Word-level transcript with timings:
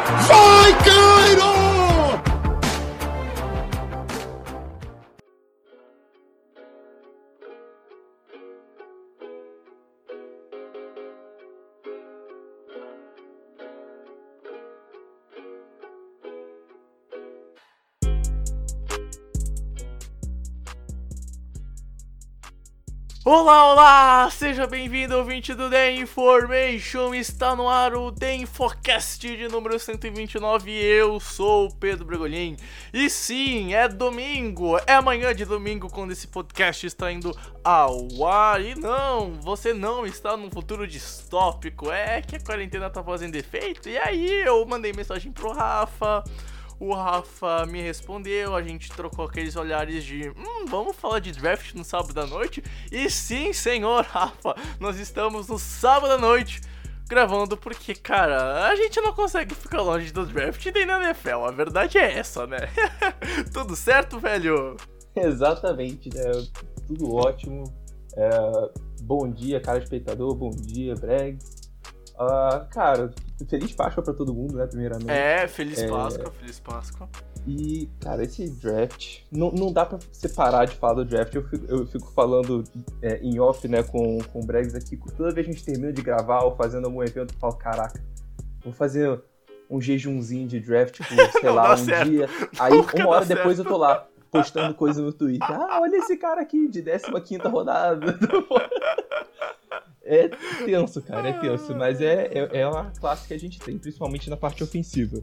Fuck 0.00 0.39
Olá, 23.22 23.70
olá! 23.70 24.30
Seja 24.30 24.66
bem-vindo, 24.66 25.14
ouvinte 25.14 25.52
do 25.52 25.68
The 25.68 25.92
Information. 25.96 27.14
Está 27.14 27.54
no 27.54 27.68
ar 27.68 27.94
o 27.94 28.10
The 28.10 28.36
Infocast 28.36 29.36
de 29.36 29.46
número 29.46 29.78
129. 29.78 30.72
Eu 30.72 31.20
sou 31.20 31.66
o 31.66 31.74
Pedro 31.74 32.06
Bregolin. 32.06 32.56
E 32.94 33.10
sim, 33.10 33.74
é 33.74 33.86
domingo, 33.86 34.78
é 34.86 34.94
amanhã 34.94 35.34
de 35.34 35.44
domingo 35.44 35.90
quando 35.90 36.12
esse 36.12 36.28
podcast 36.28 36.86
está 36.86 37.12
indo 37.12 37.36
ao 37.62 38.26
ar. 38.26 38.64
E 38.64 38.74
não, 38.74 39.34
você 39.34 39.74
não 39.74 40.06
está 40.06 40.34
num 40.34 40.50
futuro 40.50 40.86
distópico. 40.86 41.92
É 41.92 42.22
que 42.22 42.36
a 42.36 42.40
quarentena 42.40 42.88
tá 42.88 43.04
fazendo 43.04 43.36
efeito. 43.36 43.86
E 43.90 43.98
aí 43.98 44.30
eu 44.46 44.64
mandei 44.64 44.94
mensagem 44.94 45.30
pro 45.30 45.52
Rafa. 45.52 46.24
O 46.80 46.94
Rafa 46.94 47.66
me 47.66 47.82
respondeu, 47.82 48.56
a 48.56 48.62
gente 48.62 48.90
trocou 48.90 49.26
aqueles 49.26 49.54
olhares 49.54 50.02
de 50.02 50.30
hum, 50.30 50.64
vamos 50.66 50.96
falar 50.96 51.18
de 51.18 51.30
draft 51.30 51.74
no 51.74 51.84
sábado 51.84 52.18
à 52.18 52.26
noite? 52.26 52.64
E 52.90 53.10
sim, 53.10 53.52
senhor 53.52 54.02
Rafa, 54.06 54.54
nós 54.80 54.98
estamos 54.98 55.46
no 55.48 55.58
sábado 55.58 56.14
à 56.14 56.18
noite 56.18 56.62
gravando 57.06 57.54
porque, 57.54 57.92
cara, 57.92 58.66
a 58.68 58.74
gente 58.76 58.98
não 59.00 59.12
consegue 59.12 59.54
ficar 59.54 59.82
longe 59.82 60.10
do 60.10 60.24
draft 60.24 60.64
nem 60.74 60.86
na 60.86 61.02
NFL, 61.02 61.44
a 61.44 61.50
verdade 61.50 61.98
é 61.98 62.18
essa, 62.18 62.46
né? 62.46 62.60
Tudo 63.52 63.76
certo, 63.76 64.18
velho? 64.18 64.76
Exatamente, 65.14 66.08
né? 66.14 66.30
Tudo 66.86 67.14
ótimo. 67.14 67.64
É, 68.16 68.30
bom 69.02 69.28
dia, 69.28 69.60
cara 69.60 69.78
espectador, 69.78 70.34
bom 70.34 70.50
dia, 70.50 70.94
Bregs. 70.94 71.59
Ah, 72.22 72.66
cara, 72.70 73.10
feliz 73.48 73.72
Páscoa 73.72 74.04
pra 74.04 74.12
todo 74.12 74.34
mundo, 74.34 74.54
né? 74.54 74.66
Primeiramente. 74.66 75.10
É, 75.10 75.48
feliz 75.48 75.78
É. 75.78 75.88
Páscoa, 75.88 76.30
feliz 76.32 76.60
Páscoa. 76.60 77.08
E, 77.46 77.88
cara, 77.98 78.22
esse 78.22 78.50
draft. 78.50 79.20
Não, 79.32 79.50
não 79.50 79.72
dá 79.72 79.86
pra 79.86 79.98
separar 80.12 80.66
de 80.66 80.76
falar 80.76 80.94
do 80.94 81.04
draft. 81.06 81.34
Eu 81.34 81.42
fico, 81.48 81.64
eu 81.66 81.86
fico 81.86 82.12
falando 82.12 82.62
é, 83.00 83.18
em 83.22 83.40
off, 83.40 83.66
né, 83.66 83.82
com, 83.82 84.18
com 84.18 84.40
o 84.40 84.44
Bregs 84.44 84.74
aqui. 84.74 84.98
Toda 85.16 85.32
vez 85.32 85.46
que 85.46 85.52
a 85.52 85.54
gente 85.54 85.64
termina 85.64 85.90
de 85.94 86.02
gravar 86.02 86.44
ou 86.44 86.54
fazendo 86.54 86.84
algum 86.84 87.02
evento, 87.02 87.32
eu 87.32 87.38
falo: 87.38 87.54
caraca, 87.54 87.98
vou 88.62 88.74
fazer 88.74 89.18
um 89.70 89.80
jejumzinho 89.80 90.46
de 90.46 90.60
draft 90.60 90.98
por, 90.98 91.06
sei 91.40 91.50
lá, 91.50 91.72
um 91.72 91.76
certo. 91.78 92.10
dia. 92.10 92.28
Aí, 92.58 92.74
Nunca 92.74 92.98
uma 92.98 93.08
hora 93.08 93.24
depois 93.24 93.56
certo. 93.56 93.68
eu 93.68 93.72
tô 93.72 93.78
lá. 93.78 94.06
Postando 94.30 94.74
coisa 94.74 95.02
no 95.02 95.12
Twitter. 95.12 95.50
Ah, 95.50 95.80
olha 95.80 95.96
esse 95.96 96.16
cara 96.16 96.40
aqui, 96.40 96.68
de 96.68 96.82
15 96.82 97.42
rodada. 97.48 98.16
É 100.12 100.28
tenso, 100.64 101.00
cara, 101.02 101.28
é 101.28 101.32
tenso. 101.34 101.74
Mas 101.74 102.00
é, 102.00 102.26
é, 102.32 102.60
é 102.60 102.66
uma 102.66 102.90
classe 102.98 103.26
que 103.28 103.34
a 103.34 103.38
gente 103.38 103.58
tem, 103.60 103.78
principalmente 103.78 104.28
na 104.28 104.36
parte 104.36 104.62
ofensiva. 104.64 105.22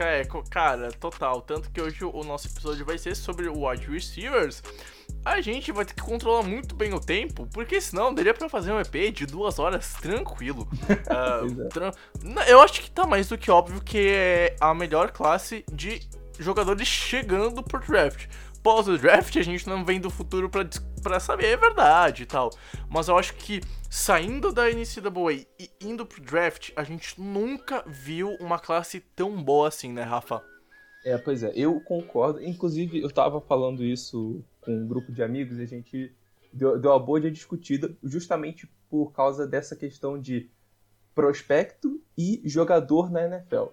É, 0.00 0.22
Cara, 0.48 0.92
total. 0.92 1.40
Tanto 1.42 1.70
que 1.72 1.80
hoje 1.80 2.04
o 2.04 2.22
nosso 2.22 2.46
episódio 2.46 2.86
vai 2.86 2.96
ser 2.96 3.16
sobre 3.16 3.48
o 3.48 3.66
wide 3.68 3.86
receivers. 3.90 4.62
A 5.24 5.40
gente 5.40 5.72
vai 5.72 5.84
ter 5.84 5.94
que 5.94 6.02
controlar 6.02 6.44
muito 6.44 6.74
bem 6.76 6.94
o 6.94 7.00
tempo, 7.00 7.48
porque 7.52 7.80
senão 7.80 8.14
daria 8.14 8.32
pra 8.32 8.48
fazer 8.48 8.70
um 8.72 8.78
EP 8.80 9.12
de 9.12 9.26
duas 9.26 9.58
horas 9.58 9.94
tranquilo. 9.94 10.68
Ah, 11.10 11.40
é. 11.44 11.68
tran- 11.68 11.90
Eu 12.46 12.60
acho 12.60 12.80
que 12.80 12.90
tá 12.90 13.06
mais 13.06 13.28
do 13.28 13.36
que 13.36 13.50
óbvio 13.50 13.80
que 13.82 13.98
é 14.08 14.54
a 14.60 14.72
melhor 14.72 15.10
classe 15.10 15.64
de 15.72 16.00
jogadores 16.38 16.86
chegando 16.86 17.60
por 17.62 17.80
draft. 17.80 18.26
Pós 18.62 18.86
o 18.86 18.96
draft, 18.96 19.36
a 19.36 19.42
gente 19.42 19.66
não 19.68 19.84
vem 19.84 20.00
do 20.00 20.10
futuro 20.10 20.48
pra 21.02 21.18
saber, 21.18 21.46
é 21.46 21.56
verdade 21.56 22.22
e 22.22 22.26
tal. 22.26 22.50
Mas 22.88 23.08
eu 23.08 23.18
acho 23.18 23.34
que 23.34 23.60
saindo 23.90 24.52
da 24.52 24.64
NCAA 24.68 25.46
e 25.58 25.70
indo 25.80 26.04
pro 26.04 26.20
draft, 26.20 26.70
a 26.76 26.82
gente 26.84 27.20
nunca 27.20 27.82
viu 27.86 28.36
uma 28.40 28.58
classe 28.58 29.00
tão 29.14 29.42
boa 29.42 29.68
assim, 29.68 29.92
né, 29.92 30.02
Rafa? 30.02 30.42
É, 31.04 31.16
pois 31.16 31.42
é, 31.42 31.52
eu 31.54 31.80
concordo. 31.80 32.42
Inclusive, 32.42 33.00
eu 33.00 33.10
tava 33.10 33.40
falando 33.40 33.84
isso 33.84 34.42
com 34.60 34.72
um 34.74 34.86
grupo 34.86 35.12
de 35.12 35.22
amigos 35.22 35.58
e 35.58 35.62
a 35.62 35.66
gente 35.66 36.12
deu, 36.52 36.78
deu 36.78 36.90
uma 36.90 36.98
boa 36.98 37.20
de 37.20 37.30
discutida 37.30 37.96
justamente 38.02 38.68
por 38.90 39.12
causa 39.12 39.46
dessa 39.46 39.74
questão 39.76 40.20
de 40.20 40.50
prospecto 41.14 42.00
e 42.16 42.42
jogador 42.44 43.10
na 43.10 43.24
NFL. 43.24 43.66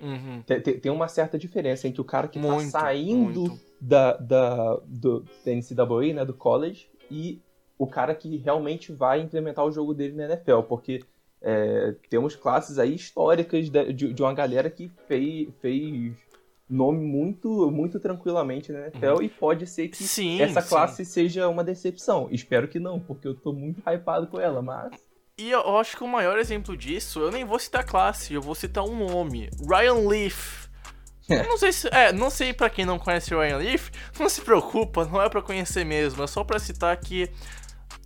Uhum. 0.00 0.42
Tem, 0.46 0.60
tem- 0.60 0.92
uma 0.92 1.08
certa 1.08 1.36
diferença 1.36 1.88
entre 1.88 2.00
o 2.00 2.04
cara 2.04 2.28
que 2.28 2.38
Muito, 2.38 2.70
tá 2.70 2.80
saindo 2.80 3.40
muito. 3.40 3.60
da, 3.80 4.16
da, 4.16 4.76
do, 4.86 5.24
da 5.44 5.52
NCAA, 5.52 6.14
né, 6.14 6.24
do 6.24 6.32
college, 6.34 6.88
e 7.10 7.42
o 7.78 7.86
cara 7.86 8.14
que 8.14 8.36
realmente 8.36 8.92
vai 8.92 9.20
implementar 9.20 9.64
o 9.64 9.72
jogo 9.72 9.94
dele 9.94 10.14
na 10.14 10.24
NFL, 10.24 10.60
porque 10.68 11.00
é, 11.42 11.94
temos 12.08 12.34
classes 12.34 12.78
aí 12.78 12.94
históricas 12.94 13.68
de, 13.68 13.92
de, 13.92 14.22
uma 14.22 14.32
galera 14.32 14.70
que 14.70 14.90
fez, 15.06 15.48
fez 15.60 16.12
nome 16.68 17.04
muito, 17.04 17.70
muito 17.70 18.00
tranquilamente 18.00 18.72
na 18.72 18.86
NFL 18.86 19.22
e 19.22 19.28
pode 19.28 19.66
ser 19.66 19.88
que 19.88 20.02
Uhum. 20.02 20.08
Sim, 20.08 20.40
essa 20.40 20.60
sim. 20.60 20.68
classe 20.68 21.04
seja 21.04 21.48
uma 21.48 21.62
decepção. 21.62 22.28
Espero 22.30 22.68
que 22.68 22.78
não, 22.78 22.98
porque 22.98 23.28
eu 23.28 23.34
tô 23.34 23.52
muito 23.52 23.82
hypado 23.86 24.26
com 24.26 24.40
ela, 24.40 24.62
mas... 24.62 24.92
E 25.36 25.50
eu 25.50 25.76
acho 25.76 25.96
que 25.96 26.04
o 26.04 26.08
maior 26.08 26.38
exemplo 26.38 26.76
disso, 26.76 27.18
eu 27.18 27.32
nem 27.32 27.44
vou 27.44 27.58
citar 27.58 27.84
classe, 27.84 28.32
eu 28.32 28.40
vou 28.40 28.54
citar 28.54 28.84
um 28.84 28.96
nome. 28.96 29.50
Ryan 29.68 30.08
Leaf. 30.08 30.68
Eu 31.28 31.44
não 31.44 31.56
sei 31.56 31.72
se. 31.72 31.88
É, 31.88 32.12
não 32.12 32.30
sei 32.30 32.52
pra 32.52 32.70
quem 32.70 32.84
não 32.84 32.98
conhece 32.98 33.34
o 33.34 33.40
Ryan 33.40 33.56
Leaf, 33.56 33.90
não 34.18 34.28
se 34.28 34.42
preocupa, 34.42 35.04
não 35.06 35.20
é 35.20 35.28
pra 35.28 35.42
conhecer 35.42 35.84
mesmo, 35.84 36.22
é 36.22 36.26
só 36.26 36.44
pra 36.44 36.58
citar 36.58 36.96
que. 36.98 37.30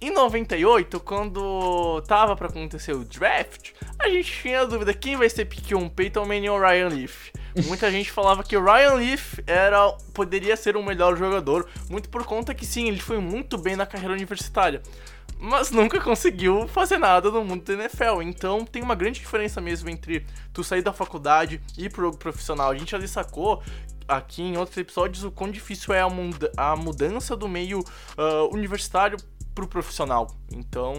Em 0.00 0.10
98, 0.12 1.00
quando 1.00 2.00
tava 2.06 2.36
pra 2.36 2.46
acontecer 2.48 2.92
o 2.92 3.04
draft, 3.04 3.70
a 3.98 4.08
gente 4.08 4.30
tinha 4.42 4.64
dúvida 4.64 4.94
quem 4.94 5.16
vai 5.16 5.28
ser 5.28 5.44
pick 5.46 5.72
1, 5.72 5.88
Peyton 5.88 6.24
Manning 6.24 6.48
ou 6.48 6.60
Ryan 6.60 6.88
Leaf. 6.88 7.32
Muita 7.66 7.90
gente 7.90 8.12
falava 8.12 8.44
que 8.44 8.56
o 8.56 8.64
Ryan 8.64 8.94
Leaf 8.94 9.40
era, 9.44 9.90
poderia 10.14 10.56
ser 10.56 10.76
um 10.76 10.84
melhor 10.84 11.16
jogador, 11.16 11.68
muito 11.90 12.08
por 12.08 12.24
conta 12.24 12.54
que 12.54 12.64
sim, 12.64 12.86
ele 12.86 13.00
foi 13.00 13.18
muito 13.18 13.58
bem 13.58 13.74
na 13.74 13.86
carreira 13.86 14.14
universitária 14.14 14.82
mas 15.40 15.70
nunca 15.70 16.00
conseguiu 16.00 16.66
fazer 16.66 16.98
nada 16.98 17.30
no 17.30 17.44
mundo 17.44 17.62
da 17.62 17.72
NFL. 17.74 18.22
Então 18.22 18.64
tem 18.64 18.82
uma 18.82 18.96
grande 18.96 19.20
diferença 19.20 19.60
mesmo 19.60 19.88
entre 19.88 20.26
tu 20.52 20.64
sair 20.64 20.82
da 20.82 20.92
faculdade 20.92 21.60
e 21.76 21.84
ir 21.84 21.90
pro 21.92 22.10
profissional. 22.16 22.70
A 22.70 22.74
gente 22.74 22.90
já 22.90 22.98
destacou 22.98 23.62
aqui 24.08 24.42
em 24.42 24.56
outros 24.56 24.76
episódios 24.76 25.22
o 25.22 25.30
quão 25.30 25.48
difícil 25.48 25.94
é 25.94 26.00
a, 26.00 26.08
muda- 26.08 26.50
a 26.56 26.74
mudança 26.74 27.36
do 27.36 27.46
meio 27.46 27.84
ah, 28.16 28.48
universitário 28.50 29.16
pro 29.58 29.66
profissional. 29.66 30.28
Então 30.52 30.94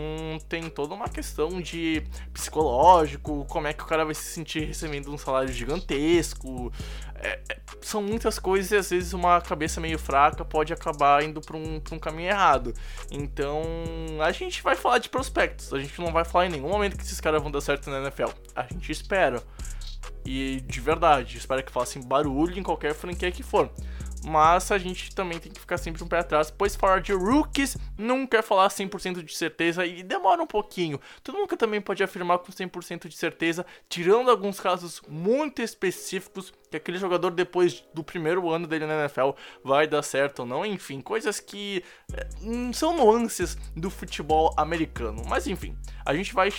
tem 0.49 0.69
toda 0.69 0.93
uma 0.93 1.07
questão 1.07 1.61
de 1.61 2.03
psicológico, 2.33 3.45
como 3.45 3.67
é 3.67 3.73
que 3.73 3.83
o 3.83 3.85
cara 3.85 4.03
vai 4.03 4.13
se 4.13 4.33
sentir 4.33 4.65
recebendo 4.65 5.09
um 5.13 5.17
salário 5.17 5.53
gigantesco. 5.53 6.71
É- 7.15 7.39
é- 7.49 7.59
são 7.81 8.01
muitas 8.01 8.37
coisas 8.37 8.71
e 8.71 8.75
às 8.75 8.89
vezes 8.89 9.13
uma 9.13 9.39
cabeça 9.39 9.79
meio 9.79 9.97
fraca 9.97 10.43
pode 10.43 10.73
acabar 10.73 11.23
indo 11.23 11.39
pra 11.39 11.55
um, 11.55 11.81
um 11.91 11.99
caminho 11.99 12.29
errado. 12.29 12.73
Então, 13.09 13.61
a 14.21 14.31
gente 14.31 14.61
vai 14.61 14.75
falar 14.75 14.97
de 14.97 15.07
prospectos. 15.07 15.73
A 15.73 15.79
gente 15.79 15.99
não 16.01 16.11
vai 16.11 16.25
falar 16.25 16.47
em 16.47 16.49
nenhum 16.49 16.69
momento 16.69 16.97
que 16.97 17.03
esses 17.03 17.21
caras 17.21 17.41
vão 17.41 17.51
dar 17.51 17.61
certo 17.61 17.89
na 17.89 17.99
NFL. 17.99 18.29
A 18.55 18.63
gente 18.63 18.91
espera. 18.91 19.41
E 20.25 20.61
de 20.61 20.81
verdade, 20.81 21.37
espero 21.37 21.63
que 21.63 21.71
façam 21.71 22.01
barulho 22.01 22.59
em 22.59 22.63
qualquer 22.63 22.93
franquia 22.93 23.31
que 23.31 23.43
for. 23.43 23.69
Mas 24.25 24.71
a 24.71 24.77
gente 24.77 25.13
também 25.13 25.39
tem 25.39 25.51
que 25.51 25.59
ficar 25.59 25.77
sempre 25.77 26.03
um 26.03 26.07
pé 26.07 26.19
atrás, 26.19 26.51
pois 26.51 26.75
falar 26.75 27.01
de 27.01 27.13
rookies 27.13 27.77
nunca 27.97 28.37
é 28.37 28.41
falar 28.41 28.67
100% 28.67 29.23
de 29.23 29.35
certeza 29.35 29.85
e 29.85 30.03
demora 30.03 30.41
um 30.41 30.47
pouquinho. 30.47 30.99
Tu 31.23 31.31
nunca 31.31 31.55
também 31.55 31.81
pode 31.81 32.03
afirmar 32.03 32.39
com 32.39 32.51
100% 32.51 33.07
de 33.07 33.17
certeza, 33.17 33.65
tirando 33.87 34.29
alguns 34.29 34.59
casos 34.59 35.01
muito 35.07 35.61
específicos 35.61 36.53
que 36.69 36.77
aquele 36.77 36.97
jogador 36.97 37.31
depois 37.31 37.83
do 37.93 38.03
primeiro 38.03 38.49
ano 38.49 38.67
dele 38.67 38.85
na 38.85 39.01
NFL 39.01 39.31
vai 39.63 39.87
dar 39.87 40.03
certo 40.03 40.39
ou 40.39 40.45
não, 40.45 40.65
enfim, 40.65 41.01
coisas 41.01 41.39
que 41.39 41.83
é, 42.13 42.27
são 42.73 42.95
nuances 42.95 43.55
do 43.75 43.89
futebol 43.89 44.53
americano. 44.57 45.23
Mas 45.27 45.47
enfim, 45.47 45.75
a 46.05 46.13
gente 46.13 46.33
vai 46.33 46.51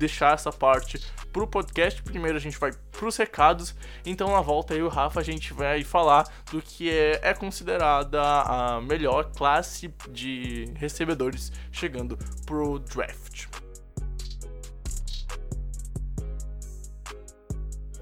deixar 0.00 0.32
essa 0.32 0.50
parte 0.50 0.98
pro 1.30 1.46
podcast. 1.46 2.02
Primeiro 2.02 2.36
a 2.36 2.40
gente 2.40 2.58
vai 2.58 2.72
pros 2.90 3.16
recados. 3.16 3.74
Então 4.04 4.32
na 4.32 4.40
volta 4.40 4.74
aí 4.74 4.82
o 4.82 4.88
Rafa 4.88 5.20
a 5.20 5.22
gente 5.22 5.52
vai 5.52 5.84
falar 5.84 6.26
do 6.50 6.60
que 6.60 6.90
é, 6.90 7.20
é 7.22 7.34
considerada 7.34 8.20
a 8.20 8.80
melhor 8.80 9.30
classe 9.32 9.92
de 10.10 10.72
recebedores 10.76 11.52
chegando 11.70 12.18
pro 12.46 12.78
draft. 12.78 13.46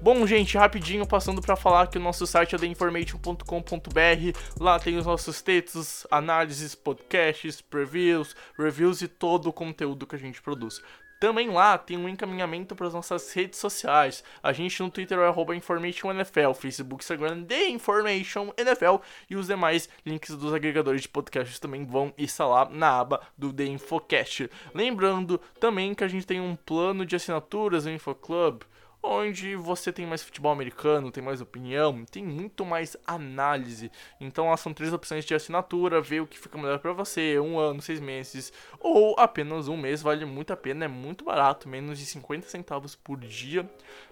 Bom, 0.01 0.25
gente, 0.25 0.57
rapidinho 0.57 1.05
passando 1.05 1.41
para 1.41 1.57
falar 1.57 1.87
que 1.87 1.97
o 1.97 2.01
nosso 2.01 2.25
site 2.25 2.55
é 2.55 2.57
theinformation.com.br. 2.57 4.39
Lá 4.57 4.79
tem 4.79 4.95
os 4.95 5.05
nossos 5.05 5.41
textos, 5.41 6.07
análises, 6.09 6.73
podcasts, 6.73 7.59
previews, 7.59 8.33
reviews 8.57 9.01
e 9.01 9.09
todo 9.09 9.49
o 9.49 9.53
conteúdo 9.53 10.07
que 10.07 10.15
a 10.15 10.19
gente 10.19 10.41
produz. 10.41 10.81
Também 11.19 11.49
lá 11.49 11.77
tem 11.77 11.97
um 11.97 12.07
encaminhamento 12.07 12.75
para 12.75 12.87
as 12.87 12.93
nossas 12.93 13.33
redes 13.33 13.59
sociais. 13.59 14.23
A 14.41 14.53
gente 14.53 14.81
no 14.81 14.89
Twitter 14.89 15.19
é 15.19 15.55
InformationNFL, 15.55 16.53
Facebook, 16.53 17.03
Instagram, 17.03 17.43
The 17.43 17.67
Information 17.67 18.53
NFL 18.57 19.03
e 19.29 19.35
os 19.35 19.47
demais 19.47 19.89
links 20.05 20.33
dos 20.35 20.53
agregadores 20.53 21.01
de 21.01 21.09
podcasts 21.09 21.59
também 21.59 21.85
vão 21.85 22.13
estar 22.17 22.47
lá 22.47 22.69
na 22.69 22.99
aba 22.99 23.21
do 23.37 23.51
The 23.51 23.65
Infocast. 23.65 24.49
Lembrando 24.73 25.39
também 25.59 25.93
que 25.93 26.05
a 26.05 26.07
gente 26.07 26.25
tem 26.25 26.39
um 26.39 26.55
plano 26.55 27.05
de 27.05 27.17
assinaturas 27.17 27.85
no 27.85 27.91
InfoClub 27.91 28.65
onde 29.01 29.55
você 29.55 29.91
tem 29.91 30.05
mais 30.05 30.21
futebol 30.21 30.51
americano, 30.51 31.11
tem 31.11 31.23
mais 31.23 31.41
opinião, 31.41 32.03
tem 32.05 32.23
muito 32.23 32.65
mais 32.65 32.97
análise. 33.05 33.91
Então, 34.19 34.55
são 34.57 34.73
três 34.73 34.91
opções 34.93 35.25
de 35.25 35.33
assinatura, 35.33 36.01
ver 36.01 36.21
o 36.21 36.27
que 36.27 36.39
fica 36.39 36.57
melhor 36.57 36.79
para 36.79 36.93
você, 36.93 37.39
um 37.39 37.57
ano, 37.57 37.81
seis 37.81 37.99
meses, 37.99 38.51
ou 38.79 39.15
apenas 39.17 39.67
um 39.67 39.77
mês, 39.77 40.01
vale 40.01 40.25
muito 40.25 40.51
a 40.51 40.57
pena, 40.57 40.85
é 40.85 40.87
muito 40.87 41.23
barato, 41.23 41.69
menos 41.69 41.97
de 41.97 42.05
50 42.05 42.47
centavos 42.47 42.95
por 42.95 43.19
dia. 43.19 43.69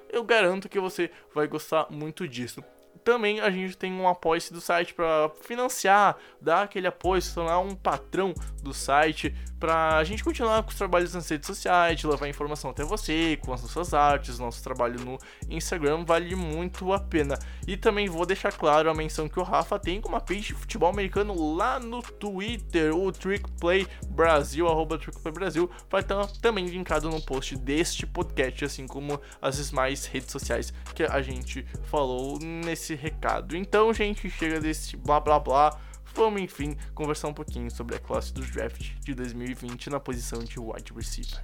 Eu 0.09 0.23
garanto 0.23 0.69
que 0.69 0.79
você 0.79 1.11
vai 1.33 1.47
gostar 1.47 1.87
muito 1.89 2.27
disso 2.27 2.63
também 3.07 3.39
a 3.39 3.49
gente 3.49 3.77
tem 3.77 3.93
um 3.93 4.05
apoio 4.05 4.41
do 4.51 4.59
site 4.59 4.93
para 4.93 5.31
financiar, 5.41 6.17
dar 6.41 6.63
aquele 6.63 6.87
apoio, 6.87 7.21
se 7.21 7.33
tornar 7.33 7.57
um 7.59 7.73
patrão 7.73 8.33
do 8.61 8.73
site, 8.73 9.33
para 9.59 9.97
a 9.97 10.03
gente 10.03 10.23
continuar 10.23 10.61
com 10.61 10.69
os 10.69 10.75
trabalhos 10.75 11.13
nas 11.13 11.27
redes 11.27 11.47
sociais, 11.47 12.03
levar 12.03 12.27
informação 12.27 12.69
até 12.69 12.83
você, 12.83 13.39
com 13.41 13.53
as 13.53 13.61
nossas 13.61 13.93
artes, 13.93 14.37
nosso 14.37 14.61
trabalho 14.63 14.99
no 14.99 15.17
Instagram, 15.49 16.03
vale 16.05 16.35
muito 16.35 16.93
a 16.93 16.99
pena. 16.99 17.39
E 17.65 17.75
também 17.75 18.07
vou 18.07 18.25
deixar 18.25 18.51
claro 18.51 18.89
a 18.89 18.93
menção 18.93 19.27
que 19.27 19.39
o 19.39 19.43
Rafa 19.43 19.79
tem 19.79 19.99
com 19.99 20.09
uma 20.09 20.21
page 20.21 20.41
de 20.41 20.53
futebol 20.53 20.89
americano 20.89 21.55
lá 21.55 21.79
no 21.79 22.01
Twitter, 22.01 22.95
o 22.95 23.11
Trickplay 23.11 23.87
Brasil, 24.09 24.67
arroba 24.67 24.97
Trickplay 24.97 25.33
Brasil, 25.33 25.69
vai 25.89 26.01
estar 26.01 26.27
também 26.41 26.65
linkado 26.65 27.09
no 27.09 27.21
post 27.21 27.55
deste 27.57 28.05
podcast, 28.05 28.65
assim 28.65 28.85
como 28.85 29.19
as 29.41 29.65
demais 29.65 30.05
redes 30.05 30.31
sociais 30.31 30.73
que 30.93 31.03
a 31.03 31.21
gente 31.21 31.65
falou 31.85 32.37
nesse 32.39 32.93
recado. 32.97 33.55
Então, 33.55 33.93
gente, 33.93 34.29
chega 34.29 34.59
desse 34.59 34.97
blá 34.97 35.19
blá 35.19 35.39
blá. 35.39 35.79
Vamos, 36.13 36.41
enfim, 36.41 36.75
conversar 36.95 37.27
um 37.27 37.33
pouquinho 37.33 37.69
sobre 37.69 37.95
a 37.95 37.99
classe 37.99 38.33
do 38.33 38.41
draft 38.41 38.95
de 39.01 39.13
2020 39.13 39.89
na 39.89 39.99
posição 39.99 40.39
de 40.39 40.59
wide 40.59 40.91
receiver. 40.93 41.39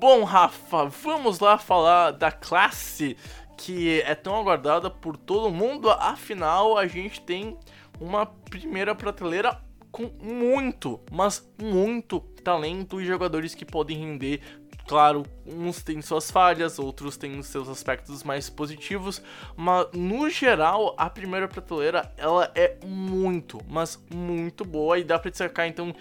Bom, 0.00 0.24
Rafa, 0.24 0.86
vamos 0.86 1.40
lá 1.40 1.58
falar 1.58 2.12
da 2.12 2.32
classe 2.32 3.18
que 3.58 4.00
é 4.00 4.14
tão 4.14 4.34
aguardada 4.34 4.88
por 4.88 5.14
todo 5.14 5.52
mundo. 5.52 5.90
Afinal, 5.90 6.78
a 6.78 6.86
gente 6.86 7.20
tem 7.20 7.58
uma 8.00 8.26
primeira 8.26 8.94
prateleira 8.94 9.60
com 9.92 10.10
muito, 10.22 11.00
mas 11.10 11.48
muito 11.60 12.20
talento 12.42 13.00
e 13.00 13.04
jogadores 13.04 13.54
que 13.54 13.64
podem 13.64 13.98
render. 13.98 14.40
Claro, 14.86 15.24
uns 15.46 15.82
têm 15.82 16.02
suas 16.02 16.30
falhas, 16.30 16.78
outros 16.78 17.16
têm 17.16 17.40
seus 17.42 17.68
aspectos 17.68 18.24
mais 18.24 18.50
positivos, 18.50 19.22
mas 19.56 19.86
no 19.92 20.28
geral 20.28 20.96
a 20.98 21.08
primeira 21.08 21.46
prateleira 21.46 22.12
ela 22.16 22.50
é 22.56 22.76
muito, 22.84 23.60
mas 23.68 24.02
muito 24.12 24.64
boa 24.64 24.98
e 24.98 25.04
dá 25.04 25.16
para 25.18 25.30
destacar 25.30 25.68
então 25.68 25.94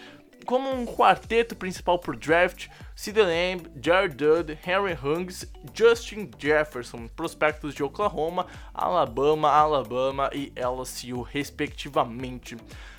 como 0.46 0.70
um 0.72 0.86
quarteto 0.86 1.56
principal 1.56 2.00
por 2.00 2.16
draft, 2.16 2.68
Sid 2.96 3.20
Lamb, 3.20 3.68
Jared 3.82 4.16
Dudd, 4.16 4.58
Henry 4.66 4.94
Huggs, 4.94 5.48
Justin 5.74 6.30
Jefferson, 6.38 7.08
prospectos 7.08 7.74
de 7.74 7.84
Oklahoma, 7.84 8.48
Alabama, 8.74 9.50
Alabama 9.50 10.30
e 10.34 10.52
LSU, 10.56 11.22
respectivamente. 11.22 12.58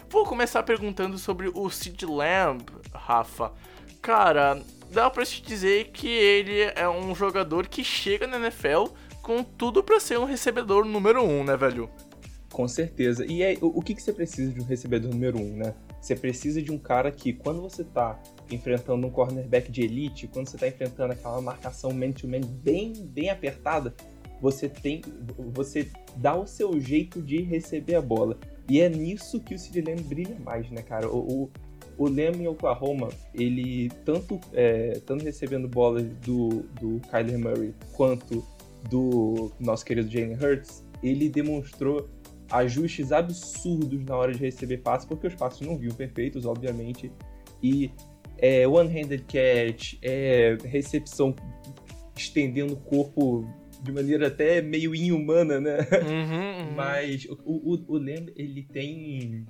Vou 0.09 0.25
começar 0.25 0.63
perguntando 0.63 1.19
sobre 1.19 1.51
o 1.55 1.71
Sid 1.71 2.05
Lamb, 2.05 2.65
Rafa. 2.95 3.53
Cara, 4.03 4.61
dá 4.91 5.09
pra 5.11 5.25
te 5.25 5.43
dizer 5.43 5.91
que 5.93 6.09
ele 6.09 6.73
é 6.75 6.89
um 6.89 7.15
jogador 7.15 7.69
que 7.69 7.85
chega 7.85 8.27
na 8.27 8.39
NFL 8.39 8.87
com 9.23 9.45
tudo 9.45 9.83
para 9.83 10.01
ser 10.01 10.19
um 10.19 10.25
recebedor 10.25 10.85
número 10.85 11.23
um, 11.23 11.45
né, 11.45 11.57
velho? 11.57 11.89
Com 12.51 12.67
certeza. 12.67 13.25
E 13.25 13.57
o, 13.61 13.81
que, 13.81 13.95
que 13.95 14.03
você 14.03 14.13
precisa 14.13 14.53
de 14.53 14.61
um 14.61 14.65
recebedor 14.65 15.11
número 15.13 15.39
um, 15.39 15.57
né? 15.57 15.75
Você 16.01 16.17
precisa 16.17 16.63
de 16.63 16.73
um 16.73 16.79
cara 16.79 17.11
que, 17.13 17.33
quando 17.33 17.61
você 17.61 17.85
tá 17.85 18.21
enfrentando 18.51 19.07
um 19.07 19.11
cornerback 19.11 19.71
de 19.71 19.83
elite, 19.83 20.27
quando 20.29 20.49
você 20.49 20.57
tá 20.57 20.67
enfrentando 20.67 21.13
aquela 21.13 21.41
marcação 21.41 21.93
man-to-man 21.93 22.41
bem, 22.41 22.93
bem 23.07 23.29
apertada, 23.29 23.95
você 24.41 24.69
tem. 24.69 25.03
Você 25.53 25.91
dá 26.17 26.35
o 26.35 26.47
seu 26.47 26.81
jeito 26.81 27.21
de 27.21 27.43
receber 27.43 27.97
a 27.97 28.03
bola. 28.03 28.39
E 28.69 28.81
é 28.81 28.89
nisso 28.89 29.41
que 29.41 29.55
o 29.55 29.59
Sid 29.59 29.83
Lamb 29.83 30.03
brilha 30.03 30.39
mais, 30.41 30.71
né, 30.71 30.83
cara? 30.83 31.09
O, 31.09 31.45
o, 31.45 31.51
o 31.99 32.05
Lamb 32.05 32.43
em 32.43 32.49
Oklahoma, 32.49 33.11
ele 33.35 33.91
tanto, 34.05 34.41
é, 34.55 35.01
tanto 35.05 35.25
recebendo 35.25 35.69
bolas 35.69 36.05
do, 36.25 36.63
do 36.81 37.01
Kyler 37.11 37.39
Murray 37.39 37.75
quanto 37.93 38.45
do 38.89 39.53
nosso 39.61 39.85
querido 39.85 40.11
Jalen 40.11 40.37
Hurts, 40.37 40.83
ele 41.03 41.29
demonstrou 41.29 42.09
ajustes 42.51 43.13
absurdos 43.13 44.05
na 44.05 44.17
hora 44.17 44.33
de 44.33 44.39
receber 44.39 44.79
passes, 44.79 45.07
porque 45.07 45.27
os 45.27 45.35
passes 45.35 45.61
não 45.61 45.77
vinham 45.77 45.95
perfeitos, 45.95 46.45
obviamente, 46.45 47.11
e 47.63 47.91
é, 48.39 48.67
one-handed 48.67 49.25
catch, 49.25 49.95
é, 50.03 50.57
recepção 50.65 51.35
estendendo 52.17 52.75
o 52.75 52.77
corpo 52.77 53.47
de 53.83 53.93
maneira 53.93 54.27
até 54.27 54.61
meio 54.61 54.95
inumana, 54.95 55.61
né? 55.61 55.79
Uhum, 55.79 56.69
uhum. 56.69 56.75
Mas 56.75 57.25
o, 57.27 57.39
o, 57.45 57.85
o 57.89 57.99
Lamb, 57.99 58.33
ele 58.37 58.63
tem. 58.63 59.47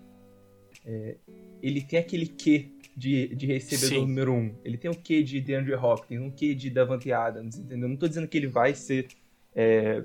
É, 0.84 1.16
ele 1.62 1.82
tem 1.82 1.98
aquele 1.98 2.26
quê 2.26 2.70
de, 2.96 3.34
de 3.34 3.46
recebedor 3.46 3.88
Sim. 3.88 4.06
número 4.06 4.32
um. 4.32 4.54
Ele 4.64 4.76
tem 4.76 4.90
um 4.90 4.94
quê 4.94 5.22
de 5.22 5.40
DeAndre 5.40 5.74
Hopkins, 5.74 6.20
um 6.20 6.30
quê 6.30 6.54
de 6.54 6.70
Davante 6.70 7.12
Adams, 7.12 7.58
entendeu? 7.58 7.88
Não 7.88 7.96
tô 7.96 8.08
dizendo 8.08 8.28
que 8.28 8.36
ele 8.36 8.46
vai 8.46 8.74
ser. 8.74 9.08
É, 9.54 10.04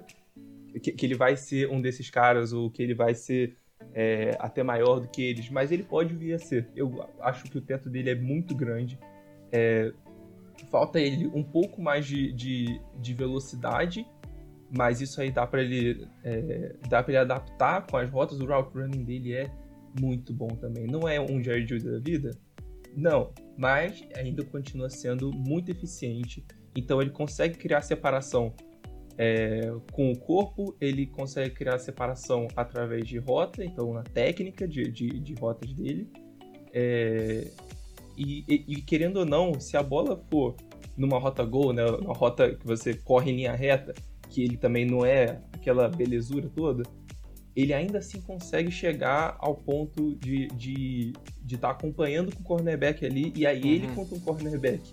que, 0.80 0.92
que 0.92 1.06
ele 1.06 1.16
vai 1.16 1.36
ser 1.36 1.70
um 1.70 1.82
desses 1.82 2.10
caras 2.10 2.54
ou 2.54 2.70
que 2.70 2.82
ele 2.82 2.94
vai 2.94 3.14
ser 3.14 3.58
é, 3.94 4.36
até 4.40 4.64
maior 4.64 5.00
do 5.00 5.08
que 5.08 5.22
eles, 5.22 5.50
mas 5.50 5.72
ele 5.72 5.84
pode 5.84 6.14
vir 6.14 6.34
a 6.34 6.40
ser. 6.40 6.68
Eu 6.76 7.08
acho 7.22 7.46
que 7.46 7.58
o 7.58 7.62
teto 7.62 7.90
dele 7.90 8.10
é 8.10 8.16
muito 8.16 8.56
grande. 8.56 9.00
É, 9.52 9.92
falta 10.70 11.00
ele 11.00 11.28
um 11.28 11.44
pouco 11.44 11.82
mais 11.82 12.06
de, 12.06 12.32
de, 12.34 12.82
de 13.00 13.14
velocidade, 13.14 14.06
mas 14.76 15.02
isso 15.02 15.22
aí 15.22 15.32
dá 15.32 15.46
para 15.46 15.62
ele 15.62 16.08
é, 16.24 16.76
dá 16.90 17.04
para 17.04 17.12
ele 17.12 17.20
adaptar 17.20 17.86
com 17.86 17.98
as 17.98 18.10
rotas. 18.10 18.40
O 18.40 18.46
route 18.46 18.78
running 18.78 19.04
dele 19.04 19.34
é 19.34 19.52
muito 20.00 20.34
bom 20.34 20.48
também. 20.48 20.88
Não 20.88 21.08
é 21.08 21.20
um 21.20 21.42
Jerry 21.42 21.66
Judy 21.66 21.90
da 21.90 22.00
vida, 22.00 22.32
não, 22.96 23.34
mas 23.58 24.06
ainda 24.16 24.44
continua 24.44 24.90
sendo 24.90 25.32
muito 25.32 25.70
eficiente. 25.70 26.46
Então 26.76 27.02
ele 27.02 27.12
consegue 27.12 27.58
criar 27.58 27.82
separação 27.82 28.54
é, 29.18 29.74
com 29.92 30.12
o 30.12 30.18
corpo, 30.18 30.76
ele 30.80 31.06
consegue 31.06 31.54
criar 31.54 31.80
separação 31.80 32.48
através 32.56 33.08
de 33.08 33.18
rota, 33.18 33.64
então 33.64 33.94
na 33.94 34.04
técnica 34.04 34.68
de, 34.68 34.92
de, 34.92 35.20
de 35.20 35.34
rotas 35.36 35.72
dele. 35.74 36.10
É, 36.74 37.50
e, 38.18 38.44
e, 38.48 38.66
e, 38.68 38.82
querendo 38.82 39.18
ou 39.18 39.26
não, 39.26 39.60
se 39.60 39.78
a 39.78 39.84
bola 39.84 40.22
for 40.30 40.56
numa 40.98 41.18
rota 41.18 41.44
gol, 41.44 41.74
né, 41.74 41.86
uma 41.86 42.14
rota 42.14 42.54
que 42.56 42.66
você 42.66 42.94
corre 42.94 43.32
em 43.32 43.38
linha 43.38 43.54
reta, 43.54 43.94
que 44.30 44.44
ele 44.44 44.58
também 44.58 44.86
não 44.86 45.06
é 45.06 45.42
aquela 45.54 45.88
belezura 45.88 46.50
toda, 46.54 46.84
ele 47.56 47.74
ainda 47.74 48.00
assim 48.00 48.20
consegue 48.20 48.70
chegar 48.70 49.38
ao 49.40 49.56
ponto 49.56 50.16
de 50.16 50.44
estar 50.44 50.56
de, 50.58 51.14
de 51.42 51.58
tá 51.58 51.70
acompanhando 51.70 52.36
com 52.36 52.42
o 52.42 52.44
cornerback 52.44 53.06
ali, 53.06 53.32
e 53.36 53.46
aí 53.48 53.76
ele 53.76 53.88
Uhum. 53.88 53.96
contra 53.96 54.16
um 54.16 54.20
cornerback 54.20 54.92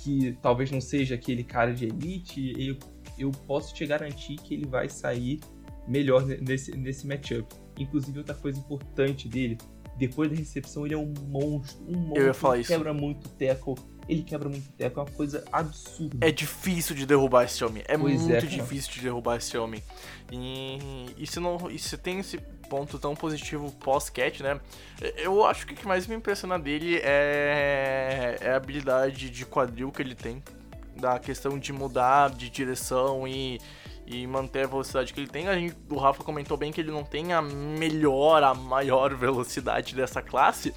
que 0.00 0.36
talvez 0.42 0.70
não 0.70 0.82
seja 0.82 1.14
aquele 1.14 1.42
cara 1.42 1.72
de 1.72 1.86
elite, 1.86 2.52
eu, 2.58 2.76
eu 3.18 3.30
posso 3.46 3.74
te 3.74 3.86
garantir 3.86 4.36
que 4.36 4.54
ele 4.54 4.66
vai 4.66 4.88
sair 4.88 5.40
melhor 5.86 6.24
ne- 6.26 6.38
nesse, 6.38 6.76
nesse 6.76 7.06
matchup. 7.06 7.46
Inclusive, 7.78 8.18
outra 8.18 8.34
coisa 8.34 8.58
importante 8.58 9.28
dele, 9.28 9.58
depois 9.96 10.30
da 10.30 10.36
recepção, 10.36 10.84
ele 10.86 10.94
é 10.94 10.98
um 10.98 11.12
monstro. 11.28 11.84
Um 11.88 11.96
monstro. 11.98 12.16
Eu 12.22 12.26
ia 12.26 12.34
falar 12.34 12.54
ele 12.54 12.62
isso. 12.62 12.72
quebra 12.72 12.92
muito 12.94 13.28
tackle. 13.30 13.74
Ele 14.08 14.22
quebra 14.22 14.48
muito 14.48 14.70
tackle, 14.72 14.98
é 15.00 15.02
uma 15.04 15.10
coisa 15.10 15.44
absurda. 15.50 16.26
É 16.26 16.30
difícil 16.30 16.94
de 16.94 17.06
derrubar 17.06 17.44
esse 17.44 17.64
homem. 17.64 17.82
É 17.86 17.96
Pois 17.96 18.14
é, 18.14 18.18
muito 18.18 18.32
cara. 18.34 18.46
difícil 18.46 18.92
de 18.92 19.00
derrubar 19.00 19.36
esse 19.36 19.56
homem. 19.56 19.82
E, 20.30 21.06
e 21.16 21.26
se 21.26 21.40
não, 21.40 21.70
e 21.70 21.78
se 21.78 21.96
tem 21.96 22.18
esse 22.20 22.38
ponto 22.68 22.98
tão 22.98 23.14
positivo 23.14 23.70
pós-catch, 23.72 24.40
né? 24.40 24.60
Eu 25.16 25.44
acho 25.44 25.66
que 25.66 25.74
o 25.74 25.76
que 25.76 25.86
mais 25.86 26.06
me 26.06 26.14
impressiona 26.16 26.58
dele 26.58 26.96
é, 27.02 28.36
é 28.40 28.50
a 28.50 28.56
habilidade 28.56 29.30
de 29.30 29.44
quadril 29.46 29.90
que 29.90 30.02
ele 30.02 30.14
tem. 30.14 30.42
Da 31.04 31.18
questão 31.18 31.58
de 31.58 31.70
mudar 31.70 32.30
de 32.30 32.48
direção 32.48 33.28
e, 33.28 33.60
e 34.06 34.26
manter 34.26 34.64
a 34.64 34.68
velocidade 34.68 35.12
que 35.12 35.20
ele 35.20 35.28
tem. 35.28 35.48
A 35.48 35.54
gente, 35.54 35.76
o 35.90 35.98
Rafa 35.98 36.24
comentou 36.24 36.56
bem 36.56 36.72
que 36.72 36.80
ele 36.80 36.90
não 36.90 37.04
tem 37.04 37.34
a 37.34 37.42
melhor, 37.42 38.42
a 38.42 38.54
maior 38.54 39.12
velocidade 39.14 39.94
dessa 39.94 40.22
classe 40.22 40.74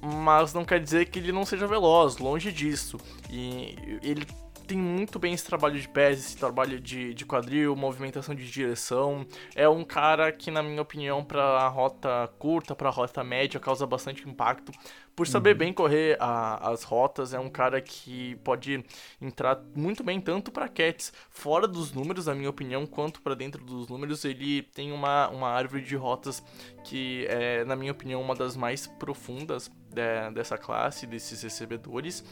mas 0.00 0.54
não 0.54 0.64
quer 0.64 0.78
dizer 0.78 1.06
que 1.06 1.18
ele 1.18 1.32
não 1.32 1.44
seja 1.44 1.66
veloz, 1.66 2.18
longe 2.18 2.52
disso. 2.52 2.98
E 3.28 3.74
ele 4.00 4.24
tem 4.68 4.76
muito 4.76 5.18
bem 5.18 5.32
esse 5.32 5.44
trabalho 5.44 5.80
de 5.80 5.88
pés, 5.88 6.18
esse 6.18 6.36
trabalho 6.36 6.78
de, 6.78 7.14
de 7.14 7.24
quadril, 7.24 7.74
movimentação 7.74 8.34
de 8.34 8.48
direção. 8.48 9.26
É 9.56 9.68
um 9.68 9.82
cara 9.82 10.30
que, 10.30 10.50
na 10.50 10.62
minha 10.62 10.82
opinião, 10.82 11.24
para 11.24 11.66
rota 11.68 12.30
curta, 12.38 12.76
para 12.76 12.90
rota 12.90 13.24
média, 13.24 13.58
causa 13.58 13.86
bastante 13.86 14.28
impacto. 14.28 14.70
Por 15.18 15.26
saber 15.26 15.54
bem 15.54 15.72
correr 15.72 16.16
a- 16.20 16.70
as 16.70 16.84
rotas, 16.84 17.34
é 17.34 17.40
um 17.40 17.48
cara 17.50 17.80
que 17.80 18.36
pode 18.44 18.84
entrar 19.20 19.60
muito 19.74 20.04
bem 20.04 20.20
tanto 20.20 20.52
para 20.52 20.68
cats 20.68 21.12
fora 21.28 21.66
dos 21.66 21.90
números, 21.92 22.26
na 22.26 22.36
minha 22.36 22.48
opinião, 22.48 22.86
quanto 22.86 23.20
para 23.20 23.34
dentro 23.34 23.64
dos 23.64 23.88
números. 23.88 24.24
Ele 24.24 24.62
tem 24.62 24.92
uma, 24.92 25.28
uma 25.30 25.48
árvore 25.48 25.82
de 25.82 25.96
rotas 25.96 26.40
que 26.84 27.26
é, 27.28 27.64
na 27.64 27.74
minha 27.74 27.90
opinião, 27.90 28.22
uma 28.22 28.36
das 28.36 28.56
mais 28.56 28.86
profundas 28.86 29.68
de- 29.90 30.30
dessa 30.32 30.56
classe, 30.56 31.04
desses 31.04 31.42
recebedores. 31.42 32.22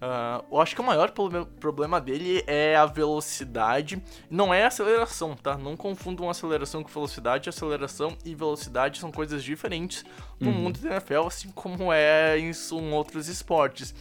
Ah, 0.00 0.42
eu 0.50 0.58
acho 0.62 0.74
que 0.74 0.80
o 0.80 0.84
maior 0.84 1.10
proble- 1.10 1.44
problema 1.60 2.00
dele 2.00 2.42
é 2.46 2.74
a 2.74 2.86
velocidade, 2.86 4.02
não 4.30 4.52
é 4.54 4.64
a 4.64 4.68
aceleração, 4.68 5.36
tá? 5.36 5.58
Não 5.58 5.76
confundam 5.76 6.30
aceleração 6.30 6.82
com 6.82 6.88
velocidade. 6.88 7.50
Aceleração 7.50 8.16
e 8.24 8.34
velocidade 8.34 8.98
são 8.98 9.12
coisas 9.12 9.44
diferentes 9.44 10.04
no 10.40 10.50
mundo 10.52 10.78
da 10.80 10.90
NFL, 10.92 11.26
assim 11.26 11.50
como 11.50 11.92
é 11.92 12.36
isso 12.38 12.78
em 12.78 12.92
outros 12.92 13.28
esportes. 13.28 13.94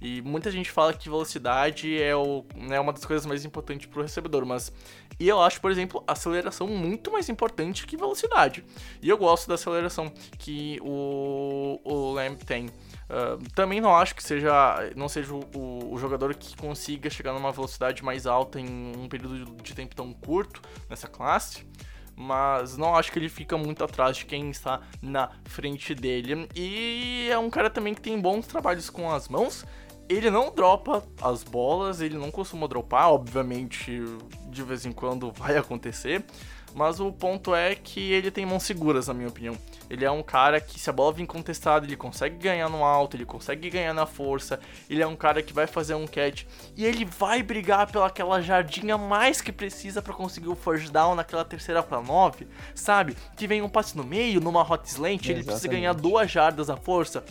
E 0.00 0.20
muita 0.20 0.50
gente 0.50 0.70
fala 0.70 0.92
que 0.92 1.08
velocidade 1.08 2.00
é, 2.02 2.14
o, 2.14 2.44
é 2.70 2.78
uma 2.78 2.92
das 2.92 3.04
coisas 3.06 3.24
mais 3.24 3.44
importantes 3.44 3.86
para 3.86 4.00
o 4.00 4.02
recebedor, 4.02 4.44
mas 4.44 4.70
e 5.18 5.28
eu 5.28 5.40
acho, 5.40 5.60
por 5.60 5.70
exemplo, 5.70 6.02
aceleração 6.06 6.66
muito 6.66 7.10
mais 7.10 7.28
importante 7.28 7.86
que 7.86 7.96
velocidade. 7.96 8.64
E 9.00 9.08
eu 9.08 9.16
gosto 9.16 9.48
da 9.48 9.54
aceleração 9.54 10.12
que 10.38 10.78
o, 10.82 11.80
o 11.84 12.12
Lamb 12.12 12.36
tem. 12.44 12.68
Ah, 13.08 13.38
também 13.54 13.80
não 13.80 13.94
acho 13.94 14.14
que 14.14 14.22
seja 14.22 14.52
não 14.96 15.08
seja 15.08 15.32
o, 15.32 15.40
o- 15.54 15.94
o 15.94 15.98
jogador 15.98 16.34
que 16.34 16.56
consiga 16.56 17.08
chegar 17.08 17.32
numa 17.32 17.52
velocidade 17.52 18.02
mais 18.04 18.26
alta 18.26 18.58
em 18.60 18.66
um 18.96 19.08
período 19.08 19.54
de 19.62 19.72
tempo 19.74 19.94
tão 19.94 20.12
curto 20.12 20.60
nessa 20.90 21.06
classe. 21.06 21.64
Mas 22.16 22.76
não 22.76 22.94
acho 22.94 23.10
que 23.10 23.18
ele 23.18 23.28
fica 23.28 23.56
muito 23.58 23.82
atrás 23.82 24.16
de 24.16 24.26
quem 24.26 24.50
está 24.50 24.80
na 25.02 25.30
frente 25.44 25.94
dele. 25.94 26.48
E 26.54 27.28
é 27.30 27.38
um 27.38 27.50
cara 27.50 27.68
também 27.68 27.94
que 27.94 28.00
tem 28.00 28.20
bons 28.20 28.46
trabalhos 28.46 28.88
com 28.88 29.10
as 29.10 29.28
mãos. 29.28 29.64
Ele 30.08 30.30
não 30.30 30.54
dropa 30.54 31.02
as 31.20 31.42
bolas, 31.42 32.00
ele 32.00 32.16
não 32.16 32.30
costuma 32.30 32.66
dropar, 32.66 33.10
obviamente 33.10 34.02
de 34.48 34.62
vez 34.62 34.84
em 34.84 34.92
quando 34.92 35.32
vai 35.32 35.56
acontecer. 35.56 36.24
Mas 36.74 36.98
o 36.98 37.12
ponto 37.12 37.54
é 37.54 37.74
que 37.74 38.12
ele 38.12 38.30
tem 38.30 38.44
mãos 38.44 38.64
seguras, 38.64 39.06
na 39.06 39.14
minha 39.14 39.28
opinião. 39.28 39.56
Ele 39.88 40.04
é 40.04 40.10
um 40.10 40.22
cara 40.22 40.60
que, 40.60 40.80
se 40.80 40.90
a 40.90 40.92
bola 40.92 41.12
vir 41.12 41.26
contestada, 41.26 41.86
ele 41.86 41.96
consegue 41.96 42.36
ganhar 42.36 42.68
no 42.68 42.82
alto, 42.82 43.16
ele 43.16 43.24
consegue 43.24 43.70
ganhar 43.70 43.94
na 43.94 44.06
força. 44.06 44.58
Ele 44.90 45.00
é 45.00 45.06
um 45.06 45.14
cara 45.14 45.42
que 45.42 45.52
vai 45.52 45.68
fazer 45.68 45.94
um 45.94 46.06
catch 46.06 46.44
e 46.76 46.84
ele 46.84 47.04
vai 47.04 47.42
brigar 47.42 47.90
pelaquela 47.90 48.42
jardinha 48.42 48.98
mais 48.98 49.40
que 49.40 49.52
precisa 49.52 50.02
pra 50.02 50.12
conseguir 50.12 50.48
o 50.48 50.56
first 50.56 50.90
down 50.90 51.14
naquela 51.14 51.44
terceira 51.44 51.82
pra 51.82 52.00
nove, 52.00 52.48
sabe? 52.74 53.16
Que 53.36 53.46
vem 53.46 53.62
um 53.62 53.68
passe 53.68 53.96
no 53.96 54.02
meio, 54.02 54.40
numa 54.40 54.62
hot 54.62 54.88
slant, 54.88 55.28
ele 55.28 55.44
precisa 55.44 55.68
ganhar 55.68 55.92
duas 55.92 56.30
jardas 56.30 56.68
à 56.68 56.76
força 56.76 57.24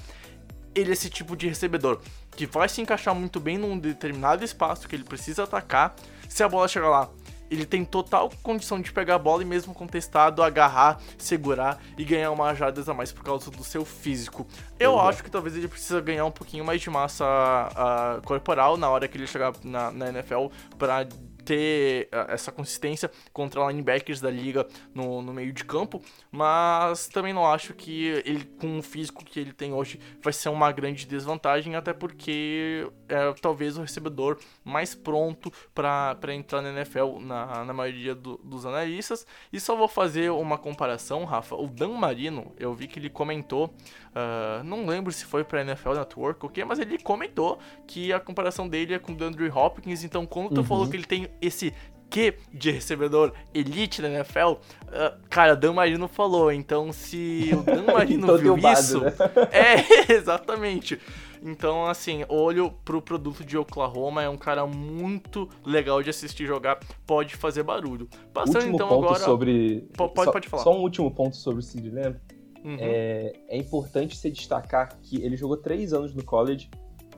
ele 0.76 0.90
é 0.90 0.94
esse 0.94 1.10
tipo 1.10 1.36
de 1.36 1.48
recebedor 1.48 2.00
que 2.36 2.46
vai 2.46 2.68
se 2.68 2.82
encaixar 2.82 3.14
muito 3.14 3.40
bem 3.40 3.58
num 3.58 3.78
determinado 3.78 4.44
espaço 4.44 4.88
que 4.88 4.96
ele 4.96 5.04
precisa 5.04 5.44
atacar. 5.44 5.96
Se 6.28 6.44
a 6.44 6.50
bola 6.50 6.68
chegar 6.68 6.90
lá, 6.90 7.10
ele 7.50 7.66
tem 7.66 7.86
total 7.86 8.32
condição 8.42 8.82
de 8.82 8.92
pegar 8.92 9.16
a 9.16 9.20
bola 9.20 9.44
e 9.44 9.46
mesmo 9.46 9.74
contestado, 9.74 10.42
agarrar, 10.42 11.00
segurar 11.18 11.82
e 11.98 12.04
ganhar 12.04 12.32
uma 12.32 12.54
jardas 12.54 12.90
a 12.90 12.94
mais 12.94 13.12
por 13.12 13.24
causa 13.24 13.50
do 13.52 13.64
seu 13.64 13.86
físico. 13.86 14.48
Eu 14.80 15.00
é. 15.00 15.08
acho 15.08 15.24
que 15.24 15.30
talvez 15.30 15.56
ele 15.56 15.68
precisa 15.68 16.02
ganhar 16.02 16.26
um 16.26 16.32
pouquinho 16.32 16.66
mais 16.66 16.82
de 16.82 16.90
massa 16.90 17.26
ah, 17.26 18.22
corporal 18.26 18.78
na 18.78 18.90
hora 18.90 19.08
que 19.08 19.18
ele 19.18 19.28
chegar 19.28 19.54
na, 19.64 19.92
na 19.92 20.10
NFL 20.10 20.48
para 20.78 21.08
ter 21.46 22.08
ah, 22.12 22.28
essa 22.30 22.52
consistência 22.52 23.10
contra 23.32 23.66
linebackers 23.68 24.20
da 24.22 24.30
liga 24.30 24.68
no, 24.94 25.22
no 25.22 25.34
meio 25.34 25.52
de 25.54 25.64
campo, 25.64 26.02
mas 26.32 27.08
também 27.08 27.34
não 27.34 27.46
acho 27.46 27.74
que 27.74 28.06
ele, 28.26 28.44
com 28.60 28.80
o 28.80 28.84
físico 28.84 29.24
que 29.24 29.40
ele 29.40 29.54
tem 29.54 29.74
hoje, 29.74 30.00
vai 30.22 30.34
ser 30.34 30.50
uma 30.50 30.72
grande 30.72 31.06
desvantagem, 31.06 31.76
até 31.76 31.94
porque 31.94 32.88
é 33.08 33.34
talvez 33.42 33.78
o 33.78 33.82
recebedor 33.82 34.38
mais 34.64 34.96
pronto 34.96 35.52
para 35.74 36.34
entrar 36.34 36.62
na 36.62 36.70
NFL 36.72 37.20
na, 37.20 37.64
na 37.66 37.74
maioria 37.74 38.16
do- 38.16 38.38
dos 38.44 38.66
analistas. 38.66 39.26
E 39.52 39.60
só 39.60 39.76
vou 39.76 39.88
fazer 39.88 40.32
uma 40.32 40.58
comparação, 40.58 41.24
Rafa. 41.26 41.56
O 41.56 41.68
Dan 41.68 41.90
Marino, 41.90 42.54
eu 42.60 42.74
vi 42.74 42.88
que 42.88 43.00
ele 43.00 43.10
comentou, 43.10 43.74
ah, 44.16 44.62
não 44.64 44.86
lembro 44.86 45.12
se 45.12 45.26
foi 45.26 45.44
para 45.44 45.62
NFL 45.62 45.94
Network 45.94 46.44
ou 46.46 46.50
o 46.50 46.54
quê, 46.54 46.64
mas 46.66 46.80
ele 46.80 46.98
comentou 46.98 47.60
que 47.88 48.12
a 48.14 48.20
comparação 48.20 48.68
dele 48.68 48.94
é 48.94 49.00
com 49.00 49.12
o 49.12 49.16
DeAndre 49.16 49.50
Hopkins, 49.50 50.04
então 50.04 50.26
quando 50.26 50.50
tu 50.54 50.64
falou 50.64 50.88
que 50.90 50.96
ele 50.96 51.06
tem 51.06 51.30
esse 51.42 51.74
que 52.10 52.36
de 52.54 52.70
recebedor 52.70 53.34
elite 53.56 54.00
da 54.00 54.08
NFL, 54.08 54.54
ah, 54.92 55.18
cara, 55.32 55.56
Dan 55.56 55.74
Marino 55.74 56.08
falou, 56.08 56.52
então 56.52 56.94
se 56.94 57.50
o 57.54 57.64
Dan 57.64 57.84
Marino 57.92 58.24
Então 58.26 58.38
viu 58.38 58.56
isso, 58.72 59.00
né? 59.02 59.12
é, 59.52 60.14
exatamente. 60.14 61.00
Então, 61.42 61.88
assim, 61.88 62.24
olho 62.30 62.72
pro 62.86 63.02
produto 63.02 63.44
de 63.44 63.58
Oklahoma, 63.58 64.22
é 64.22 64.30
um 64.30 64.38
cara 64.38 64.66
muito 64.68 65.50
legal 65.66 66.02
de 66.04 66.10
assistir 66.10 66.46
jogar, 66.46 66.80
pode 67.06 67.36
fazer 67.36 67.64
barulho. 67.64 68.08
Passando 68.34 68.56
último 68.58 68.76
então 68.76 68.88
ponto 68.90 69.06
agora. 69.06 69.20
sobre. 69.20 69.82
Po- 69.98 70.08
pode- 70.10 70.26
só, 70.26 70.32
pode 70.32 70.48
falar. 70.48 70.64
Só 70.64 70.74
um 70.74 70.82
último 70.82 71.12
ponto 71.12 71.36
sobre 71.36 71.60
o 71.60 71.64
Sid 71.64 71.90
Lamb. 71.90 72.16
Uhum. 72.64 72.78
É, 72.80 73.34
é 73.50 73.58
importante 73.58 74.16
se 74.16 74.32
destacar 74.32 74.98
que 75.02 75.22
ele 75.22 75.36
jogou 75.36 75.58
três 75.58 75.94
anos 75.94 76.14
no 76.14 76.24
college. 76.24 76.70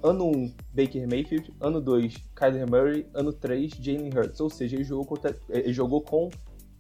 Ano 0.05 0.25
1, 0.29 0.53
Baker 0.73 1.07
Mayfield. 1.07 1.53
Ano 1.59 1.81
2, 1.81 2.15
Kyler 2.35 2.69
Murray. 2.69 3.07
Ano 3.13 3.33
3, 3.33 3.71
Jalen 3.71 4.09
Hurts. 4.15 4.39
Ou 4.39 4.49
seja, 4.49 4.75
ele 4.75 4.83
jogou, 4.83 5.05
contra- 5.05 5.37
ele 5.49 5.73
jogou 5.73 6.01
com 6.01 6.29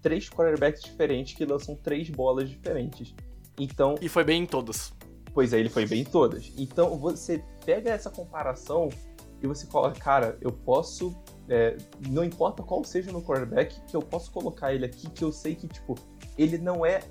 três 0.01 0.29
quarterbacks 0.29 0.83
diferentes 0.83 1.35
que 1.35 1.45
lançam 1.45 1.75
três 1.75 2.09
bolas 2.09 2.49
diferentes. 2.49 3.15
Então, 3.59 3.95
E 4.01 4.07
foi 4.09 4.23
bem 4.23 4.43
em 4.43 4.45
todas. 4.45 4.93
Pois 5.33 5.51
é, 5.53 5.59
ele 5.59 5.69
foi 5.69 5.85
bem 5.85 6.01
em 6.01 6.05
todas. 6.05 6.51
Então 6.57 6.97
você 6.97 7.43
pega 7.65 7.89
essa 7.91 8.09
comparação 8.09 8.89
e 9.41 9.47
você 9.47 9.65
coloca, 9.67 9.99
cara, 9.99 10.37
eu 10.41 10.51
posso. 10.51 11.13
é, 11.49 11.75
não 12.09 12.23
importa 12.23 12.63
qual 12.63 12.83
seja 12.83 13.09
o 13.09 13.13
meu 13.13 13.21
quarterback, 13.21 13.79
que 13.87 13.95
eu 13.95 14.01
posso 14.01 14.31
colocar 14.31 14.73
ele 14.73 14.85
aqui, 14.85 15.09
que 15.09 15.23
eu 15.23 15.31
sei 15.31 15.53
que, 15.55 15.67
tipo, 15.67 15.95
ele 16.37 16.57
não 16.57 16.85
é. 16.85 17.01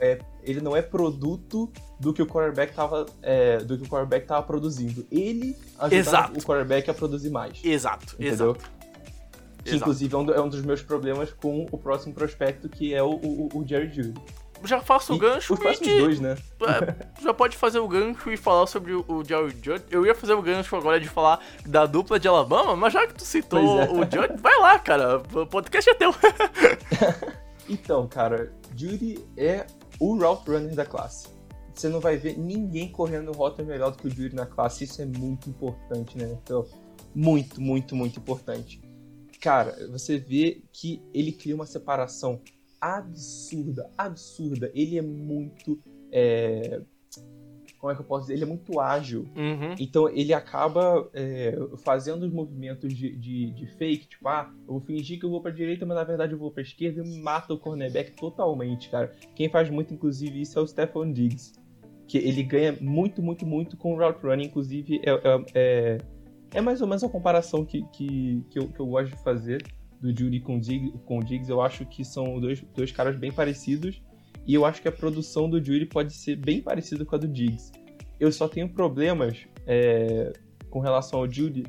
é, 0.00 0.18
ele 0.46 0.60
não 0.60 0.76
é 0.76 0.80
produto 0.82 1.70
do 2.00 2.12
que 2.12 2.22
o 2.22 2.26
quarterback 2.26 2.74
tava. 2.74 3.06
é, 3.22 3.58
do 3.58 3.76
que 3.76 3.84
o 3.84 3.88
quarterback 3.88 4.26
tava 4.26 4.42
produzindo. 4.46 5.06
Ele 5.10 5.56
ajuda 5.78 5.96
Exato. 5.96 6.38
o 6.38 6.42
quarterback 6.42 6.90
a 6.90 6.94
produzir 6.94 7.30
mais. 7.30 7.58
Exato, 7.64 8.14
Entendeu? 8.14 8.50
exato. 8.52 8.76
Que 9.64 9.70
Exato. 9.70 9.76
inclusive 9.82 10.14
é 10.14 10.18
um, 10.18 10.30
é 10.30 10.40
um 10.40 10.48
dos 10.48 10.62
meus 10.62 10.80
problemas 10.82 11.32
com 11.32 11.66
o 11.72 11.76
próximo 11.78 12.14
prospecto, 12.14 12.68
que 12.68 12.94
é 12.94 13.02
o, 13.02 13.10
o, 13.10 13.48
o 13.52 13.66
Jared 13.66 13.94
Judy. 13.94 14.20
Já 14.64 14.80
faço 14.80 15.12
o 15.12 15.16
E 15.16 15.18
gancho 15.18 15.52
Os 15.52 15.60
próximos 15.60 15.86
de- 15.88 15.98
dois, 15.98 16.18
né? 16.18 16.34
É, 16.62 17.22
já 17.22 17.34
pode 17.34 17.56
fazer 17.58 17.78
o 17.78 17.86
gancho 17.86 18.30
e 18.32 18.36
falar 18.38 18.66
sobre 18.66 18.94
o, 18.94 19.04
o 19.06 19.22
Jared 19.22 19.54
Judd. 19.62 19.84
Eu 19.90 20.06
ia 20.06 20.14
fazer 20.14 20.32
o 20.32 20.40
gancho 20.40 20.74
agora 20.76 20.98
de 20.98 21.08
falar 21.08 21.40
da 21.66 21.84
dupla 21.84 22.18
de 22.18 22.26
Alabama, 22.26 22.74
mas 22.74 22.92
já 22.92 23.06
que 23.06 23.14
tu 23.14 23.22
citou 23.24 23.80
é. 23.82 23.90
o 23.90 23.96
Judd, 23.98 24.40
vai 24.40 24.58
lá, 24.58 24.78
cara. 24.78 25.18
O 25.34 25.46
podcast 25.46 25.90
é 25.90 25.94
teu. 25.94 26.14
Então, 27.68 28.06
cara, 28.06 28.52
Judy 28.76 29.18
é 29.36 29.66
o 30.00 30.16
route 30.16 30.50
runner 30.50 30.74
da 30.74 30.84
classe. 30.84 31.28
Você 31.74 31.88
não 31.88 32.00
vai 32.00 32.16
ver 32.16 32.38
ninguém 32.38 32.90
correndo 32.90 33.32
rota 33.32 33.62
melhor 33.62 33.90
do 33.90 33.98
que 33.98 34.06
o 34.06 34.10
Judy 34.10 34.34
na 34.34 34.46
classe. 34.46 34.84
Isso 34.84 35.02
é 35.02 35.04
muito 35.04 35.50
importante, 35.50 36.16
né? 36.16 36.38
Então, 36.42 36.66
muito, 37.14 37.60
muito, 37.60 37.94
muito 37.94 38.18
importante. 38.18 38.80
Cara, 39.40 39.86
você 39.90 40.18
vê 40.18 40.62
que 40.72 41.02
ele 41.12 41.32
cria 41.32 41.54
uma 41.54 41.66
separação 41.66 42.40
absurda, 42.80 43.90
absurda. 43.96 44.70
Ele 44.74 44.96
é 44.96 45.02
muito. 45.02 45.78
é, 46.10 46.80
Como 47.86 47.92
é 47.92 47.94
que 47.94 48.00
eu 48.00 48.06
posso 48.06 48.22
dizer? 48.22 48.34
Ele 48.34 48.42
é 48.42 48.46
muito 48.46 48.80
ágil. 48.80 49.28
Uhum. 49.36 49.76
Então 49.78 50.08
ele 50.08 50.34
acaba 50.34 51.08
é, 51.14 51.56
fazendo 51.84 52.24
os 52.24 52.32
movimentos 52.32 52.92
de, 52.92 53.14
de, 53.14 53.52
de 53.52 53.66
fake, 53.76 54.08
tipo, 54.08 54.26
ah, 54.26 54.52
eu 54.66 54.72
vou 54.72 54.80
fingir 54.80 55.20
que 55.20 55.24
eu 55.24 55.30
vou 55.30 55.40
pra 55.40 55.52
direita, 55.52 55.86
mas 55.86 55.96
na 55.96 56.02
verdade 56.02 56.32
eu 56.32 56.38
vou 56.38 56.50
pra 56.50 56.62
esquerda 56.62 57.00
e 57.00 57.22
mata 57.22 57.54
o 57.54 57.58
cornerback 57.58 58.16
totalmente, 58.16 58.90
cara. 58.90 59.12
Quem 59.36 59.48
faz 59.48 59.70
muito, 59.70 59.94
inclusive, 59.94 60.40
isso 60.40 60.58
é 60.58 60.62
o 60.62 60.66
Stephon 60.66 61.12
Diggs. 61.12 61.52
Que 62.08 62.18
ele 62.18 62.42
ganha 62.42 62.76
muito, 62.80 63.22
muito, 63.22 63.46
muito 63.46 63.76
com 63.76 63.94
o 63.94 63.96
route 63.96 64.20
running, 64.20 64.46
inclusive 64.46 65.00
é, 65.04 65.10
é, 65.10 65.44
é, 65.54 65.98
é 66.54 66.60
mais 66.60 66.80
ou 66.80 66.88
menos 66.88 67.04
a 67.04 67.08
comparação 67.08 67.64
que, 67.64 67.84
que, 67.92 68.44
que, 68.50 68.58
eu, 68.58 68.66
que 68.66 68.80
eu 68.80 68.86
gosto 68.86 69.14
de 69.14 69.22
fazer 69.22 69.64
do 70.00 70.08
Judy 70.08 70.40
com, 70.40 70.58
Dig, 70.58 70.90
com 71.04 71.18
o 71.20 71.24
Diggs. 71.24 71.48
Eu 71.48 71.62
acho 71.62 71.86
que 71.86 72.04
são 72.04 72.40
dois, 72.40 72.60
dois 72.74 72.90
caras 72.90 73.14
bem 73.14 73.30
parecidos. 73.30 74.02
E 74.46 74.54
eu 74.54 74.64
acho 74.64 74.80
que 74.80 74.88
a 74.88 74.92
produção 74.92 75.50
do 75.50 75.58
Judy 75.58 75.86
pode 75.86 76.14
ser 76.14 76.36
bem 76.36 76.60
parecida 76.62 77.04
com 77.04 77.16
a 77.16 77.18
do 77.18 77.26
Diggs. 77.28 77.72
Eu 78.20 78.30
só 78.30 78.48
tenho 78.48 78.68
problemas 78.68 79.46
é, 79.66 80.32
com 80.70 80.78
relação 80.80 81.18
ao 81.20 81.30
Judy 81.30 81.64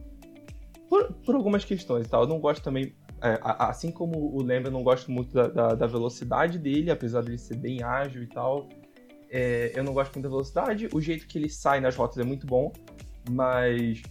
por, 0.89 1.11
por 1.25 1.35
algumas 1.35 1.65
questões 1.65 2.07
tal. 2.07 2.21
Eu 2.23 2.27
não 2.27 2.39
gosto 2.39 2.63
também, 2.63 2.93
é, 3.21 3.39
assim 3.41 3.91
como 3.91 4.17
o 4.35 4.41
Lembra, 4.43 4.69
eu 4.69 4.73
não 4.73 4.83
gosto 4.83 5.11
muito 5.11 5.33
da, 5.33 5.47
da- 5.47 5.75
da 5.75 5.87
velocidade 5.87 6.59
dele, 6.59 6.91
apesar 6.91 7.21
dele 7.23 7.37
ser 7.37 7.55
bem 7.57 7.81
ágil 7.83 8.21
e 8.23 8.27
tal. 8.27 8.69
É, 9.29 9.71
eu 9.75 9.83
não 9.83 9.93
gosto 9.93 10.13
muito 10.13 10.23
da 10.23 10.29
velocidade. 10.29 10.87
O 10.93 11.01
jeito 11.01 11.27
que 11.27 11.37
ele 11.37 11.49
sai 11.49 11.81
nas 11.81 11.95
rotas 11.95 12.17
é 12.19 12.23
muito 12.23 12.45
bom, 12.47 12.71
mas 13.29 14.01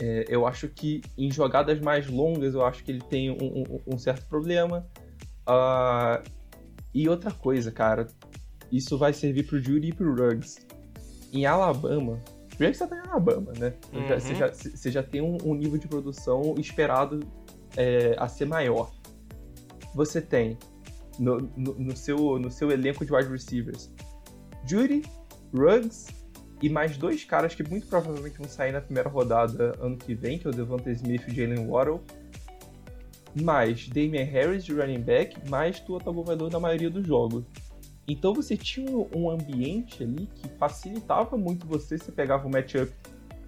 é, 0.00 0.24
eu 0.28 0.46
acho 0.46 0.68
que 0.68 1.02
em 1.16 1.30
jogadas 1.30 1.78
mais 1.80 2.08
longas 2.08 2.54
eu 2.54 2.64
acho 2.64 2.82
que 2.82 2.90
ele 2.90 3.02
tem 3.02 3.30
um, 3.30 3.36
um- 3.62 3.80
um 3.94 3.98
certo 3.98 4.26
problema. 4.26 4.86
Ah, 5.46 6.22
e 6.94 7.08
outra 7.08 7.30
coisa, 7.30 7.70
cara, 7.70 8.06
isso 8.72 8.96
vai 8.98 9.12
servir 9.12 9.44
pro 9.46 9.60
Judy 9.62 9.88
e 9.88 9.92
pro 9.92 10.14
Ruggs. 10.14 10.58
Em 11.32 11.44
Alabama, 11.46 12.12
o 12.14 12.52
Ruggs 12.64 12.78
já 12.78 12.86
tá 12.86 12.96
em 12.96 13.08
Alabama, 13.08 13.52
né? 13.58 13.74
Já- 14.08 14.18
Você 14.20 14.32
Uhum. 14.32 14.38
já, 14.38 14.52
você 14.52 14.90
já 14.90 15.02
tem 15.02 15.20
um, 15.20 15.36
um 15.44 15.54
nível 15.54 15.78
de 15.78 15.86
produção 15.88 16.54
esperado 16.58 17.20
é, 17.76 18.14
a 18.18 18.26
ser 18.28 18.46
maior. 18.46 18.90
Você 19.94 20.20
tem 20.20 20.58
no, 21.18 21.38
no- 21.56 21.74
no 21.78 21.96
seu, 21.96 22.38
no 22.38 22.50
seu 22.50 22.70
elenco 22.70 23.04
de 23.04 23.12
wide 23.12 23.28
receivers 23.30 23.90
Judy, 24.66 25.02
Ruggs 25.54 26.06
e 26.62 26.68
mais 26.68 26.96
dois 26.96 27.24
caras 27.24 27.54
que 27.54 27.62
muito 27.62 27.86
provavelmente 27.86 28.38
vão 28.38 28.48
sair 28.48 28.72
na 28.72 28.80
primeira 28.80 29.08
rodada 29.08 29.74
ano 29.80 29.96
que 29.96 30.14
vem, 30.14 30.38
que 30.38 30.46
é 30.46 30.50
o 30.50 30.52
Devonta 30.52 30.90
Smith 30.90 31.22
e 31.28 31.30
o 31.30 31.34
Jalen 31.34 31.66
Waddle. 31.68 32.02
Mais 33.34 33.88
Damian 33.88 34.24
Harris 34.24 34.64
de 34.64 34.72
running 34.72 35.00
back, 35.00 35.48
mais 35.48 35.80
Tua 35.80 36.00
Tagovailoa 36.00 36.50
na 36.50 36.60
maioria 36.60 36.90
dos 36.90 37.06
jogos. 37.06 37.44
Então 38.06 38.32
você 38.34 38.56
tinha 38.56 38.90
um 39.14 39.30
ambiente 39.30 40.02
ali 40.02 40.28
que 40.34 40.48
facilitava 40.58 41.36
muito 41.36 41.66
você, 41.66 41.98
você 41.98 42.10
pegava 42.10 42.46
um 42.46 42.50
matchup 42.50 42.90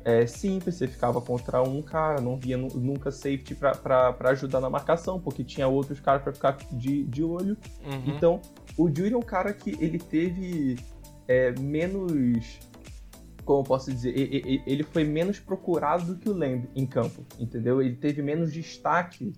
é, 0.04 0.26
simples, 0.26 0.76
você 0.76 0.86
ficava 0.86 1.20
contra 1.20 1.62
um 1.62 1.82
cara, 1.82 2.20
não 2.20 2.36
via 2.36 2.56
nu- 2.56 2.68
nunca 2.74 3.10
safety 3.10 3.54
pra 3.54 4.14
ajudar 4.30 4.60
na 4.60 4.70
marcação, 4.70 5.18
porque 5.20 5.44
tinha 5.44 5.66
outros 5.66 6.00
caras 6.00 6.22
pra 6.22 6.32
ficar 6.32 6.56
de, 6.72 7.04
de 7.04 7.22
olho. 7.22 7.56
Uhum. 7.84 8.14
Então, 8.14 8.40
o 8.76 8.88
Jury 8.88 9.12
é 9.12 9.16
um 9.16 9.22
cara 9.22 9.52
que 9.52 9.70
ele 9.82 9.98
teve 9.98 10.76
é, 11.26 11.52
menos. 11.58 12.58
Como 13.44 13.60
eu 13.60 13.64
posso 13.64 13.92
dizer? 13.92 14.14
Ele 14.66 14.82
foi 14.82 15.04
menos 15.04 15.38
procurado 15.38 16.04
do 16.04 16.16
que 16.16 16.28
o 16.28 16.32
Lamb 16.32 16.68
em 16.76 16.86
campo, 16.86 17.24
entendeu? 17.38 17.82
Ele 17.82 17.96
teve 17.96 18.22
menos 18.22 18.52
destaque 18.52 19.32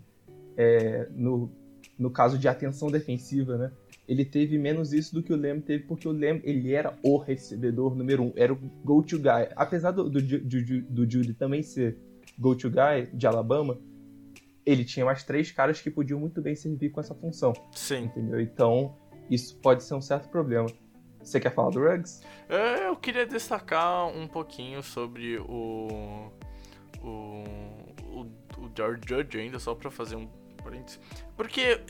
é, 0.57 1.09
no, 1.11 1.51
no 1.99 2.11
caso 2.11 2.39
de 2.39 2.49
atenção 2.49 2.91
defensiva, 2.91 3.57
né? 3.57 3.73
Ele 4.09 4.25
teve 4.25 4.59
menos 4.59 4.93
isso 4.93 5.15
do 5.15 5.23
que 5.23 5.33
o 5.33 5.37
Lamb 5.37 5.63
teve, 5.63 5.85
porque 5.85 6.09
o 6.09 6.13
Lamb 6.13 6.41
ele 6.45 6.73
era 6.73 6.99
o 7.03 7.17
recebedor 7.17 7.95
número 7.95 8.25
um, 8.25 8.33
era 8.37 8.53
o 8.53 8.57
go-to 8.57 9.19
guy. 9.19 9.49
Apesar 9.55 9.93
do, 9.93 10.11
do, 10.11 10.21
do, 10.21 10.83
do 10.83 11.11
Judy 11.11 11.35
também 11.35 11.63
ser 11.63 11.97
go-to 12.39 12.69
guy 12.69 13.09
de 13.15 13.27
Alabama, 13.27 13.79
ele 14.67 14.85
tinha 14.85 15.05
mais 15.05 15.23
três 15.23 15.51
caras 15.51 15.81
que 15.81 15.91
podiam 15.91 16.19
muito 16.19 16.41
bem 16.43 16.55
servir 16.55 16.91
com 16.91 17.01
essa 17.01 17.15
função 17.15 17.53
Sim. 17.73 18.05
entendeu? 18.05 18.41
Então, 18.41 18.97
isso 19.31 19.57
pode 19.59 19.83
ser 19.83 19.95
um 19.95 20.01
certo 20.01 20.29
problema. 20.29 20.69
Você 21.23 21.39
quer 21.39 21.55
falar 21.55 21.71
do 21.71 21.81
Ruggs? 21.81 22.21
É, 22.49 22.89
Eu 22.89 22.97
queria 22.97 23.25
destacar 23.25 24.09
um 24.09 24.27
pouquinho 24.27 24.83
sobre 24.83 25.39
o. 25.39 26.23
O. 27.03 27.45
O, 28.13 28.27
o 28.59 28.71
George 28.77 29.01
Judge 29.09 29.39
ainda, 29.39 29.59
só 29.59 29.75
pra 29.75 29.91
fazer 29.91 30.17
um 30.17 30.29
parênteses. 30.63 31.01
Porque 31.37 31.81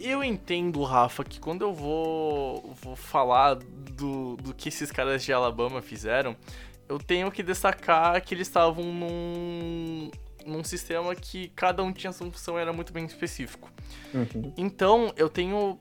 eu 0.00 0.22
entendo, 0.22 0.82
Rafa, 0.82 1.24
que 1.24 1.40
quando 1.40 1.62
eu 1.62 1.72
vou, 1.72 2.74
vou 2.82 2.96
falar 2.96 3.54
do, 3.54 4.36
do 4.36 4.54
que 4.54 4.68
esses 4.68 4.90
caras 4.90 5.24
de 5.24 5.32
Alabama 5.32 5.80
fizeram, 5.80 6.36
eu 6.88 6.98
tenho 6.98 7.30
que 7.30 7.42
destacar 7.42 8.22
que 8.22 8.34
eles 8.34 8.46
estavam 8.46 8.84
num, 8.84 10.10
num 10.46 10.62
sistema 10.62 11.14
que 11.14 11.48
cada 11.48 11.82
um 11.82 11.92
tinha 11.92 12.12
sua 12.12 12.30
função 12.30 12.58
e 12.58 12.60
era 12.60 12.72
muito 12.72 12.92
bem 12.92 13.04
específico. 13.04 13.70
Então, 14.56 15.12
eu 15.16 15.28
tenho 15.28 15.78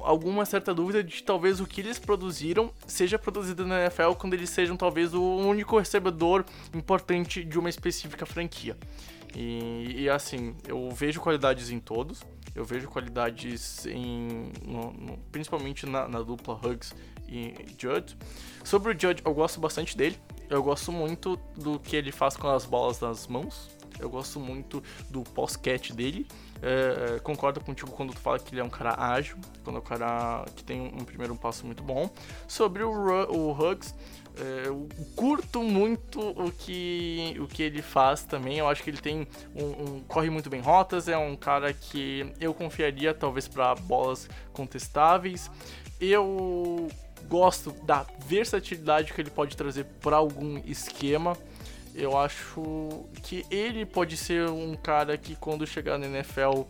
alguma 0.00 0.44
certa 0.44 0.74
dúvida 0.74 1.02
de 1.04 1.16
que 1.16 1.22
talvez 1.22 1.60
o 1.60 1.66
que 1.66 1.80
eles 1.80 1.98
produziram 1.98 2.72
seja 2.86 3.18
produzido 3.18 3.66
na 3.66 3.82
NFL 3.82 4.12
quando 4.18 4.34
eles 4.34 4.50
sejam 4.50 4.76
talvez 4.76 5.14
o 5.14 5.22
único 5.22 5.78
recebedor 5.78 6.44
importante 6.74 7.44
de 7.44 7.58
uma 7.58 7.68
específica 7.68 8.26
franquia. 8.26 8.76
E, 9.34 10.02
e, 10.02 10.10
assim, 10.10 10.54
eu 10.66 10.90
vejo 10.90 11.20
qualidades 11.20 11.70
em 11.70 11.80
todos, 11.80 12.22
eu 12.54 12.64
vejo 12.64 12.88
qualidades 12.88 13.86
em. 13.86 14.52
no- 14.64 14.92
no- 14.92 15.18
principalmente 15.30 15.86
na, 15.86 16.06
na 16.06 16.20
dupla 16.22 16.54
Hugs 16.62 16.94
e 17.28 17.54
Judge. 17.78 18.16
Sobre 18.62 18.90
o 18.94 19.00
Judge, 19.00 19.22
eu 19.24 19.32
gosto 19.34 19.58
bastante 19.60 19.96
dele. 19.96 20.18
Eu 20.50 20.62
gosto 20.62 20.92
muito 20.92 21.36
do 21.56 21.78
que 21.78 21.96
ele 21.96 22.12
faz 22.12 22.36
com 22.36 22.46
as 22.48 22.66
bolas 22.66 23.00
nas 23.00 23.26
mãos. 23.26 23.70
Eu 23.98 24.10
gosto 24.10 24.38
muito 24.38 24.82
do 25.08 25.22
pós-catch 25.22 25.92
dele. 25.92 26.26
É, 26.60 27.14
é, 27.16 27.18
concordo 27.20 27.60
contigo 27.60 27.90
quando 27.90 28.12
tu 28.12 28.20
fala 28.20 28.38
que 28.38 28.52
ele 28.54 28.60
é 28.60 28.64
um 28.64 28.68
cara 28.70 28.94
ágil, 28.96 29.36
quando 29.64 29.76
é 29.76 29.78
um 29.80 29.82
cara 29.84 30.44
que 30.54 30.62
tem 30.62 30.80
um 30.80 31.04
primeiro 31.04 31.34
passo 31.36 31.64
muito 31.64 31.82
bom. 31.82 32.10
Sobre 32.46 32.82
o, 32.82 32.90
o 32.90 33.50
Hugs, 33.52 33.94
eu 34.36 34.88
curto 35.14 35.62
muito 35.62 36.20
o 36.20 36.50
que, 36.50 37.36
o 37.38 37.46
que 37.46 37.62
ele 37.62 37.82
faz 37.82 38.24
também. 38.24 38.58
Eu 38.58 38.68
acho 38.68 38.82
que 38.82 38.90
ele 38.90 38.98
tem 38.98 39.26
um, 39.54 39.64
um- 39.64 40.00
corre 40.08 40.30
muito 40.30 40.48
bem 40.48 40.60
rotas, 40.60 41.08
é 41.08 41.16
um 41.18 41.36
cara 41.36 41.72
que 41.72 42.32
eu 42.40 42.54
confiaria 42.54 43.12
talvez 43.12 43.46
para 43.46 43.74
bolas 43.74 44.28
contestáveis. 44.52 45.50
Eu 46.00 46.88
gosto 47.28 47.70
da 47.84 48.04
versatilidade 48.26 49.12
que 49.12 49.20
ele 49.20 49.30
pode 49.30 49.56
trazer 49.56 49.84
para 50.00 50.16
algum 50.16 50.58
esquema. 50.64 51.36
Eu 51.94 52.16
acho 52.16 53.04
que 53.22 53.44
ele 53.50 53.84
pode 53.84 54.16
ser 54.16 54.48
um 54.48 54.74
cara 54.74 55.16
que 55.18 55.36
quando 55.36 55.66
chegar 55.66 55.98
na 55.98 56.06
NFL 56.06 56.62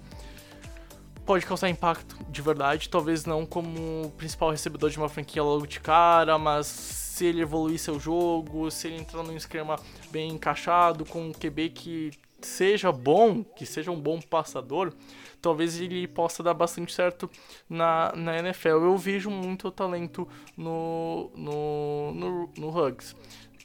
pode 1.25 1.47
causar 1.47 1.69
impacto 1.71 2.17
de 2.29 2.43
verdade, 2.43 2.89
talvez 2.89 3.25
não 3.25 3.47
como 3.47 4.11
principal 4.19 4.51
recebedor 4.51 4.91
de 4.91 4.99
uma 4.99 5.09
franquia 5.09 5.43
logo 5.43 5.65
de 5.67 5.79
cara, 5.79 6.37
mas 6.37 7.02
se 7.13 7.27
ele 7.27 7.43
evoluir 7.43 7.79
seu 7.79 8.01
jogo, 8.01 8.71
se 8.71 8.89
ele 8.89 8.97
entrar 8.97 9.23
num 9.23 9.37
esquema 9.37 9.79
bem 10.11 10.31
encaixado, 10.31 11.05
com 11.05 11.27
um 11.27 11.31
QB 11.31 11.69
que 11.69 12.11
seja 12.41 12.91
bom, 12.91 13.45
que 13.45 13.67
seja 13.67 13.91
um 13.91 14.01
bom 14.01 14.19
passador, 14.19 14.95
talvez 15.43 15.79
ele 15.79 16.09
possa 16.09 16.43
dar 16.43 16.55
bastante 16.55 16.91
certo 16.91 17.31
na, 17.69 18.13
na 18.17 18.39
NFL. 18.39 18.69
Eu 18.69 18.97
vejo 18.97 19.29
muito 19.29 19.71
talento 19.71 20.27
no, 20.57 21.31
no, 21.37 22.13
no, 22.15 22.51
no 22.57 22.69
Hugs. 22.71 23.15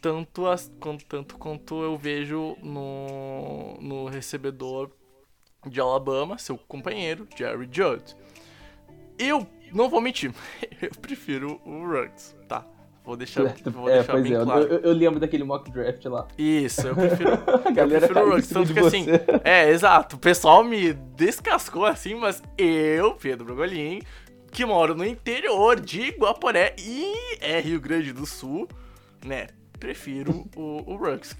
Tanto, 0.02 0.46
as, 0.46 0.70
quanto, 0.78 1.06
tanto 1.06 1.38
quanto 1.38 1.82
eu 1.82 1.98
vejo 1.98 2.58
no, 2.62 3.78
no 3.80 4.06
recebedor 4.08 4.92
de 5.66 5.80
Alabama, 5.80 6.38
seu 6.38 6.58
companheiro, 6.58 7.26
Jerry 7.34 7.70
Judd. 7.72 8.14
Eu 9.18 9.48
não 9.72 9.88
vou 9.88 10.02
mentir, 10.02 10.34
eu 10.82 10.92
prefiro 11.02 11.62
o 11.66 11.88
Ruggs, 11.88 12.36
tá? 12.50 12.68
Vou 13.08 13.16
deixar, 13.16 13.42
vou 13.64 13.88
é, 13.90 14.00
deixar 14.00 14.12
pois 14.12 14.24
bem 14.24 14.34
é, 14.36 14.44
claro. 14.44 14.64
eu, 14.64 14.80
eu 14.80 14.92
lembro 14.92 15.18
daquele 15.18 15.46
mock 15.46 15.72
draft 15.72 16.04
lá. 16.08 16.28
Isso, 16.38 16.86
eu 16.86 16.92
prefiro. 16.94 17.32
A 17.32 17.72
galera 17.72 18.06
eu 18.06 18.14
prefiro 18.14 18.14
caiu 18.14 18.34
o 18.34 18.42
cima 18.42 18.66
Tanto 18.66 18.74
que 18.74 18.80
assim. 18.82 19.06
É, 19.46 19.70
exato. 19.70 20.18
O 20.18 20.20
pessoal 20.20 20.62
me 20.62 20.92
descascou 20.92 21.86
assim, 21.86 22.16
mas 22.16 22.44
eu, 22.58 23.14
Pedro 23.14 23.46
Brogolin, 23.46 24.02
que 24.52 24.66
moro 24.66 24.94
no 24.94 25.06
interior 25.06 25.80
de 25.80 26.10
Guaporé 26.10 26.76
e 26.78 27.38
é 27.40 27.62
Rio 27.62 27.80
Grande 27.80 28.12
do 28.12 28.26
Sul, 28.26 28.68
né? 29.26 29.48
Prefiro 29.80 30.46
o, 30.54 30.84
o 30.86 30.98
Ruggs. 30.98 31.34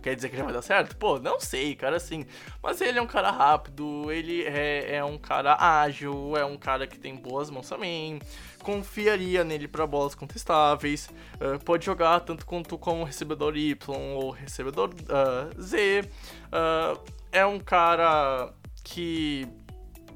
Quer 0.00 0.14
dizer 0.14 0.28
que 0.28 0.36
já 0.36 0.44
vai 0.44 0.52
dar 0.52 0.62
certo? 0.62 0.96
Pô, 0.96 1.18
não 1.18 1.40
sei, 1.40 1.74
cara, 1.74 1.96
assim. 1.96 2.24
Mas 2.62 2.80
ele 2.80 3.00
é 3.00 3.02
um 3.02 3.06
cara 3.06 3.32
rápido, 3.32 4.12
ele 4.12 4.44
é, 4.44 4.94
é 4.94 5.04
um 5.04 5.18
cara 5.18 5.56
ágil, 5.58 6.36
é 6.36 6.44
um 6.44 6.56
cara 6.56 6.86
que 6.86 7.00
tem 7.00 7.16
boas 7.16 7.50
mãos 7.50 7.68
também. 7.68 8.20
Confiaria 8.62 9.42
nele 9.44 9.66
para 9.66 9.86
bolas 9.86 10.14
contestáveis. 10.14 11.08
eh, 11.40 11.58
pode 11.64 11.84
jogar 11.86 12.20
tanto 12.20 12.44
quanto 12.46 12.78
como 12.78 13.04
recebedor 13.04 13.56
Y 13.56 13.76
ou 14.14 14.30
recebedor 14.30 14.90
ah, 15.08 15.50
Z. 15.60 16.08
Ah, 16.52 16.98
é 17.32 17.44
um 17.46 17.58
cara 17.58 18.52
que 18.84 19.46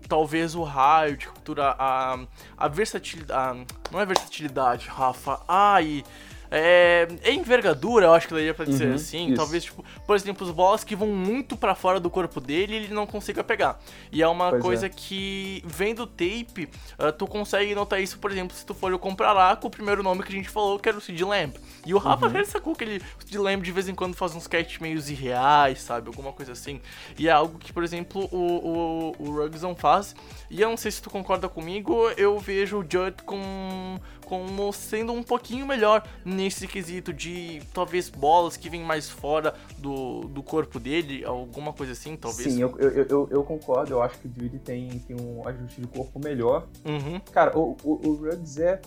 talvez 0.09 0.55
o 0.55 0.63
raio 0.63 1.17
de 1.17 1.27
captura, 1.27 1.75
a, 1.79 2.19
a 2.57 2.69
versatilidade. 2.69 3.67
Não 3.91 4.01
é 4.01 4.07
versatilidade, 4.07 4.89
Rafa. 4.89 5.41
Ai. 5.49 6.05
É, 6.51 7.09
é 7.23 7.33
envergadura, 7.33 8.07
eu 8.07 8.13
acho 8.15 8.29
que 8.29 8.35
daria 8.35 8.55
pra 8.55 8.65
dizer 8.65 8.89
Uhum, 8.89 8.95
assim. 8.95 9.27
isso. 9.29 9.37
Talvez, 9.37 9.65
tipo, 9.65 9.85
por 10.07 10.15
exemplo, 10.15 10.47
os 10.47 10.53
bolas 10.53 10.85
que 10.85 10.95
vão 10.95 11.09
muito 11.09 11.57
pra 11.57 11.75
fora 11.75 11.99
do 11.99 12.09
corpo 12.11 12.41
dele 12.41 12.75
ele 12.77 12.95
não 12.95 13.07
consiga 13.07 13.43
pegar. 13.43 13.81
E 14.13 14.23
é 14.23 14.29
uma 14.29 14.51
Pois 14.51 14.63
coisa 14.63 14.87
é. 14.87 14.89
que, 14.89 15.63
vendo 15.67 16.03
o 16.05 16.07
tape, 16.07 16.69
ah, 16.99 17.11
tu 17.13 17.27
consegue 17.27 17.75
notar 17.75 18.01
isso, 18.01 18.19
por 18.19 18.31
exemplo, 18.31 18.57
se 18.57 18.65
tu 18.65 18.75
for 18.75 18.97
comprar 18.99 19.33
lá 19.33 19.57
com 19.57 19.67
o 19.67 19.71
primeiro 19.71 20.03
nome 20.03 20.23
que 20.23 20.29
a 20.33 20.37
gente 20.37 20.49
falou, 20.49 20.79
que 20.79 20.89
era 20.89 20.99
o 20.99 21.01
Sid 21.01 21.23
Lamb. 21.25 21.55
E 21.87 21.93
o 21.95 21.99
Rafa 21.99 22.27
Uhum. 22.27 22.45
sacou 22.45 22.75
que 22.75 22.85
ele, 22.85 22.99
o 23.19 23.23
Sid 23.25 23.39
Lamb 23.39 23.63
de 23.63 23.73
vez 23.73 23.89
em 23.89 23.95
quando 23.95 24.15
faz 24.15 24.35
uns 24.35 24.43
sketches 24.45 24.79
meio 24.79 24.99
irreais, 24.99 25.81
sabe? 25.81 26.09
Alguma 26.09 26.33
coisa 26.33 26.53
assim. 26.53 26.81
E 27.19 27.29
é 27.29 27.33
algo 27.33 27.59
que, 27.59 27.73
por 27.73 27.83
exemplo, 27.83 28.29
o, 28.31 29.13
o, 29.19 29.29
o 29.29 29.31
Ruggs 29.37 29.63
não 29.63 29.75
faz. 29.75 30.15
E 30.51 30.61
eu 30.61 30.69
não 30.71 30.77
sei 30.77 30.91
se 30.91 31.03
tu 31.03 31.11
concorda 31.11 31.49
comigo, 31.49 32.09
eu 32.17 32.39
vejo 32.39 32.79
o 32.79 32.83
Judd 32.83 33.23
com, 33.25 33.99
como 34.25 34.73
sendo 34.73 35.13
um 35.13 35.23
pouquinho 35.23 35.67
melhor 35.67 36.07
nesse 36.25 36.67
quesito 36.67 37.13
de 37.13 37.63
talvez 37.73 38.09
bolas 38.09 38.57
que 38.57 38.69
vêm 38.69 38.83
mais 38.83 39.09
fora 39.09 39.55
do, 39.79 40.23
do 40.23 40.43
corpo 40.43 40.81
dele, 40.81 41.25
alguma 41.25 41.73
coisa 41.73 41.93
assim, 41.93 42.17
talvez. 42.17 42.53
Sim, 42.53 42.63
eu, 42.63 42.77
eu, 42.79 43.05
eu, 43.05 43.29
eu 43.31 43.45
concordo, 43.45 43.93
eu 43.93 44.03
acho 44.03 44.19
que 44.19 44.29
o 44.29 44.33
Judy 44.35 44.59
tem, 44.59 44.89
tem 45.01 45.17
um 45.21 45.47
ajuste 45.47 45.81
de 45.81 45.87
corpo 45.87 46.19
melhor. 46.19 46.67
Uhum. 46.85 47.21
Cara, 47.33 47.57
o, 47.57 47.77
o, 47.83 48.09
o 48.09 48.15
Ruggs 48.15 48.61
é 48.61 48.81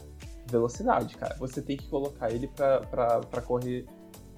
velocidade, 0.49 1.15
cara. 1.15 1.35
Você 1.39 1.61
tem 1.61 1.77
que 1.77 1.87
colocar 1.87 2.31
ele 2.31 2.47
pra 2.47 3.41
correr 3.45 3.85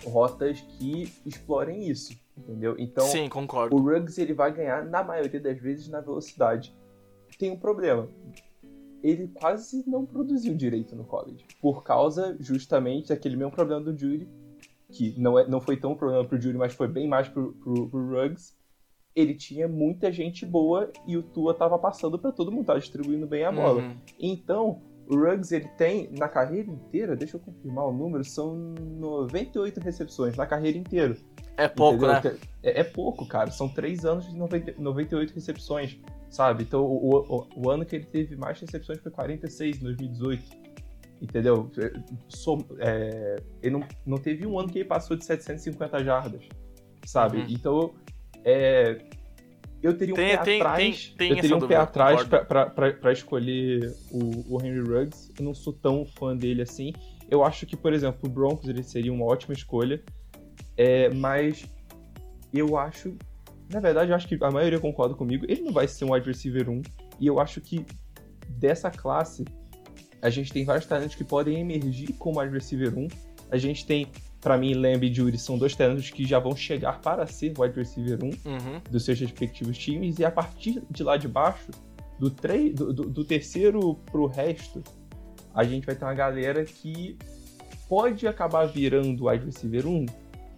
rotas 0.06 0.62
que 0.62 1.12
explorem 1.26 1.90
isso, 1.90 2.14
entendeu? 2.38 2.76
Então, 2.78 3.06
Sim, 3.06 3.28
concordo. 3.28 3.76
o 3.76 3.80
Ruggs 3.80 4.20
ele 4.20 4.34
vai 4.34 4.52
ganhar, 4.52 4.86
na 4.86 5.04
maioria 5.04 5.40
das 5.40 5.60
vezes, 5.60 5.88
na 5.88 6.02
velocidade. 6.02 6.76
Tem 7.38 7.52
um 7.52 7.58
problema. 7.58 8.08
Ele 9.04 9.28
quase 9.28 9.84
não 9.88 10.06
produziu 10.06 10.56
direito 10.56 10.96
no 10.96 11.04
college. 11.04 11.46
Por 11.62 11.84
causa, 11.84 12.36
justamente, 12.40 13.10
daquele 13.10 13.36
mesmo 13.36 13.52
problema 13.52 13.82
do 13.82 13.98
Judy, 13.98 14.28
que 14.92 15.14
não, 15.20 15.38
é, 15.38 15.48
não 15.48 15.62
foi 15.62 15.78
tão 15.78 15.92
um 15.92 15.96
problema 15.96 16.26
pro 16.26 16.40
Judy, 16.40 16.58
mas 16.58 16.74
foi 16.74 16.88
bem 16.88 17.08
mais 17.08 17.28
pro, 17.28 17.54
pro, 17.54 17.90
pro 17.90 18.10
Ruggs. 18.10 18.54
Ele 19.16 19.34
tinha 19.34 19.68
muita 19.68 20.12
gente 20.12 20.46
boa 20.46 20.92
e 21.06 21.18
o 21.18 21.24
Tua 21.24 21.54
tava 21.54 21.78
passando 21.78 22.18
pra 22.18 22.32
todo 22.32 22.52
mundo, 22.52 22.66
tava 22.66 22.80
distribuindo 22.80 23.28
bem 23.28 23.44
a 23.44 23.52
bola. 23.52 23.82
Uhum. 23.82 23.98
Então, 24.20 24.82
o 25.10 25.16
Ruggs 25.16 25.52
ele 25.52 25.68
tem, 25.70 26.10
na 26.12 26.30
carreira 26.30 26.70
inteira, 26.70 27.16
deixa 27.16 27.38
eu 27.38 27.42
confirmar 27.42 27.88
o 27.88 27.92
número, 27.92 28.24
são 28.24 28.56
98 29.00 29.80
recepções 29.80 30.38
na 30.38 30.46
carreira 30.46 30.78
inteira. 30.78 31.18
É 31.58 31.68
pouco, 31.68 32.06
Entendeu? 32.06 32.34
né? 32.34 32.40
É, 32.62 32.82
é 32.82 32.84
pouco, 32.84 33.28
cara. 33.28 33.50
São 33.52 33.68
três 33.68 34.06
anos 34.06 34.30
de 34.30 34.38
90, 34.38 34.76
98 34.80 35.34
recepções, 35.34 36.00
sabe? 36.30 36.64
Então, 36.64 36.84
o, 36.84 37.18
o, 37.18 37.48
o 37.56 37.70
ano 37.70 37.86
que 37.86 37.96
ele 37.96 38.06
teve 38.06 38.36
mais 38.36 38.60
recepções 38.60 39.00
foi 39.00 39.12
46, 39.12 39.78
em 39.78 39.84
2018. 39.84 40.44
Entendeu? 41.22 41.70
É, 41.78 41.92
som- 42.30 42.66
é, 42.80 43.36
ele 43.62 43.74
não, 43.74 43.88
não 44.06 44.18
teve 44.18 44.46
um 44.48 44.58
ano 44.58 44.70
que 44.70 44.80
ele 44.80 44.88
passou 44.88 45.18
de 45.18 45.26
750 45.26 46.02
jardas, 46.04 46.48
sabe? 47.06 47.40
Uhum. 47.40 47.46
Então, 47.50 47.94
é, 48.46 49.04
eu 49.84 49.98
teria 49.98 50.14
um 50.14 50.18
Tem- 50.18 50.38
pé 50.38 50.44
tem- 50.44 50.62
atrás. 50.62 51.14
tem- 51.18 51.30
eu 51.32 51.42
teria 51.42 51.58
um 51.58 51.68
pé 51.68 51.76
atrás 51.76 52.22
pra 52.26 53.12
escolher 53.12 53.94
o, 54.12 54.56
o 54.56 54.62
Henry 54.66 54.80
Ruggs. 54.80 55.32
Eu 55.38 55.44
não 55.44 55.54
sou 55.54 55.74
tão 55.74 56.06
fã 56.06 56.36
dele 56.36 56.62
assim. 56.62 56.94
Eu 57.30 57.44
acho 57.44 57.66
que, 57.66 57.76
por 57.76 57.92
exemplo, 57.94 58.22
o 58.24 58.30
Broncos 58.30 58.68
ele 58.70 58.82
seria 58.82 59.12
uma 59.12 59.26
ótima 59.26 59.54
escolha. 59.54 60.02
É, 60.78 61.10
mas 61.10 61.66
eu 62.54 62.78
acho. 62.78 63.16
Na 63.70 63.80
verdade, 63.80 64.12
eu 64.12 64.16
acho 64.16 64.28
que 64.28 64.38
a 64.44 64.52
maioria 64.52 64.80
concorda 64.80 65.14
comigo. 65.14 65.46
Ele 65.48 65.62
não 65.62 65.72
vai 65.72 65.88
ser 65.88 66.06
um 66.06 66.14
wide 66.14 66.26
receiver 66.28 66.70
1. 66.70 66.82
E 67.20 67.28
eu 67.28 67.40
acho 67.40 67.62
que 67.62 67.86
dessa 68.50 68.90
classe, 68.90 69.46
a 70.22 70.30
gente 70.30 70.52
tem 70.52 70.66
vários 70.66 70.86
talentos 70.86 71.16
que 71.16 71.24
podem 71.24 71.60
emergir 71.60 72.14
como 72.14 72.40
wide 72.40 72.54
receiver 72.54 72.98
1. 72.98 73.08
A 73.52 73.58
gente 73.58 73.86
tem, 73.86 74.08
pra 74.42 74.58
mim, 74.58 74.74
Lamb 74.74 75.04
e 75.06 75.14
Judy 75.14 75.38
são 75.38 75.58
dois 75.58 75.76
talentos 75.76 76.10
que 76.10 76.26
já 76.26 76.40
vão 76.40 76.56
chegar 76.56 77.00
para 77.02 77.26
ser 77.28 77.54
wide 77.60 77.76
receiver 77.76 78.18
1 78.24 78.28
Uhum. 78.28 78.82
dos 78.90 79.06
seus 79.06 79.20
respectivos 79.20 79.78
times. 79.78 80.18
E 80.20 80.26
a 80.26 80.32
partir 80.32 80.82
de 80.90 81.04
lá 81.04 81.16
de 81.18 81.28
baixo, 81.28 81.70
do, 82.20 82.30
tre- 82.30 82.72
do, 82.74 82.92
do- 82.92 83.10
do 83.10 83.24
terceiro 83.24 83.96
pro 84.12 84.26
resto, 84.26 84.84
a 85.54 85.64
gente 85.64 85.86
vai 85.86 85.96
ter 85.96 86.06
uma 86.06 86.14
galera 86.14 86.66
que 86.66 87.18
pode 87.88 88.28
acabar 88.28 88.66
virando 88.66 89.28
wide 89.28 89.46
receiver 89.46 89.88
1. 89.88 90.06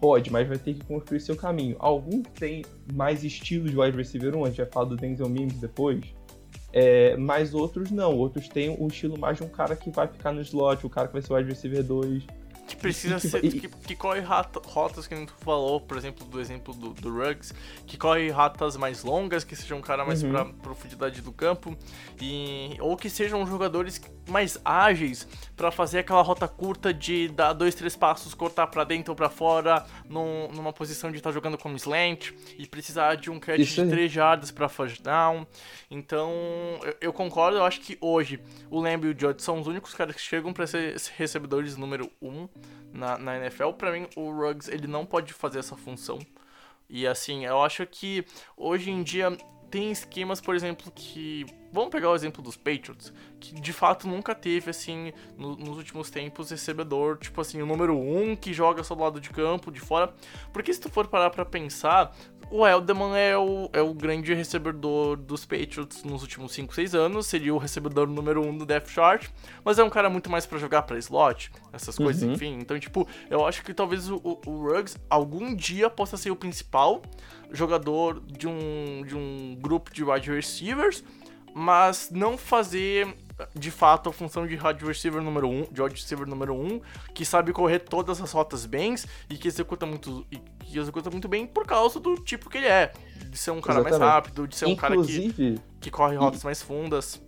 Pode, 0.02 0.32
mas 0.32 0.48
vai 0.48 0.58
ter 0.58 0.74
que 0.74 0.84
construir 0.84 1.20
seu 1.20 1.36
caminho. 1.36 1.76
Alguns 1.78 2.26
têm 2.34 2.64
mais 2.92 3.22
estilo 3.22 3.68
de 3.68 3.78
wide 3.78 3.96
receiver 3.96 4.34
1, 4.34 4.44
a 4.44 4.48
gente 4.48 4.56
vai 4.56 4.66
falar 4.66 4.86
do 4.86 4.96
Denzel 4.96 5.28
Mims 5.28 5.54
depois. 5.60 6.00
É, 6.72 7.16
mas 7.16 7.54
outros 7.54 7.92
não, 7.92 8.12
outros 8.16 8.48
têm 8.48 8.74
o 8.76 8.86
estilo 8.88 9.16
mais 9.16 9.36
de 9.36 9.44
um 9.44 9.48
cara 9.48 9.76
que 9.76 9.90
vai 9.90 10.08
ficar 10.08 10.32
no 10.32 10.40
slot, 10.42 10.84
o 10.84 10.90
cara 10.90 11.06
que 11.06 11.12
vai 11.12 11.22
ser 11.22 11.32
wide 11.34 11.48
receiver 11.48 11.84
2. 11.84 12.24
Que 12.66 12.76
precisa 12.76 13.20
que- 13.20 13.28
ser. 13.28 13.40
Que, 13.42 13.68
que 13.68 13.94
corre 13.94 14.22
rotas 14.66 15.06
que 15.06 15.14
nem 15.14 15.26
tu 15.26 15.34
falou, 15.40 15.80
por 15.80 15.96
exemplo, 15.98 16.26
do 16.26 16.40
exemplo 16.40 16.72
do, 16.72 16.94
do 16.94 17.12
Ruggs, 17.14 17.52
que 17.86 17.98
corre 17.98 18.30
ratas 18.30 18.76
mais 18.76 19.04
longas, 19.04 19.44
que 19.44 19.54
seja 19.54 19.74
um 19.76 19.80
cara 19.82 20.04
mais 20.06 20.22
Uhum. 20.22 20.30
pra 20.30 20.44
profundidade 20.46 21.20
do 21.20 21.30
campo, 21.32 21.76
e, 22.20 22.76
ou 22.80 22.96
que 22.96 23.10
sejam 23.10 23.46
jogadores 23.46 24.00
mais 24.28 24.58
ágeis 24.64 25.28
pra 25.62 25.70
fazer 25.70 26.00
aquela 26.00 26.22
rota 26.22 26.48
curta 26.48 26.92
de 26.92 27.28
dar 27.28 27.52
dois, 27.52 27.72
três 27.74 27.94
passos, 27.94 28.34
cortar 28.34 28.66
pra 28.66 28.82
dentro 28.82 29.12
ou 29.12 29.16
pra 29.16 29.28
fora, 29.30 29.86
num- 30.08 30.48
numa 30.48 30.72
posição 30.72 31.10
de 31.12 31.18
estar 31.18 31.30
jogando 31.30 31.56
como 31.56 31.76
slant, 31.76 32.32
e 32.58 32.66
precisar 32.66 33.14
de 33.14 33.30
um 33.30 33.38
catch 33.38 33.58
de. 33.60 33.90
3 33.90 34.10
jardas 34.10 34.50
pra 34.50 34.68
first 34.68 35.00
down. 35.02 35.46
Então, 35.88 36.32
eu, 36.82 36.96
eu 37.00 37.12
concordo, 37.12 37.58
eu 37.58 37.64
acho 37.64 37.80
que 37.80 37.96
hoje 38.00 38.40
o 38.68 38.80
Lamb 38.80 39.04
e 39.06 39.10
o 39.10 39.18
Judd 39.18 39.40
são 39.40 39.60
os 39.60 39.66
únicos 39.68 39.94
caras 39.94 40.16
que 40.16 40.20
chegam 40.20 40.52
pra 40.52 40.66
ser 40.66 40.96
recebedores 41.16 41.76
número 41.76 42.10
1 42.20 42.28
um 42.28 42.48
na, 42.92 43.16
na 43.16 43.36
NFL. 43.36 43.70
Pra 43.74 43.92
mim, 43.92 44.08
o 44.16 44.32
Ruggs, 44.32 44.68
ele 44.68 44.88
não 44.88 45.06
pode 45.06 45.32
fazer 45.32 45.60
essa 45.60 45.76
função. 45.76 46.18
E 46.90 47.06
assim, 47.06 47.46
eu 47.46 47.62
acho 47.62 47.86
que 47.86 48.24
hoje 48.56 48.90
em 48.90 49.02
dia 49.02 49.36
tem 49.70 49.92
esquemas, 49.92 50.40
por 50.40 50.54
exemplo, 50.56 50.90
que. 50.94 51.46
Vamos 51.72 51.90
pegar 51.90 52.10
o 52.10 52.14
exemplo 52.14 52.42
dos 52.42 52.56
Patriots, 52.56 53.12
que 53.40 53.54
de 53.54 53.72
fato 53.72 54.06
nunca 54.06 54.34
teve, 54.34 54.70
assim, 54.70 55.12
no- 55.38 55.56
nos 55.56 55.78
últimos 55.78 56.10
tempos, 56.10 56.50
recebedor, 56.50 57.16
tipo 57.18 57.40
assim, 57.40 57.62
o 57.62 57.66
número 57.66 57.96
1 57.96 58.30
um 58.32 58.36
que 58.36 58.52
joga 58.52 58.84
só 58.84 58.94
do 58.94 59.02
lado 59.02 59.18
de 59.20 59.30
campo, 59.30 59.70
de 59.72 59.80
fora. 59.80 60.12
Porque 60.52 60.72
se 60.72 60.78
tu 60.80 60.90
for 60.90 61.06
parar 61.08 61.30
pra 61.30 61.44
pensar, 61.46 62.14
o 62.50 62.66
Elderman 62.66 63.16
é 63.16 63.36
o, 63.38 63.70
é 63.72 63.80
o 63.80 63.94
grande 63.94 64.34
recebedor 64.34 65.16
dos 65.16 65.46
Patriots 65.46 66.04
nos 66.04 66.20
últimos 66.20 66.52
5, 66.52 66.74
6 66.74 66.94
anos, 66.94 67.26
seria 67.26 67.54
o 67.54 67.58
recebedor 67.58 68.06
número 68.06 68.42
1 68.44 68.48
um 68.50 68.58
do 68.58 68.66
depth 68.66 68.90
chart, 68.90 69.28
mas 69.64 69.78
é 69.78 69.84
um 69.84 69.88
cara 69.88 70.10
muito 70.10 70.28
mais 70.30 70.44
pra 70.44 70.58
jogar 70.58 70.82
pra 70.82 70.98
slot, 70.98 71.50
essas 71.72 71.96
coisas, 71.96 72.22
Uhum. 72.22 72.32
enfim. 72.34 72.58
Então, 72.60 72.78
tipo, 72.78 73.08
eu 73.30 73.46
acho 73.46 73.64
que 73.64 73.72
talvez 73.72 74.10
o, 74.10 74.16
o, 74.22 74.40
o 74.46 74.66
Ruggs 74.70 74.98
algum 75.08 75.54
dia 75.54 75.88
possa 75.88 76.18
ser 76.18 76.30
o 76.30 76.36
principal 76.36 77.00
jogador 77.50 78.20
de 78.26 78.46
um, 78.46 79.02
de 79.06 79.16
um 79.16 79.56
grupo 79.60 79.92
de 79.92 80.02
wide 80.04 80.30
receivers, 80.30 81.02
mas 81.54 82.08
não 82.10 82.36
fazer 82.38 83.14
de 83.54 83.70
fato 83.70 84.08
a 84.08 84.12
função 84.12 84.46
de 84.46 84.54
wide 84.56 84.84
receiver 84.84 85.22
número 85.22 85.48
1, 85.48 85.50
um, 85.50 85.66
de 85.70 85.82
wide 85.82 85.94
receiver 85.94 86.26
número 86.26 86.54
1, 86.54 86.66
um, 86.66 86.80
que 87.14 87.24
sabe 87.24 87.52
correr 87.52 87.80
todas 87.80 88.20
as 88.20 88.32
rotas 88.32 88.66
bem 88.66 88.94
e 89.28 89.36
que 89.36 89.48
executa 89.48 89.86
muito 89.86 90.26
e 90.30 90.36
que 90.38 90.78
executa 90.78 91.10
muito 91.10 91.28
bem 91.28 91.46
por 91.46 91.66
causa 91.66 91.98
do 91.98 92.14
tipo 92.16 92.48
que 92.48 92.58
ele 92.58 92.66
é, 92.66 92.92
de 93.28 93.38
ser 93.38 93.50
um 93.50 93.60
cara 93.60 93.82
mais 93.82 93.94
Exatamente. 93.94 94.14
rápido, 94.14 94.48
de 94.48 94.56
ser 94.56 94.66
um 94.66 94.76
cara 94.76 94.94
que, 94.94 95.00
Inclusive, 95.00 95.60
que 95.80 95.90
corre 95.90 96.16
rotas 96.16 96.44
mais 96.44 96.62
fundas. 96.62 97.20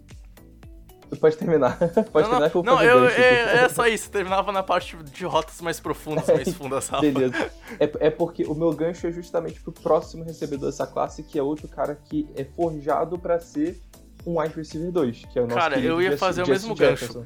pode 1.20 1.36
terminar. 1.36 1.78
pode 2.12 2.28
não, 2.28 2.30
terminar 2.30 2.50
que 2.50 2.56
eu 2.56 2.62
não, 2.62 2.82
eu, 2.82 3.08
é, 3.08 3.64
é 3.64 3.68
só 3.68 3.86
isso, 3.86 4.10
terminava 4.10 4.52
na 4.52 4.62
parte 4.62 4.96
de 4.96 5.24
rotas 5.24 5.60
mais 5.60 5.80
profundas, 5.80 6.26
mais 6.26 6.52
fundas, 6.54 6.88
Rafa. 6.88 7.02
Beleza. 7.02 7.50
É, 7.78 8.06
é 8.06 8.10
porque 8.10 8.44
o 8.44 8.54
meu 8.54 8.72
gancho 8.72 9.06
é 9.06 9.12
justamente 9.12 9.60
pro 9.60 9.72
próximo 9.72 10.24
recebedor 10.24 10.70
dessa 10.70 10.86
classe, 10.86 11.22
que 11.22 11.38
é 11.38 11.42
outro 11.42 11.68
cara 11.68 11.94
que 11.94 12.28
é 12.36 12.44
forjado 12.44 13.18
pra 13.18 13.40
ser 13.40 13.80
um 14.26 14.40
wide 14.40 14.54
receiver 14.54 14.90
2, 14.90 15.24
que 15.32 15.38
é 15.38 15.42
o 15.42 15.46
nosso 15.46 15.58
Cara, 15.58 15.78
eu 15.78 16.00
ia 16.00 16.10
Justin- 16.12 16.18
fazer 16.26 16.42
o 16.42 16.46
Justin 16.46 16.68
mesmo 16.68 16.76
Jefferson. 16.76 17.24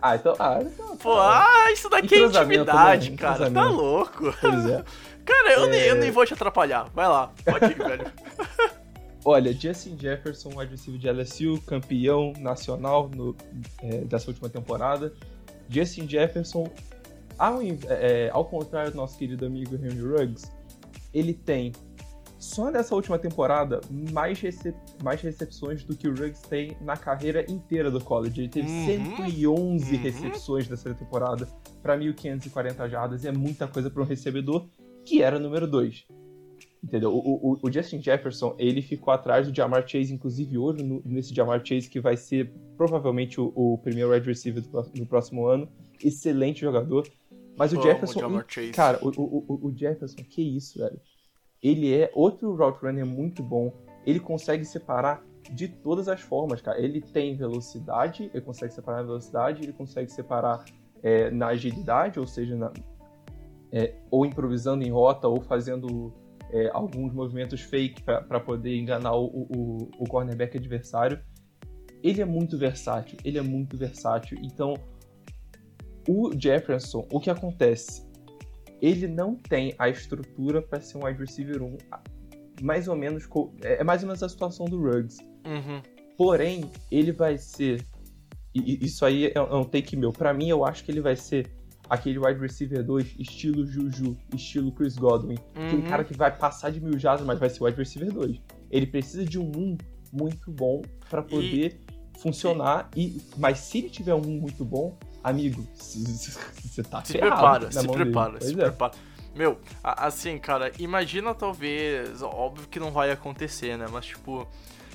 Ah, 0.00 0.16
então... 0.16 0.34
Ah, 0.38 0.58
então 0.62 0.96
Pô, 0.96 1.12
ah, 1.18 1.70
isso 1.72 1.88
daqui 1.90 2.14
é 2.14 2.18
Entrosamento, 2.18 2.62
intimidade, 2.62 3.10
né? 3.10 3.16
cara. 3.16 3.50
Tá 3.50 3.64
louco. 3.68 4.34
pois 4.40 4.66
é. 4.66 4.84
Cara, 5.28 5.52
eu, 5.52 5.66
nem, 5.68 5.80
eu 5.82 5.94
É. 5.96 5.98
nem 5.98 6.10
vou 6.10 6.24
te 6.24 6.32
atrapalhar. 6.32 6.88
Vai 6.94 7.06
lá, 7.06 7.30
pode 7.44 7.66
ir, 7.66 7.76
velho. 7.76 8.10
Olha, 9.24 9.52
Justin 9.52 9.98
Jefferson, 9.98 10.50
wide 10.56 10.70
receiver 10.70 10.98
de 10.98 11.06
LSU, 11.10 11.60
campeão 11.66 12.32
nacional 12.38 13.10
no, 13.14 13.36
é, 13.82 13.98
dessa 14.04 14.30
última 14.30 14.48
temporada. 14.48 15.12
Justin 15.68 16.08
Jefferson, 16.08 16.66
ao, 17.38 17.62
in- 17.62 17.78
é, 17.88 18.30
ao 18.32 18.44
contrário 18.46 18.90
do 18.90 18.96
nosso 18.96 19.18
querido 19.18 19.44
amigo 19.44 19.74
Henry 19.74 20.00
Ruggs, 20.00 20.50
ele 21.12 21.34
tem, 21.34 21.72
só 22.38 22.70
nessa 22.70 22.94
última 22.94 23.18
temporada, 23.18 23.80
mais, 24.12 24.40
rece- 24.40 24.74
mais 25.02 25.20
recepções 25.20 25.82
do 25.84 25.96
que 25.96 26.06
o 26.06 26.12
Ruggs 26.12 26.42
tem 26.48 26.76
na 26.80 26.96
carreira 26.96 27.44
inteira 27.50 27.90
do 27.90 28.00
college. 28.00 28.40
Ele 28.40 28.48
teve 28.48 28.68
Uhum. 28.68 28.86
111 28.86 29.96
Uhum. 29.96 30.02
recepções 30.02 30.68
nessa 30.68 30.94
temporada 30.94 31.48
para 31.82 31.96
1.540 31.96 32.88
jardas, 32.88 33.24
e 33.24 33.28
é 33.28 33.32
muita 33.32 33.66
coisa 33.66 33.90
para 33.90 34.02
um 34.02 34.06
recebedor 34.06 34.66
que 35.04 35.22
era 35.22 35.38
número 35.38 35.66
2. 35.66 36.06
Entendeu? 36.82 37.12
O, 37.12 37.54
o, 37.54 37.58
o, 37.60 37.72
Justin 37.72 38.00
Jefferson, 38.00 38.54
ele 38.56 38.80
ficou 38.80 39.12
atrás 39.12 39.48
do 39.48 39.54
Jamar 39.54 39.86
Chase, 39.88 40.14
inclusive 40.14 40.56
hoje, 40.56 40.84
no, 40.84 41.02
nesse 41.04 41.34
Jamar 41.34 41.60
Chase, 41.64 41.88
que 41.90 41.98
vai 42.00 42.16
ser 42.16 42.52
provavelmente 42.76 43.40
o, 43.40 43.52
o 43.56 43.78
primeiro 43.78 44.12
wide 44.12 44.26
receiver 44.28 44.62
do, 44.62 44.82
do, 44.82 45.06
próximo 45.06 45.46
ano. 45.46 45.68
Excelente 46.02 46.60
jogador. 46.60 47.08
Mas 47.56 47.72
o 47.72 47.82
Jefferson. 47.82 48.20
O 48.28 48.72
cara, 48.72 48.98
o, 49.02 49.08
o, 49.08 49.66
o 49.66 49.76
Jefferson, 49.76 50.18
que 50.30 50.40
isso, 50.40 50.78
velho. 50.78 51.00
Ele 51.62 51.94
é 51.94 52.10
outro 52.14 52.54
route 52.54 52.84
runner 52.84 53.06
muito 53.06 53.42
bom. 53.42 53.72
Ele 54.06 54.20
consegue 54.20 54.64
separar 54.64 55.24
de 55.50 55.68
todas 55.68 56.08
as 56.08 56.20
formas, 56.20 56.60
cara. 56.60 56.80
Ele 56.80 57.00
tem 57.00 57.36
velocidade, 57.36 58.30
ele 58.32 58.44
consegue 58.44 58.72
separar 58.72 58.98
na 58.98 59.04
velocidade, 59.04 59.62
ele 59.62 59.72
consegue 59.72 60.10
separar 60.10 60.64
é, 61.02 61.30
na 61.30 61.48
agilidade, 61.48 62.18
ou 62.18 62.26
seja, 62.26 62.56
na, 62.56 62.72
é, 63.72 63.94
ou 64.10 64.24
improvisando 64.24 64.84
em 64.84 64.90
rota, 64.90 65.28
ou 65.28 65.40
fazendo 65.40 66.12
é, 66.50 66.70
alguns 66.72 67.12
movimentos 67.12 67.60
fake 67.60 68.02
para 68.02 68.40
poder 68.40 68.76
enganar 68.76 69.14
o, 69.14 69.26
o, 69.26 69.90
o 69.98 70.04
cornerback 70.04 70.56
adversário. 70.56 71.20
Ele 72.02 72.22
é 72.22 72.24
muito 72.24 72.56
versátil, 72.56 73.18
ele 73.24 73.38
é 73.38 73.42
muito 73.42 73.76
versátil. 73.76 74.38
Então, 74.42 74.74
o 76.08 76.30
Jefferson, 76.38 77.06
o 77.12 77.20
que 77.20 77.28
acontece? 77.28 78.07
Ele 78.80 79.06
não 79.06 79.34
tem 79.34 79.74
a 79.78 79.88
estrutura 79.88 80.62
para 80.62 80.80
ser 80.80 80.98
um 80.98 81.04
wide 81.04 81.18
receiver 81.18 81.62
1. 81.62 81.76
Mais 82.62 82.88
ou 82.88 82.96
menos. 82.96 83.28
É, 83.62 83.80
é 83.80 83.84
mais 83.84 84.02
ou 84.02 84.08
menos 84.08 84.22
a 84.22 84.28
situação 84.28 84.66
do 84.66 84.80
Ruggs. 84.80 85.18
Uhum. 85.44 85.82
Porém, 86.16 86.70
ele 86.90 87.12
vai 87.12 87.38
ser. 87.38 87.84
E 88.54 88.84
isso 88.84 89.04
aí 89.04 89.32
é 89.34 89.40
um 89.40 89.64
take 89.64 89.96
meu. 89.96 90.12
Para 90.12 90.32
mim, 90.32 90.48
eu 90.48 90.64
acho 90.64 90.84
que 90.84 90.90
ele 90.90 91.00
vai 91.00 91.14
ser 91.14 91.50
aquele 91.88 92.18
wide 92.18 92.40
receiver 92.40 92.84
2, 92.84 93.16
estilo 93.18 93.66
Juju, 93.66 94.16
estilo 94.34 94.72
Chris 94.72 94.96
Godwin. 94.96 95.36
Uhum. 95.56 95.66
Aquele 95.66 95.82
cara 95.82 96.04
que 96.04 96.14
vai 96.14 96.36
passar 96.36 96.70
de 96.70 96.80
mil 96.80 96.98
jardas, 96.98 97.26
mas 97.26 97.38
vai 97.38 97.48
ser 97.48 97.64
wide 97.64 97.78
receiver 97.78 98.12
2. 98.12 98.40
Ele 98.70 98.86
precisa 98.86 99.24
de 99.24 99.38
um 99.38 99.50
1 99.50 99.78
muito 100.12 100.50
bom 100.50 100.82
para 101.08 101.22
poder 101.22 101.80
e... 101.88 102.20
funcionar. 102.20 102.90
E... 102.96 103.20
Mas 103.36 103.58
se 103.58 103.78
ele 103.78 103.90
tiver 103.90 104.14
um 104.14 104.22
muito 104.22 104.64
bom, 104.64 104.98
amigo, 105.22 105.66
você 105.74 106.82
tá 106.82 107.04
Se 107.04 107.18
prepara, 107.18 107.70
se 107.70 107.88
prepara, 107.88 108.40
se 108.40 108.52
é. 108.52 108.56
prepara. 108.56 108.92
Meu, 109.34 109.58
assim, 109.82 110.38
cara, 110.38 110.72
imagina 110.78 111.34
talvez, 111.34 112.22
óbvio 112.22 112.66
que 112.68 112.80
não 112.80 112.90
vai 112.90 113.10
acontecer, 113.10 113.76
né? 113.76 113.86
Mas 113.90 114.06
tipo, 114.06 114.48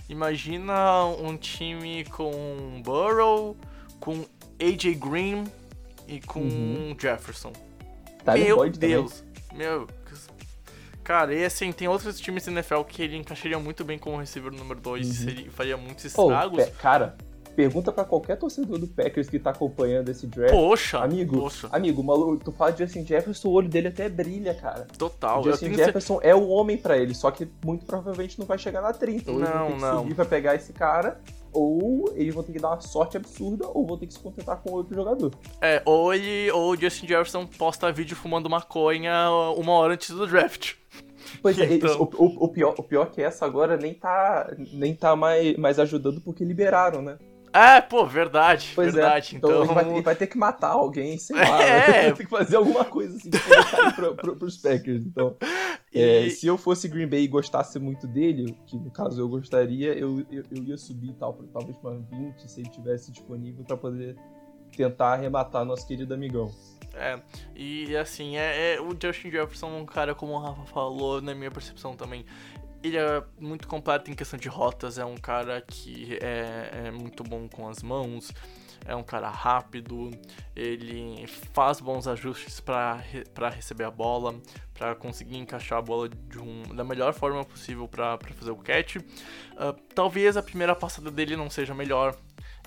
imagina 0.09 1.05
um 1.05 1.38
time 1.38 2.03
com 2.05 2.81
Burrow, 2.83 3.55
com 3.99 4.25
AJ 4.59 4.95
Green, 4.95 5.45
e 6.07 6.19
com 6.19 6.41
uhum. 6.41 6.95
Jefferson. 6.99 7.51
Tyler 8.23 8.47
Meu 8.47 8.57
Boyd 8.57 8.77
Deus. 8.77 9.23
Também. 9.49 9.67
Meu. 9.67 9.88
Cara, 11.03 11.33
e 11.33 11.43
assim, 11.43 11.71
tem 11.73 11.88
outros 11.88 12.19
times 12.19 12.45
da 12.45 12.51
NFL 12.53 12.81
que 12.83 13.01
ele 13.01 13.17
encaixaria 13.17 13.59
muito 13.59 13.83
bem 13.83 13.97
como 13.99 14.17
receiver 14.17 14.53
número 14.53 14.79
2 14.79 15.23
uhum. 15.23 15.29
e 15.29 15.49
faria 15.49 15.75
muitos 15.75 16.05
estragos. 16.05 16.63
Oh, 16.65 16.71
cara, 16.81 17.17
pergunta 17.55 17.91
para 17.91 18.03
qualquer 18.03 18.37
torcedor 18.37 18.77
do 18.77 18.87
Packers 18.87 19.29
que 19.29 19.39
tá 19.39 19.51
acompanhando 19.51 20.09
esse 20.09 20.27
draft. 20.27 20.53
Poxa! 20.53 20.99
Amigo, 20.99 21.39
poxa. 21.39 21.69
amigo, 21.71 22.03
maluco, 22.03 22.43
tu 22.43 22.51
fala 22.51 22.71
de 22.71 22.83
Justin 22.83 23.05
Jefferson, 23.05 23.47
o 23.47 23.51
olho 23.51 23.69
dele 23.69 23.87
até 23.87 24.09
brilha, 24.09 24.53
cara. 24.53 24.87
Total. 24.97 25.41
O 25.41 25.43
Justin 25.43 25.73
Jefferson 25.73 26.19
é 26.21 26.35
o 26.35 26.47
homem 26.49 26.77
para 26.77 26.97
ele, 26.97 27.13
só 27.13 27.31
que 27.31 27.47
muito 27.63 27.85
provavelmente 27.85 28.39
não 28.39 28.45
vai 28.45 28.57
chegar 28.57 28.81
na 28.81 28.93
30. 28.93 29.31
Ou 29.31 29.39
não, 29.39 29.69
não. 29.77 29.77
que 29.77 30.01
subir 30.01 30.15
pra 30.15 30.25
pegar 30.25 30.55
esse 30.55 30.73
cara 30.73 31.19
ou 31.53 32.11
eles 32.15 32.33
vão 32.33 32.43
ter 32.43 32.51
que 32.51 32.59
dar 32.59 32.69
uma 32.69 32.81
sorte 32.81 33.15
absurda, 33.15 33.67
ou 33.67 33.85
vão 33.85 33.97
ter 33.97 34.07
que 34.07 34.13
se 34.13 34.19
contentar 34.19 34.57
com 34.57 34.71
outro 34.71 34.95
jogador. 34.95 35.31
É, 35.61 35.81
ou 35.85 36.13
ele, 36.13 36.51
ou 36.51 36.71
o 36.71 36.75
Justin 36.75 37.07
Jefferson 37.07 37.45
posta 37.45 37.91
vídeo 37.91 38.15
fumando 38.15 38.49
maconha 38.49 39.29
uma 39.55 39.73
hora 39.73 39.93
antes 39.93 40.09
do 40.09 40.25
draft. 40.25 40.73
Pois 41.41 41.57
é, 41.59 41.65
então... 41.73 42.01
o, 42.01 42.25
o, 42.25 42.45
o, 42.45 42.47
pior, 42.49 42.75
o 42.77 42.83
pior 42.83 43.07
é 43.07 43.09
que 43.09 43.21
essa 43.21 43.45
agora 43.45 43.77
nem 43.77 43.93
tá, 43.93 44.51
nem 44.73 44.95
tá 44.95 45.15
mais, 45.15 45.55
mais 45.57 45.79
ajudando 45.79 46.19
porque 46.21 46.43
liberaram, 46.43 47.01
né? 47.01 47.17
É, 47.53 47.79
pô, 47.81 48.05
verdade, 48.05 48.71
pois 48.73 48.89
é. 48.89 48.91
verdade. 48.91 49.35
É. 49.35 49.37
Então, 49.37 49.63
então... 49.63 49.63
Ele, 49.63 49.91
vai, 49.91 50.01
vai, 50.01 50.15
ter 50.15 50.25
que 50.25 50.37
matar 50.37 50.71
alguém, 50.71 51.17
sei 51.17 51.35
lá. 51.35 51.43
É. 51.63 52.03
Vai 52.03 52.13
ter 52.13 52.23
que 52.23 52.29
fazer 52.29 52.55
alguma 52.55 52.83
coisa 52.83 53.15
assim 53.15 53.29
pra 53.29 53.91
pro, 53.91 54.15
pro, 54.15 54.35
pros 54.35 54.57
Packers. 54.57 55.05
Então, 55.05 55.37
é, 55.93 56.29
se 56.29 56.47
eu 56.47 56.57
fosse 56.57 56.87
Green 56.87 57.07
Bay 57.07 57.23
e 57.23 57.27
gostasse 57.27 57.77
muito 57.77 58.07
dele, 58.07 58.57
que 58.65 58.75
no 58.77 58.89
caso 58.89 59.21
eu 59.21 59.29
gostaria, 59.29 59.93
eu, 59.93 60.25
eu, 60.31 60.43
eu 60.51 60.63
ia 60.63 60.77
subir 60.77 61.13
tal, 61.13 61.33
pra, 61.33 61.45
talvez 61.53 61.77
pra 61.77 61.91
20, 61.91 62.49
se 62.49 62.59
ele 62.59 62.69
tivesse 62.69 63.11
disponível 63.11 63.63
para 63.63 63.77
poder 63.77 64.15
tentar 64.75 65.13
arrematar 65.13 65.63
nosso 65.63 65.87
querido 65.87 66.13
amigão. 66.13 66.51
É, 66.95 67.19
e 67.55 67.95
assim, 67.95 68.37
é, 68.37 68.75
é, 68.75 68.81
o 68.81 68.89
Justin 68.91 69.31
Jefferson 69.31 69.67
é 69.67 69.81
um 69.81 69.85
cara, 69.85 70.13
como 70.13 70.33
o 70.33 70.39
Rafa 70.39 70.63
falou, 70.65 71.21
na 71.21 71.33
minha 71.33 71.49
percepção 71.49 71.95
também, 71.95 72.23
ele 72.83 72.97
é 72.97 73.23
muito 73.39 73.67
completo 73.67 74.11
em 74.11 74.13
questão 74.13 74.37
de 74.37 74.49
rotas, 74.49 74.97
é 74.97 75.05
um 75.05 75.15
cara 75.15 75.61
que 75.61 76.17
é, 76.21 76.87
é 76.87 76.91
muito 76.91 77.23
bom 77.23 77.47
com 77.47 77.67
as 77.67 77.81
mãos, 77.81 78.31
é 78.85 78.93
um 78.93 79.03
cara 79.03 79.29
rápido, 79.29 80.11
ele 80.53 81.25
faz 81.53 81.79
bons 81.79 82.07
ajustes 82.07 82.59
para 82.59 83.01
receber 83.49 83.85
a 83.85 83.91
bola, 83.91 84.35
para 84.73 84.93
conseguir 84.95 85.37
encaixar 85.37 85.79
a 85.79 85.81
bola 85.81 86.09
um, 86.37 86.75
da 86.75 86.83
melhor 86.83 87.13
forma 87.13 87.45
possível 87.45 87.87
para 87.87 88.19
fazer 88.35 88.51
o 88.51 88.57
catch. 88.57 88.97
Uh, 88.97 89.73
talvez 89.95 90.35
a 90.35 90.43
primeira 90.43 90.75
passada 90.75 91.09
dele 91.09 91.37
não 91.37 91.49
seja 91.49 91.73
melhor, 91.73 92.17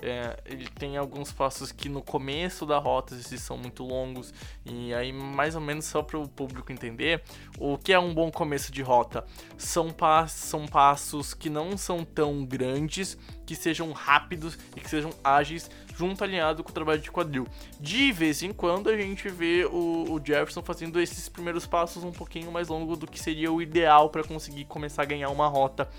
é, 0.01 0.37
ele 0.45 0.67
tem 0.69 0.95
alguns 0.95 1.31
passos 1.31 1.71
que 1.71 1.89
no 1.89 2.01
começo 2.01 2.65
da 2.65 2.77
rota 2.77 3.15
esses 3.15 3.41
são 3.41 3.57
muito 3.57 3.83
longos 3.83 4.33
e 4.65 4.93
aí 4.93 5.11
mais 5.11 5.55
ou 5.55 5.61
menos 5.61 5.85
só 5.85 6.03
para 6.03 6.19
o 6.19 6.27
público 6.27 6.71
entender 6.71 7.23
o 7.57 7.77
que 7.77 7.91
é 7.91 7.99
um 7.99 8.13
bom 8.13 8.31
começo 8.31 8.71
de 8.71 8.81
rota? 8.81 9.25
São, 9.57 9.89
pa 9.89 10.27
são 10.27 10.67
passos 10.67 11.33
que 11.33 11.49
não 11.49 11.77
são 11.77 12.05
tão 12.05 12.45
grandes 12.45 13.17
que 13.47 13.55
sejam 13.55 13.93
rápidos 13.93 14.59
e 14.75 14.81
que 14.81 14.89
sejam 14.89 15.09
ágeis 15.23 15.71
junto 15.95 16.23
alinhado 16.23 16.63
com 16.63 16.69
o 16.69 16.73
trabalho 16.73 17.01
de 17.01 17.09
quadril. 17.09 17.47
De 17.79 18.11
vez 18.11 18.43
em 18.43 18.51
quando 18.53 18.89
a 18.89 18.95
gente 18.95 19.29
vê 19.29 19.65
o, 19.65 20.11
o 20.11 20.21
Jefferson 20.23 20.61
fazendo 20.61 20.99
esses 20.99 21.27
primeiros 21.29 21.65
passos 21.65 22.03
um 22.03 22.11
pouquinho 22.11 22.51
mais 22.51 22.67
longos 22.67 22.99
do 22.99 23.07
que 23.07 23.19
seria 23.19 23.51
o 23.51 23.61
ideal 23.61 24.09
para 24.09 24.23
conseguir 24.23 24.65
começar 24.65 25.01
a 25.01 25.05
ganhar 25.05 25.29
uma 25.29 25.47
rota 25.47 25.89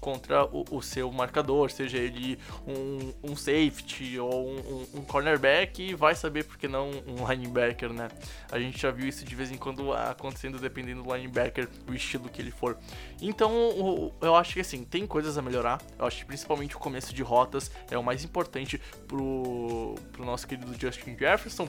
contra 0.00 0.44
o, 0.46 0.64
o 0.70 0.80
seu 0.80 1.10
marcador, 1.10 1.70
seja 1.70 1.98
ele 1.98 2.38
um, 2.66 3.32
um 3.32 3.36
safety 3.36 4.18
ou 4.18 4.48
um, 4.48 4.86
um, 4.94 5.02
cornerback, 5.02 5.82
e 5.82 5.94
vai 5.94 6.14
saber 6.14 6.44
porque 6.44 6.68
não 6.68 6.90
um 7.06 7.28
linebacker, 7.28 7.92
né? 7.92 8.08
A 8.50 8.58
gente 8.60 8.80
já 8.80 8.90
viu 8.92 9.08
isso 9.08 9.24
de 9.24 9.34
vez 9.34 9.50
em 9.50 9.56
quando 9.56 9.92
acontecendo 9.92 10.58
dependendo 10.58 11.02
do 11.02 11.14
linebacker, 11.14 11.68
o 11.88 11.92
estilo 11.92 12.28
que 12.28 12.40
ele 12.40 12.52
for. 12.52 12.78
Então 13.22 14.12
eu 14.20 14.34
acho 14.34 14.54
que 14.54 14.60
assim, 14.60 14.84
tem 14.84 15.06
coisas 15.06 15.38
a 15.38 15.42
melhorar. 15.42 15.80
Eu 15.98 16.06
acho 16.06 16.18
que 16.18 16.24
principalmente 16.26 16.76
o 16.76 16.78
começo 16.78 17.14
de 17.14 17.22
rotas 17.22 17.70
é 17.90 17.96
o 17.96 18.02
mais 18.02 18.24
importante 18.24 18.80
pro 19.06 19.94
pro, 20.12 20.24
nosso 20.24 20.46
querido 20.46 20.74
Justin 20.78 21.16
Jefferson, 21.16 21.68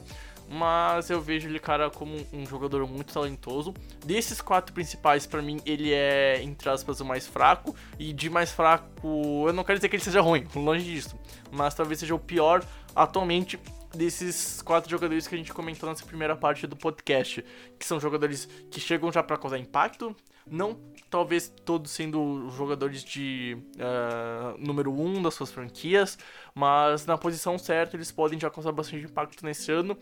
mas 0.50 1.10
eu 1.10 1.22
vejo 1.22 1.48
ele, 1.48 1.60
cara, 1.60 1.90
como 1.90 2.16
um 2.32 2.46
jogador 2.46 2.88
muito 2.88 3.14
talentoso. 3.14 3.74
Desses 4.06 4.42
quatro 4.42 4.74
principais, 4.74 5.26
para 5.26 5.42
mim, 5.42 5.60
ele 5.66 5.94
é, 5.94 6.42
entre 6.42 6.70
aspas, 6.70 7.00
o 7.00 7.06
mais 7.06 7.28
fraco, 7.28 7.76
e 7.98 8.12
de 8.12 8.30
mais 8.30 8.52
fraco, 8.52 9.46
eu 9.48 9.54
não 9.54 9.64
quero 9.64 9.80
dizer 9.80 9.90
que 9.90 9.96
ele 9.96 10.04
seja 10.04 10.22
ruim, 10.22 10.46
longe 10.56 10.84
disso, 10.84 11.18
mas 11.52 11.74
talvez 11.74 12.00
seja 12.00 12.16
o 12.16 12.20
pior 12.20 12.64
atualmente 12.96 13.60
desses 13.96 14.62
quatro 14.62 14.90
jogadores 14.90 15.28
que 15.28 15.36
a 15.36 15.38
gente 15.38 15.54
comentou 15.54 15.88
nessa 15.88 16.06
primeira 16.06 16.36
parte 16.36 16.66
do 16.66 16.76
podcast, 16.76 17.44
que 17.78 17.86
são 17.86 18.00
jogadores 18.00 18.48
que 18.72 18.80
chegam 18.80 19.12
já 19.12 19.22
para 19.22 19.38
causar 19.38 19.60
impacto, 19.60 20.16
não 20.48 20.78
talvez 21.14 21.48
todos 21.64 21.92
sendo 21.92 22.50
jogadores 22.58 23.04
de 23.04 23.56
uh, 23.76 24.58
número 24.58 24.92
um 24.92 25.22
das 25.22 25.36
suas 25.36 25.52
franquias, 25.52 26.18
mas 26.56 27.06
na 27.06 27.16
posição 27.20 27.56
certa 27.56 27.96
eles 27.96 28.12
podem 28.12 28.40
já 28.40 28.50
causar 28.50 28.72
bastante 28.72 29.06
impacto 29.06 29.46
nesse 29.46 29.72
ano. 29.72 29.96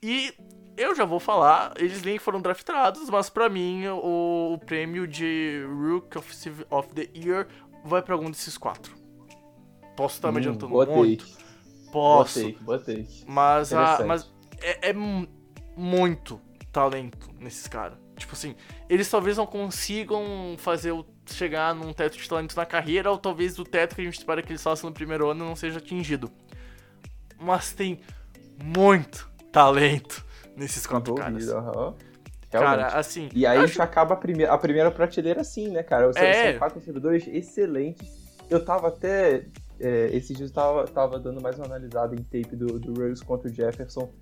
E 0.00 0.32
eu 0.76 0.94
já 0.94 1.04
vou 1.04 1.18
falar, 1.18 1.72
eles 1.78 2.04
nem 2.04 2.16
foram 2.16 2.40
draftados, 2.40 3.10
mas 3.10 3.28
para 3.28 3.48
mim 3.48 3.88
o, 3.88 4.52
o, 4.54 4.58
prêmio 4.58 5.04
de 5.04 5.64
Rook 5.66 6.16
of, 6.16 6.64
of 6.70 6.88
the 6.94 7.08
Year 7.12 7.48
vai 7.84 8.00
para 8.00 8.14
algum 8.14 8.30
desses 8.30 8.56
quatro. 8.56 8.94
Posso 9.96 10.14
estar 10.14 10.28
hum, 10.28 10.32
me 10.32 10.38
adiantando 10.38 10.72
muito. 10.86 11.26
Posso. 11.90 12.38
Botei, 12.38 12.58
botei. 12.60 13.08
Mas, 13.26 13.72
a, 13.72 14.04
mas 14.06 14.32
é, 14.60 14.90
é 14.90 14.94
muito 15.76 16.40
talento 16.70 17.30
nesses 17.40 17.66
caras. 17.66 18.01
Tipo 18.16 18.34
assim, 18.34 18.54
eles 18.88 19.10
talvez 19.10 19.36
não 19.36 19.46
consigam 19.46 20.54
fazer 20.58 20.92
o 20.92 21.04
chegar 21.26 21.74
num 21.74 21.92
teto 21.92 22.18
de 22.18 22.28
talento 22.28 22.56
na 22.56 22.66
carreira, 22.66 23.10
ou 23.10 23.18
talvez 23.18 23.58
o 23.58 23.64
teto 23.64 23.94
que 23.94 24.00
a 24.00 24.04
gente 24.04 24.18
espera 24.18 24.42
que 24.42 24.50
eles 24.50 24.62
façam 24.62 24.90
no 24.90 24.94
primeiro 24.94 25.30
ano 25.30 25.44
não 25.44 25.56
seja 25.56 25.78
atingido. 25.78 26.30
Mas 27.40 27.72
tem 27.72 28.00
muito 28.62 29.30
talento 29.50 30.24
nesses 30.56 30.86
quatro 30.86 31.14
caras. 31.14 31.48
Uhum. 31.48 31.94
Cara, 32.50 32.88
assim. 32.88 33.30
E 33.34 33.46
aí 33.46 33.58
acho... 33.58 33.68
gente 33.68 33.82
acaba 33.82 34.14
a 34.14 34.16
primeira, 34.16 34.52
a 34.52 34.58
primeira 34.58 34.90
prateleira 34.90 35.40
assim, 35.40 35.68
né, 35.68 35.82
cara? 35.82 36.08
Os 36.08 36.16
é. 36.16 36.52
quatro 36.54 36.80
servidores 36.80 37.26
excelentes. 37.26 38.22
Eu 38.50 38.64
tava 38.64 38.88
até. 38.88 39.46
É, 39.80 40.10
esses 40.12 40.36
dias 40.36 40.50
eu 40.50 40.54
tava, 40.54 40.84
tava 40.86 41.18
dando 41.18 41.40
mais 41.40 41.56
uma 41.56 41.64
analisada 41.64 42.14
em 42.14 42.22
tape 42.22 42.54
do, 42.54 42.78
do 42.78 42.92
Rose 42.92 43.24
contra 43.24 43.48
o 43.48 43.52
Jefferson. 43.52 44.12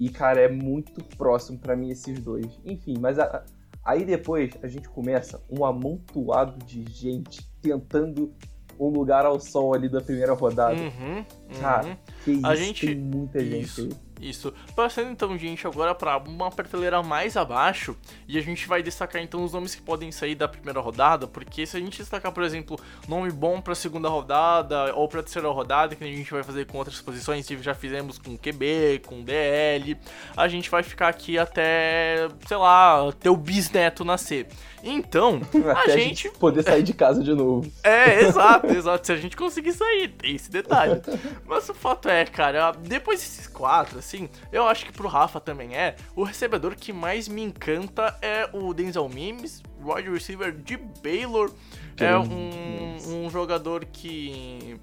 E, 0.00 0.08
cara, 0.08 0.40
é 0.40 0.48
muito 0.48 1.02
próximo 1.16 1.58
para 1.58 1.76
mim 1.76 1.90
esses 1.90 2.18
dois. 2.20 2.46
Enfim, 2.64 2.94
mas 3.00 3.18
a, 3.18 3.44
Aí 3.84 4.04
depois 4.04 4.52
a 4.62 4.68
gente 4.68 4.88
começa 4.88 5.40
um 5.50 5.64
amontoado 5.64 6.64
de 6.64 6.84
gente 6.88 7.44
tentando 7.60 8.32
um 8.78 8.88
lugar 8.88 9.26
ao 9.26 9.40
sol 9.40 9.74
ali 9.74 9.88
da 9.88 10.00
primeira 10.00 10.32
rodada. 10.34 10.80
Uhum, 10.80 11.16
uhum. 11.16 11.24
Cara, 11.60 11.98
que 12.24 12.32
isso, 12.32 12.46
A 12.46 12.54
gente- 12.54 12.86
tem 12.86 12.96
muita 12.96 13.40
gente 13.44 13.64
Isso. 13.64 13.88
Isso. 14.22 14.54
Passando 14.76 15.10
então, 15.10 15.36
gente, 15.36 15.66
agora 15.66 15.94
para 15.94 16.16
uma 16.18 16.50
prateleira 16.50 17.02
mais 17.02 17.36
abaixo, 17.36 17.96
e 18.28 18.38
a 18.38 18.40
gente 18.40 18.68
vai 18.68 18.82
destacar 18.82 19.20
então 19.20 19.42
os 19.42 19.52
nomes 19.52 19.74
que 19.74 19.82
podem 19.82 20.12
sair 20.12 20.36
da 20.36 20.46
primeira 20.46 20.80
rodada, 20.80 21.26
porque 21.26 21.66
se 21.66 21.76
a 21.76 21.80
gente 21.80 21.98
destacar, 21.98 22.30
por 22.30 22.44
exemplo, 22.44 22.78
nome 23.08 23.32
bom 23.32 23.60
para 23.60 23.74
segunda 23.74 24.08
rodada 24.08 24.94
ou 24.94 25.08
para 25.08 25.22
terceira 25.22 25.48
rodada, 25.48 25.96
que 25.96 26.04
a 26.04 26.06
gente 26.06 26.30
vai 26.30 26.44
fazer 26.44 26.66
com 26.66 26.78
outras 26.78 27.00
posições, 27.00 27.50
e 27.50 27.58
já 27.58 27.74
fizemos 27.74 28.16
com 28.16 28.38
QB, 28.38 29.02
com 29.06 29.22
DL, 29.22 29.98
a 30.36 30.46
gente 30.46 30.70
vai 30.70 30.84
ficar 30.84 31.08
aqui 31.08 31.36
até, 31.36 32.28
sei 32.46 32.56
lá, 32.56 33.12
ter 33.18 33.28
o 33.28 33.36
bisneto 33.36 34.04
nascer. 34.04 34.46
Então, 34.84 35.40
a 35.66 35.80
Até 35.80 35.92
a 35.92 35.96
gente 35.96 36.12
gente 36.24 36.30
poder 36.38 36.62
sair 36.62 36.82
de 36.82 36.92
casa 36.92 37.22
de 37.22 37.32
novo. 37.34 37.70
é, 37.82 38.22
exato, 38.22 38.66
exato. 38.66 39.06
Se 39.06 39.12
a 39.12 39.16
gente 39.16 39.36
conseguir 39.36 39.72
sair, 39.72 40.08
tem 40.08 40.34
esse 40.34 40.50
detalhe. 40.50 41.00
Mas 41.46 41.68
o 41.68 41.74
fato 41.74 42.08
é, 42.08 42.24
cara, 42.24 42.72
depois 42.72 43.20
desses 43.20 43.46
quatro, 43.46 43.98
assim, 43.98 44.11
eu 44.50 44.66
acho 44.66 44.84
que 44.84 44.92
pro 44.92 45.08
Rafa 45.08 45.40
também 45.40 45.76
é, 45.76 45.96
o 46.14 46.22
recebedor 46.22 46.74
que 46.74 46.92
mais 46.92 47.28
me 47.28 47.42
encanta 47.42 48.16
é 48.20 48.48
o 48.52 48.72
Denzel 48.72 49.08
Mims, 49.08 49.62
wide 49.82 50.10
receiver 50.10 50.52
de 50.52 50.76
Baylor. 50.76 51.52
É 51.98 52.16
um, 52.16 53.24
um 53.26 53.30
jogador 53.30 53.84
que 53.84 54.80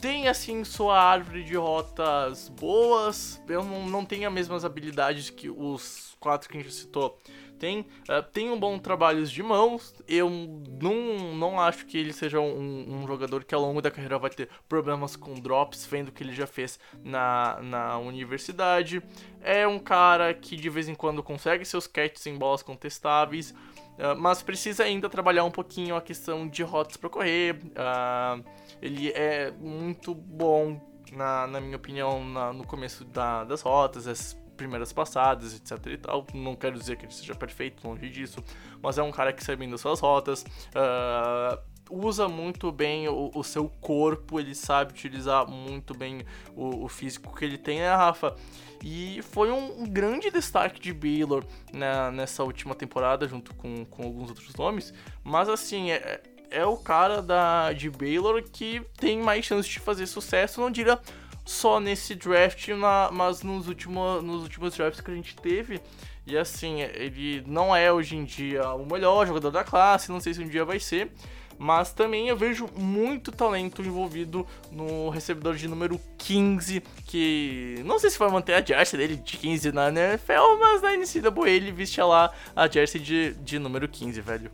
tem, 0.00 0.28
assim, 0.28 0.64
sua 0.64 1.00
árvore 1.00 1.44
de 1.44 1.56
rotas 1.56 2.48
boas. 2.48 3.40
Eu 3.48 3.64
não, 3.64 3.88
não 3.88 4.04
tenho 4.04 4.28
as 4.28 4.34
mesmas 4.34 4.64
habilidades 4.64 5.30
que 5.30 5.48
os 5.48 6.14
quatro 6.20 6.48
que 6.48 6.58
a 6.58 6.60
gente 6.60 6.74
citou 6.74 7.18
tem. 7.58 7.86
eh, 8.08 8.22
tem 8.22 8.50
um 8.50 8.58
bom 8.58 8.78
trabalho 8.78 9.24
de 9.26 9.42
mãos. 9.42 9.94
Eu 10.08 10.28
não, 10.30 11.34
não 11.34 11.60
acho 11.60 11.86
que 11.86 11.96
ele 11.98 12.12
seja 12.12 12.40
um, 12.40 13.02
um 13.02 13.06
jogador 13.06 13.44
que 13.44 13.54
ao 13.54 13.60
longo 13.60 13.80
da 13.80 13.90
carreira 13.90 14.18
vai 14.18 14.30
ter 14.30 14.48
problemas 14.68 15.16
com 15.16 15.34
drops, 15.34 15.86
vendo 15.86 16.08
o 16.08 16.12
que 16.12 16.22
ele 16.22 16.32
já 16.34 16.46
fez 16.46 16.78
na, 17.02 17.58
na 17.62 17.98
universidade. 17.98 19.02
É 19.40 19.66
um 19.66 19.78
cara 19.78 20.32
que 20.34 20.56
de 20.56 20.68
vez 20.70 20.88
em 20.88 20.94
quando 20.94 21.22
consegue 21.22 21.64
seus 21.64 21.86
catches 21.86 22.26
em 22.26 22.36
bolas 22.36 22.62
contestáveis. 22.62 23.54
ah, 23.98 24.14
mas 24.14 24.42
precisa 24.42 24.84
ainda 24.84 25.08
trabalhar 25.08 25.44
um 25.44 25.50
pouquinho 25.50 25.96
a 25.96 26.00
questão 26.02 26.48
de 26.48 26.62
rotas 26.62 26.96
para 26.96 27.08
correr. 27.10 27.56
ah, 27.76 28.38
ele 28.82 29.10
é 29.12 29.50
muito 29.52 30.14
bom, 30.14 30.80
na, 31.12 31.46
na 31.46 31.60
minha 31.60 31.76
opinião, 31.76 32.24
na- 32.24 32.52
no 32.52 32.66
começo 32.66 33.04
da- 33.04 33.44
das 33.44 33.60
rotas, 33.62 34.06
as 34.06 34.36
primeiras 34.56 34.92
passadas, 34.92 35.54
etc 35.54 35.86
e 35.86 35.96
tal. 35.98 36.26
Não 36.34 36.54
quero 36.54 36.78
dizer 36.78 36.96
que 36.96 37.04
ele 37.04 37.12
seja 37.12 37.34
perfeito, 37.34 37.86
longe 37.86 38.08
disso, 38.08 38.42
mas 38.82 38.98
é 38.98 39.02
um 39.02 39.10
cara 39.10 39.32
que 39.32 39.42
sabe 39.44 39.66
das 39.66 39.80
suas 39.80 40.00
rotas. 40.00 40.44
ah, 40.74 41.58
usa 41.90 42.26
muito 42.28 42.72
bem 42.72 43.08
o, 43.08 43.30
o 43.34 43.44
seu 43.44 43.68
corpo, 43.68 44.40
ele 44.40 44.54
sabe 44.54 44.92
utilizar 44.92 45.46
muito 45.46 45.92
bem 45.94 46.24
o, 46.56 46.84
o 46.84 46.88
físico 46.88 47.36
que 47.36 47.44
ele 47.44 47.58
tem, 47.58 47.80
né, 47.80 47.94
Rafa? 47.94 48.34
E 48.82 49.20
foi 49.30 49.50
um, 49.50 49.82
um 49.82 49.86
grande 49.86 50.30
destaque 50.30 50.80
de 50.80 50.92
Baylor 50.92 51.44
na- 51.72 52.10
nessa 52.10 52.42
última 52.42 52.74
temporada, 52.74 53.28
junto 53.28 53.54
com, 53.54 53.84
com 53.84 54.02
alguns 54.02 54.30
outros 54.30 54.54
nomes. 54.56 54.92
Mas 55.22 55.48
assim, 55.48 55.90
é, 55.90 56.22
é 56.50 56.64
o 56.64 56.76
cara 56.76 57.20
da, 57.20 57.72
de 57.72 57.90
Baylor 57.90 58.42
que 58.42 58.80
tem 58.96 59.18
mais 59.20 59.44
chance 59.44 59.68
de 59.68 59.78
fazer 59.78 60.06
sucesso, 60.06 60.60
não 60.60 60.70
diria 60.70 60.98
só 61.44 61.78
nesse 61.80 62.14
draft, 62.14 62.68
na- 62.68 63.10
mas 63.12 63.42
nos, 63.42 63.68
último, 63.68 64.20
nos 64.22 64.42
últimos 64.42 64.74
drafts 64.76 65.00
que 65.00 65.10
a 65.10 65.14
gente 65.14 65.36
teve. 65.36 65.80
E 66.26 66.38
assim, 66.38 66.80
ele 66.80 67.44
não 67.46 67.76
é 67.76 67.92
hoje 67.92 68.16
em 68.16 68.24
dia 68.24 68.70
o 68.72 68.86
melhor 68.86 69.26
jogador 69.26 69.50
da 69.50 69.62
classe, 69.62 70.10
não 70.10 70.20
sei 70.20 70.32
se 70.32 70.40
um 70.42 70.48
dia 70.48 70.64
vai 70.64 70.80
ser. 70.80 71.12
Mas 71.56 71.92
também 71.92 72.28
eu 72.28 72.36
vejo 72.36 72.66
muito 72.76 73.30
talento 73.30 73.80
envolvido 73.80 74.44
no 74.72 75.08
recebedor 75.10 75.54
de 75.54 75.68
número 75.68 76.00
15, 76.18 76.82
que 77.06 77.80
não 77.84 77.96
sei 77.98 78.10
se 78.10 78.18
vai 78.18 78.28
manter 78.28 78.54
a 78.54 78.60
jersey 78.64 78.98
dele 78.98 79.14
de 79.16 79.36
15 79.36 79.70
na 79.70 79.88
NFL, 79.88 80.58
mas 80.58 80.82
na 80.82 80.96
NCAA 80.96 81.48
ele 81.50 81.70
vestia 81.70 82.04
lá 82.06 82.32
a 82.56 82.66
jersey 82.66 83.00
de, 83.00 83.34
de 83.34 83.60
número 83.60 83.86
15, 83.86 84.20
velho. 84.20 84.50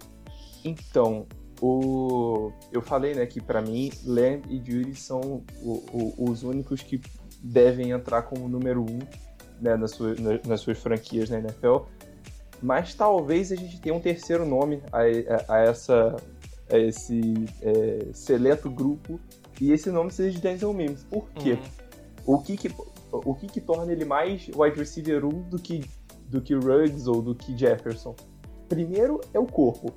Então, 0.63 1.27
o... 1.61 2.53
eu 2.73 2.81
falei, 2.83 3.15
né, 3.15 3.27
que 3.27 3.41
pra 3.41 3.61
mim, 3.61 3.91
Lamb 4.05 4.43
e 4.49 4.57
Judy 4.59 4.95
são 4.95 5.43
o- 5.63 5.83
o- 6.19 6.31
os 6.31 6.43
únicos 6.43 6.83
que 6.83 7.01
devem 7.43 7.91
entrar 7.91 8.23
como 8.23 8.49
número 8.49 8.83
um 8.83 8.99
né, 9.61 9.77
nas, 9.77 9.91
suas, 9.93 10.19
na- 10.19 10.41
nas 10.47 10.61
suas 10.61 10.79
franquias 10.79 11.29
na 11.31 11.39
NFL. 11.39 11.79
Mas 12.63 12.95
talvez 12.95 13.51
a 13.53 13.57
gente 13.57 13.81
tenha 13.81 13.95
um 13.95 14.01
terceiro 14.01 14.45
nome 14.47 14.83
a, 14.93 15.01
a- 15.01 15.55
a 15.57 15.59
essa, 15.61 16.17
a 16.71 16.79
esse 16.79 17.21
é, 17.63 18.09
seleto 18.13 18.71
grupo. 18.71 19.19
E 19.61 19.73
esse 19.73 19.91
nome 19.91 20.11
seja 20.11 20.37
de 20.37 20.41
Denzel 20.43 20.73
Mims. 20.73 21.05
Por 21.05 21.29
quê? 21.31 21.59
Uhum. 22.27 22.35
o 22.35 22.39
que 22.43 22.57
que, 22.57 22.71
o 23.13 23.35
que 23.35 23.47
que 23.47 23.61
torna 23.61 23.93
ele 23.93 24.05
mais 24.07 24.49
wide 24.57 24.79
receiver 24.79 25.25
1 25.25 25.29
do 25.51 25.59
que, 25.59 25.85
do 26.29 26.41
que 26.41 26.55
Ruggs 26.55 27.07
ou 27.09 27.21
do 27.21 27.35
que 27.35 27.57
Jefferson? 27.57 28.15
Primeiro 28.69 29.21
é 29.35 29.39
o 29.39 29.47
corpo, 29.47 29.93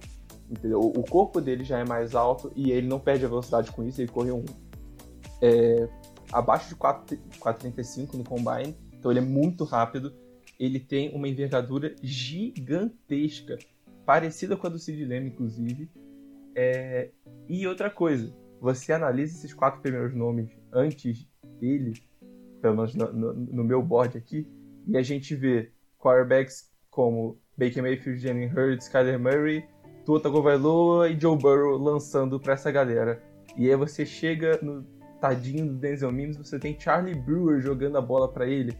entendeu? 0.53 0.79
O 0.79 1.03
corpo 1.03 1.41
dele 1.41 1.63
já 1.63 1.79
é 1.79 1.85
mais 1.85 2.15
alto 2.15 2.51
e 2.55 2.71
ele 2.71 2.87
não 2.87 2.99
perde 2.99 3.25
a 3.25 3.27
velocidade 3.27 3.71
com 3.71 3.83
isso, 3.83 4.01
ele 4.01 4.11
correu 4.11 4.37
um, 4.37 4.45
é, 5.41 5.87
abaixo 6.31 6.69
de 6.69 6.75
4 6.75 7.17
4,35 7.39 8.13
no 8.15 8.23
combine, 8.23 8.75
então 8.97 9.11
ele 9.11 9.19
é 9.19 9.23
muito 9.23 9.63
rápido, 9.63 10.13
ele 10.59 10.79
tem 10.79 11.13
uma 11.15 11.27
envergadura 11.27 11.95
gigantesca, 12.01 13.57
parecida 14.05 14.55
com 14.55 14.67
a 14.67 14.69
do 14.69 14.79
Sid 14.79 15.03
Lamb, 15.05 15.27
inclusive, 15.27 15.89
É, 16.55 17.09
e 17.49 17.65
outra 17.65 17.89
coisa, 17.89 18.31
você 18.61 18.93
analisa 18.93 19.35
esses 19.35 19.53
quatro 19.55 19.81
primeiros 19.81 20.13
nomes 20.13 20.51
antes 20.71 21.27
dele, 21.59 21.93
pelo 22.61 22.75
menos 22.75 22.93
no, 22.93 23.11
no- 23.11 23.33
no 23.33 23.63
meu 23.63 23.81
board 23.81 24.15
aqui, 24.17 24.47
e 24.87 24.95
a 24.95 25.01
gente 25.01 25.35
vê 25.35 25.71
quarterbacks 25.97 26.71
como 26.91 27.39
Baker 27.57 27.81
Mayfield, 27.81 28.19
Jalen 28.21 28.51
Hurts, 28.53 28.87
Kyler 28.87 29.19
Murray, 29.19 29.65
Tua 30.05 30.19
Tagovailoa 30.21 31.09
e 31.09 31.19
Joe 31.19 31.37
Burrow 31.37 31.77
lançando 31.77 32.39
pra 32.39 32.53
essa 32.53 32.71
galera. 32.71 33.21
E 33.57 33.69
aí 33.69 33.75
você 33.75 34.05
chega 34.05 34.59
no 34.61 34.83
tadinho 35.21 35.65
do 35.67 35.73
Denzel 35.75 36.11
Mims, 36.11 36.37
você 36.37 36.59
tem 36.59 36.77
Charlie 36.79 37.15
Brewer 37.15 37.61
jogando 37.61 37.97
a 37.97 38.01
bola 38.01 38.27
pra 38.31 38.45
ele, 38.47 38.73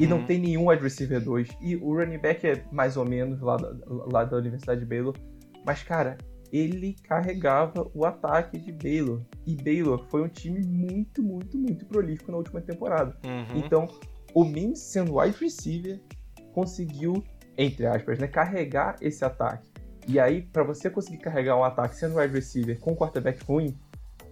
e 0.00 0.06
não 0.06 0.18
Uhum. 0.18 0.26
tem 0.26 0.38
nenhum 0.40 0.68
wide 0.68 0.82
receiver 0.82 1.20
2. 1.22 1.48
E 1.60 1.76
o 1.76 1.94
running 1.94 2.18
back 2.18 2.46
é 2.46 2.64
mais 2.72 2.96
ou 2.96 3.04
menos 3.04 3.40
lá 3.40 3.56
da, 3.56 3.74
lá 3.86 4.24
da 4.24 4.36
Universidade 4.36 4.80
de 4.80 4.86
Baylor. 4.86 5.14
Mas, 5.66 5.82
cara, 5.82 6.16
ele 6.52 6.94
carregava 7.02 7.90
o 7.92 8.04
ataque 8.04 8.58
de 8.58 8.70
Baylor. 8.72 9.20
E 9.46 9.56
Baylor 9.56 10.04
foi 10.08 10.22
um 10.22 10.28
time 10.28 10.64
muito, 10.64 11.22
muito, 11.22 11.58
muito 11.58 11.86
prolífico 11.86 12.30
na 12.30 12.38
última 12.38 12.60
temporada. 12.60 13.16
Uhum. 13.24 13.58
Então, 13.58 13.86
o 14.32 14.44
Mims, 14.44 14.78
sendo 14.80 15.18
wide 15.18 15.36
receiver, 15.40 16.00
conseguiu, 16.52 17.22
entre 17.58 17.86
aspas, 17.86 18.18
né, 18.18 18.26
carregar 18.28 18.96
esse 19.00 19.24
ataque. 19.24 19.68
E 20.06 20.20
aí, 20.20 20.42
pra 20.42 20.62
você 20.62 20.90
conseguir 20.90 21.18
carregar 21.18 21.56
um 21.56 21.64
ataque 21.64 21.96
sendo 21.96 22.16
wide 22.16 22.34
receiver 22.34 22.78
com 22.78 22.94
quarterback 22.94 23.42
ruim, 23.44 23.76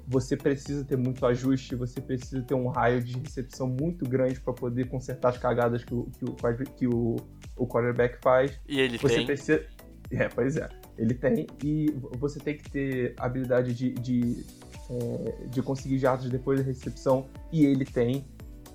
você 0.07 0.37
precisa 0.37 0.85
ter 0.85 0.97
muito 0.97 1.25
ajuste, 1.25 1.75
você 1.75 2.01
precisa 2.01 2.43
ter 2.43 2.55
um 2.55 2.69
raio 2.69 3.03
de 3.03 3.19
recepção 3.19 3.69
muito 3.69 4.09
grande 4.09 4.41
pra 4.41 4.53
poder 4.53 4.89
consertar 4.89 5.31
as 5.31 5.39
cagadas 5.39 5.85
que 5.85 5.95
o, 5.95 6.05
que 6.05 6.25
o, 6.25 6.35
que 6.77 6.87
o, 6.87 7.17
o 7.57 7.67
quarterback 7.67 8.19
faz. 8.21 8.59
E 8.69 8.81
ele 8.81 8.99
Você 8.99 9.17
tem. 9.17 9.27
precisa. 9.27 9.65
É, 10.11 10.29
pois 10.29 10.57
é. 10.57 10.69
Ele 10.99 11.15
tem. 11.15 11.47
E 11.65 11.87
você 12.19 12.39
tem 12.39 12.57
que 12.57 12.71
ter 12.71 13.15
habilidade 13.17 13.75
de, 13.75 13.93
de, 13.95 14.45
é, 14.91 15.47
de 15.47 15.63
conseguir 15.63 15.99
jardas 15.99 16.29
depois 16.29 16.61
da 16.61 16.67
recepção. 16.67 17.27
E 17.51 17.65
ele 17.65 17.85
tem. 17.85 18.27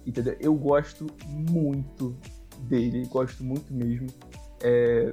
Entendeu? 0.05 0.35
Eu 0.39 0.55
gosto 0.55 1.05
muito 1.25 2.17
dele. 2.61 3.05
Gosto 3.07 3.43
muito 3.43 3.71
mesmo. 3.71 4.07
É, 4.63 5.11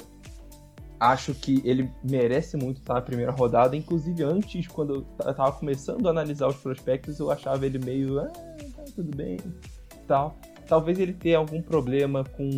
acho 1.13 1.35
que 1.35 1.61
ele 1.65 1.91
merece 2.03 2.57
muito 2.57 2.79
estar 2.81 2.95
na 2.95 3.03
primeira 3.03 3.33
rodada. 3.33 3.77
Inclusive, 3.77 4.23
antes, 4.23 4.67
quando 4.67 4.95
eu 4.97 5.03
ta- 5.03 5.31
eu 5.31 5.35
tava 5.35 5.53
começando 5.53 6.07
a 6.07 6.11
analisar 6.11 6.47
os 6.49 6.57
prospectos, 6.57 7.19
eu 7.19 7.31
achava 7.31 7.65
ele 7.67 7.79
meio. 7.79 8.19
Ah, 8.21 8.29
tá 8.77 8.85
tudo 8.95 9.17
bem. 9.17 9.39
Tal. 10.07 10.37
Talvez 10.67 10.99
ele 10.99 11.13
tenha 11.13 11.39
algum 11.39 11.61
problema 11.61 12.25
com, 12.25 12.49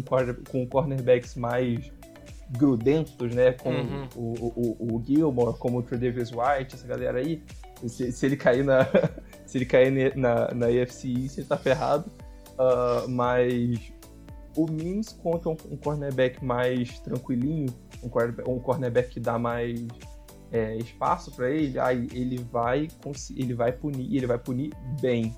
com 0.50 0.66
cornerbacks 0.66 1.35
mais 1.35 1.90
grudentos, 2.50 3.35
né? 3.35 3.52
Como 3.52 3.76
Uhum. 3.78 4.09
o, 4.14 4.76
o, 4.85 4.96
o- 4.96 5.02
Gilmore, 5.04 5.59
como 5.59 5.78
o 5.78 5.82
Tredavious 5.82 6.30
White, 6.30 6.74
essa 6.74 6.87
galera 6.87 7.18
aí. 7.18 7.42
Se, 7.87 8.11
se 8.12 8.26
ele 8.26 8.37
cair 8.37 8.64
na. 8.64 8.87
se 9.44 9.59
ele 9.59 9.66
cair 9.66 10.16
na, 10.16 10.52
na 10.54 10.66
AFC 10.66 11.09
East, 11.09 11.38
ele 11.38 11.46
tá 11.46 11.56
ferrado. 11.56 12.11
Ah, 12.59 13.04
mas 13.09 13.92
o 14.56 14.66
Mims 14.70 15.12
contra 15.12 15.51
um, 15.51 15.57
um 15.70 15.76
cornerback 15.76 16.42
mais 16.44 16.99
tranquilinho, 17.01 17.66
um 18.07 18.52
um 18.54 18.61
cornerback 18.61 19.11
que 19.11 19.20
dá 19.20 19.38
mais 19.38 19.86
é, 20.52 20.76
espaço 20.76 21.34
pra 21.34 21.50
ele, 21.50 21.78
aí 21.78 22.09
ele 22.12 22.38
vai 22.50 22.88
ele 23.36 23.54
vai 23.54 23.72
punir, 23.72 24.16
ele 24.16 24.26
vai 24.26 24.38
punir 24.38 24.72
bem. 25.00 25.34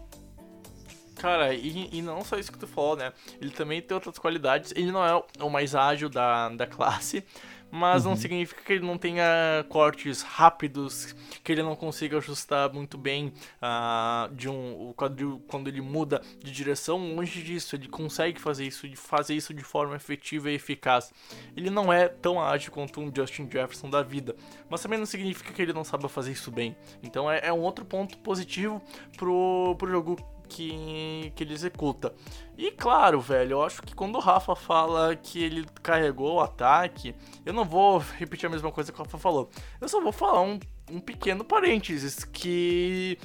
Cara, 1.16 1.52
e, 1.52 1.88
e 1.92 2.00
não 2.00 2.24
só 2.24 2.38
isso 2.38 2.52
que 2.52 2.58
tu 2.58 2.66
falou, 2.66 2.96
né? 2.96 3.12
Ele 3.40 3.50
também 3.50 3.82
tem 3.82 3.92
outras 3.92 4.18
qualidades. 4.18 4.72
Ele 4.76 4.92
não 4.92 5.04
é 5.04 5.20
o 5.40 5.50
mais 5.50 5.74
ágil 5.74 6.08
da, 6.08 6.48
da 6.50 6.64
classe, 6.66 7.24
mas 7.70 8.04
não 8.04 8.16
significa 8.16 8.62
que 8.62 8.72
ele 8.72 8.86
não 8.86 8.96
tenha 8.96 9.64
cortes 9.68 10.22
rápidos, 10.22 11.14
que 11.42 11.52
ele 11.52 11.62
não 11.62 11.76
consiga 11.76 12.18
ajustar 12.18 12.72
muito 12.72 12.96
bem 12.96 13.32
ah, 13.60 14.28
de 14.32 14.48
um 14.48 14.88
o 14.88 14.94
quadril 14.94 15.42
quando 15.46 15.68
ele 15.68 15.80
muda 15.80 16.22
de 16.42 16.50
direção. 16.50 17.14
Longe 17.14 17.42
disso, 17.42 17.76
ele 17.76 17.88
consegue 17.88 18.40
fazer 18.40 18.66
isso, 18.66 18.88
de 18.88 18.96
fazer 18.96 19.34
isso 19.34 19.52
de 19.52 19.62
forma 19.62 19.96
efetiva 19.96 20.50
e 20.50 20.54
eficaz. 20.54 21.12
Ele 21.56 21.70
não 21.70 21.92
é 21.92 22.08
tão 22.08 22.42
ágil 22.42 22.72
quanto 22.72 23.00
um 23.00 23.12
Justin 23.14 23.48
Jefferson 23.50 23.90
da 23.90 24.02
vida, 24.02 24.34
mas 24.68 24.82
também 24.82 24.98
não 24.98 25.06
significa 25.06 25.52
que 25.52 25.62
ele 25.62 25.72
não 25.72 25.84
saiba 25.84 26.08
fazer 26.08 26.32
isso 26.32 26.50
bem. 26.50 26.76
Então 27.02 27.30
é, 27.30 27.40
é 27.44 27.52
um 27.52 27.60
outro 27.60 27.84
ponto 27.84 28.18
positivo 28.18 28.82
pro, 29.16 29.74
pro 29.78 29.90
jogo 29.90 30.16
que, 30.48 31.32
que 31.36 31.44
ele 31.44 31.52
executa. 31.52 32.14
E 32.58 32.72
claro, 32.72 33.20
velho, 33.20 33.52
eu 33.52 33.62
acho 33.62 33.80
que 33.82 33.94
quando 33.94 34.16
o 34.16 34.20
Rafa 34.20 34.56
fala 34.56 35.14
que 35.14 35.40
ele 35.40 35.64
carregou 35.80 36.34
o 36.34 36.40
ataque, 36.40 37.14
eu 37.46 37.52
não 37.52 37.64
vou 37.64 37.98
repetir 38.18 38.48
a 38.48 38.50
mesma 38.50 38.72
coisa 38.72 38.90
que 38.90 39.00
o 39.00 39.04
Rafa 39.04 39.16
falou. 39.16 39.48
Eu 39.80 39.88
só 39.88 40.00
vou 40.00 40.10
falar 40.10 40.42
um, 40.42 40.58
um 40.90 40.98
pequeno 40.98 41.44
parênteses, 41.44 42.24
que 42.24 43.16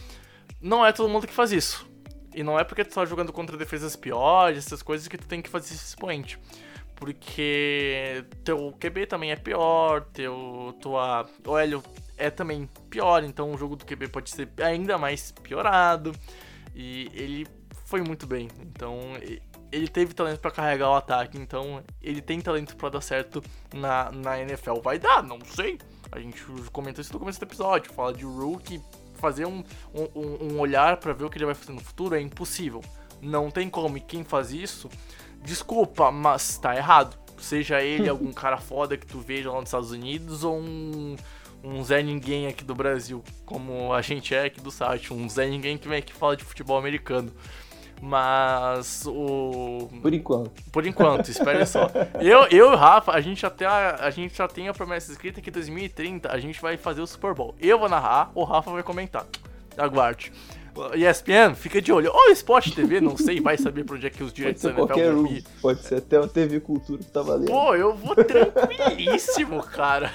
não 0.62 0.86
é 0.86 0.92
todo 0.92 1.10
mundo 1.10 1.26
que 1.26 1.34
faz 1.34 1.52
isso. 1.52 1.84
E 2.36 2.44
não 2.44 2.60
é 2.60 2.64
porque 2.64 2.86
tu 2.86 2.94
tá 2.94 3.06
jogando 3.06 3.34
contra 3.34 3.58
defesas 3.58 3.96
piores, 3.96 4.68
essas 4.68 4.84
coisas, 4.84 5.08
que 5.08 5.18
tu 5.18 5.28
tem 5.28 5.42
que 5.42 5.50
fazer 5.50 5.74
esse 5.74 5.88
expoente. 5.88 6.38
Porque 6.96 8.24
teu 8.44 8.72
QB 8.80 9.08
também 9.08 9.32
é 9.32 9.36
pior, 9.36 10.02
teu 10.14 10.78
tua 10.80 11.26
OL 11.44 11.84
é 12.20 12.30
também 12.30 12.70
pior, 12.88 13.24
então 13.24 13.52
o 13.52 13.58
jogo 13.58 13.76
do 13.76 13.84
QB 13.84 14.10
pode 14.10 14.30
ser 14.30 14.48
ainda 14.62 14.96
mais 15.00 15.32
piorado. 15.32 16.14
E 16.76 17.10
ele 17.14 17.48
foi 17.94 18.02
muito 18.02 18.26
bem. 18.26 18.50
Então, 18.60 19.00
ele 19.72 19.88
teve 19.88 20.16
talento 20.16 20.40
para 20.40 20.50
carregar 20.50 20.90
o 20.90 20.96
ataque. 20.96 21.38
Então, 21.38 21.84
ele 22.02 22.24
tem 22.24 22.42
talento 22.42 22.76
para 22.76 22.90
dar 22.90 23.02
certo 23.02 23.40
na, 23.72 24.12
na 24.12 24.40
NFL. 24.40 24.80
Vai 24.82 24.98
dar? 24.98 25.22
Não 25.22 25.38
sei. 25.46 25.78
A 26.12 26.18
gente 26.20 26.44
comentou 26.72 27.04
isso 27.04 27.14
no 27.14 27.20
começo 27.20 27.40
do 27.40 27.44
episódio. 27.44 27.94
Fala 27.94 28.12
de 28.12 28.26
rookie 28.26 28.82
fazer 29.14 29.46
um, 29.46 29.64
um, 29.94 30.54
um 30.54 30.60
olhar 30.60 30.98
para 30.98 31.14
ver 31.14 31.26
o 31.26 31.30
que 31.30 31.38
ele 31.38 31.46
vai 31.46 31.54
fazer 31.54 31.72
no 31.72 31.82
futuro 31.82 32.16
é 32.16 32.20
impossível. 32.20 32.82
Não 33.22 33.52
tem 33.52 33.70
como. 33.70 33.96
E 33.96 34.02
quem 34.02 34.24
faz 34.24 34.52
isso, 34.52 34.90
desculpa, 35.44 36.10
mas 36.10 36.58
tá 36.58 36.76
errado. 36.76 37.16
Seja 37.38 37.80
ele 37.80 38.10
algum 38.10 38.34
cara 38.34 38.58
foda 38.58 38.98
que 38.98 39.06
tu 39.06 39.20
veja 39.20 39.52
lá 39.52 39.60
nos 39.60 39.70
Estados 39.70 39.92
Unidos 39.92 40.44
ou 40.44 40.58
um 40.58 41.16
um 41.64 41.82
Zé 41.82 42.04
Ninguém 42.04 42.48
aqui 42.48 42.64
do 42.64 42.76
Brasil, 42.76 43.24
como 43.46 43.94
a 43.94 44.02
gente 44.02 44.36
é 44.36 44.46
aqui 44.46 44.60
do 44.60 44.70
site, 44.70 45.14
um 45.14 45.30
Zé 45.30 45.48
Ninguém 45.48 45.78
que 45.78 45.88
vem 45.88 46.00
aqui 46.00 46.12
fala 46.12 46.36
de 46.36 46.44
futebol 46.44 46.78
americano. 46.78 47.32
Mas 48.06 49.06
o. 49.08 49.88
Por 50.02 50.14
enquanto. 50.14 50.52
Por 50.74 50.86
enquanto, 50.86 51.30
espere 51.30 51.66
só. 51.66 51.90
Eu, 52.20 52.40
eu 52.48 52.50
e 52.52 52.62
o 52.74 52.76
Rafa, 52.76 53.14
a 53.14 53.22
gente, 53.22 53.42
já 53.42 53.50
tem 53.50 53.66
a, 53.66 53.96
a 53.96 54.10
gente 54.10 54.36
já 54.36 54.46
tem 54.46 54.68
a 54.68 54.74
promessa 54.74 55.10
escrita 55.10 55.40
que 55.40 55.50
em 55.50 55.54
2030 55.54 56.30
a 56.30 56.38
gente 56.38 56.62
vai 56.62 56.76
fazer 56.76 57.00
o 57.00 57.08
Super 57.08 57.34
Bowl. 57.34 57.56
Eu 57.62 57.80
vou 57.80 57.88
narrar, 57.88 58.30
o 58.36 58.44
Rafa 58.44 58.72
vai 58.72 58.84
comentar. 58.84 59.26
Aguarde. 59.78 60.34
ESPN, 60.96 61.56
fica 61.56 61.82
de 61.82 61.94
olho. 61.94 62.12
Ou 62.14 62.30
Sport 62.32 62.76
TV, 62.76 63.00
não 63.00 63.16
sei, 63.16 63.40
vai 63.40 63.58
saber 63.58 63.86
pra 63.86 63.96
onde 63.96 64.06
é 64.06 64.10
que 64.10 64.22
os 64.22 64.34
direitos 64.34 64.62
da 64.62 64.72
NFL 64.72 65.14
vão 65.14 65.28
ir. 65.28 65.46
Pode 65.62 65.82
ser 65.84 65.96
até 65.96 66.20
o 66.20 66.28
TV 66.28 66.60
Cultura 66.60 67.02
que 67.02 67.10
tá 67.10 67.22
valendo. 67.22 67.48
Pô, 67.48 67.74
eu 67.74 67.96
vou 67.96 68.16
tranquilíssimo, 68.16 69.64
cara. 69.64 70.12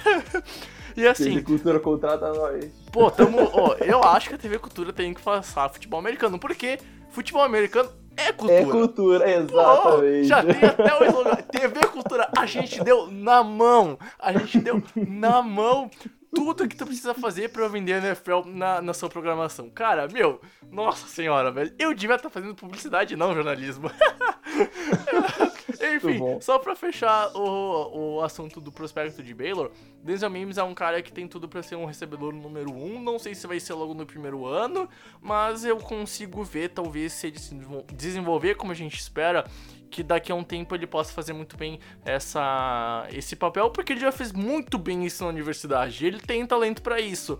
E 0.95 1.07
assim. 1.07 1.31
TV 1.31 1.41
Cultura 1.41 1.79
contrata 1.79 2.31
nós. 2.33 2.65
Pô, 2.91 3.09
tamo. 3.09 3.49
ó, 3.53 3.75
eu 3.75 4.03
acho 4.03 4.29
que 4.29 4.35
a 4.35 4.37
TV 4.37 4.59
Cultura 4.59 4.93
tem 4.93 5.13
que 5.13 5.21
passar 5.21 5.69
futebol 5.69 5.99
americano, 5.99 6.37
porque 6.37 6.77
futebol 7.09 7.43
americano 7.43 7.91
é 8.19 8.33
cultura. 8.33 8.59
É 8.59 8.65
cultura, 8.65 9.31
exatamente. 9.31 10.27
Já 10.27 10.43
tem 10.43 10.69
até 10.69 10.93
o 10.99 11.05
slogan. 11.05 11.35
TV 11.35 11.87
Cultura, 11.87 12.29
a 12.37 12.45
gente 12.45 12.83
deu 12.83 13.07
na 13.09 13.43
mão. 13.43 13.97
A 14.19 14.33
gente 14.33 14.59
deu 14.59 14.83
na 14.95 15.41
mão 15.41 15.89
tudo 16.33 16.67
que 16.67 16.75
tu 16.75 16.85
precisa 16.85 17.13
fazer 17.13 17.49
para 17.49 17.67
vender 17.69 18.03
NFL 18.03 18.47
na, 18.47 18.81
na 18.81 18.93
sua 18.93 19.09
programação. 19.09 19.69
Cara, 19.69 20.07
meu, 20.07 20.41
nossa 20.69 21.07
senhora, 21.07 21.49
velho. 21.49 21.73
Eu 21.79 21.93
devia 21.93 22.17
estar 22.17 22.29
tá 22.29 22.33
fazendo 22.33 22.55
publicidade, 22.55 23.15
não 23.15 23.33
jornalismo. 23.33 23.89
Enfim, 25.95 26.19
só 26.41 26.59
pra 26.59 26.75
fechar 26.75 27.31
o, 27.35 28.17
o 28.17 28.21
assunto 28.21 28.59
do 28.59 28.71
prospecto 28.71 29.21
de 29.23 29.33
Baylor, 29.33 29.71
Denzel 30.03 30.29
Mims 30.29 30.57
é 30.57 30.63
um 30.63 30.73
cara 30.73 31.01
que 31.01 31.11
tem 31.11 31.27
tudo 31.27 31.47
para 31.47 31.61
ser 31.63 31.75
um 31.75 31.85
recebedor 31.85 32.33
número 32.33 32.71
1. 32.71 32.83
Um. 32.83 33.01
Não 33.01 33.19
sei 33.19 33.35
se 33.35 33.45
vai 33.47 33.59
ser 33.59 33.73
logo 33.73 33.93
no 33.93 34.05
primeiro 34.05 34.45
ano, 34.45 34.89
mas 35.21 35.65
eu 35.65 35.77
consigo 35.77 36.43
ver, 36.43 36.69
talvez, 36.69 37.13
se 37.13 37.27
ele 37.27 37.39
se 37.39 37.55
desenvolver 37.93 38.55
como 38.55 38.71
a 38.71 38.75
gente 38.75 38.97
espera, 38.97 39.45
que 39.89 40.03
daqui 40.03 40.31
a 40.31 40.35
um 40.35 40.43
tempo 40.43 40.75
ele 40.75 40.87
possa 40.87 41.11
fazer 41.13 41.33
muito 41.33 41.57
bem 41.57 41.79
essa, 42.05 43.07
esse 43.11 43.35
papel, 43.35 43.69
porque 43.71 43.93
ele 43.93 44.01
já 44.01 44.11
fez 44.11 44.31
muito 44.31 44.77
bem 44.77 45.05
isso 45.05 45.23
na 45.23 45.29
universidade. 45.29 46.05
Ele 46.05 46.19
tem 46.19 46.45
talento 46.45 46.81
para 46.81 46.99
isso. 46.99 47.39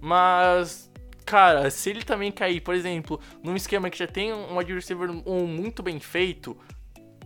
Mas 0.00 0.90
cara, 1.30 1.70
se 1.70 1.90
ele 1.90 2.02
também 2.02 2.32
cair, 2.32 2.60
por 2.60 2.74
exemplo, 2.74 3.20
num 3.40 3.54
esquema 3.54 3.88
que 3.88 3.96
já 3.96 4.06
tem 4.06 4.32
um 4.32 4.58
wide 4.58 4.74
receiver 4.74 5.10
um 5.24 5.46
muito 5.46 5.80
bem 5.80 6.00
feito, 6.00 6.56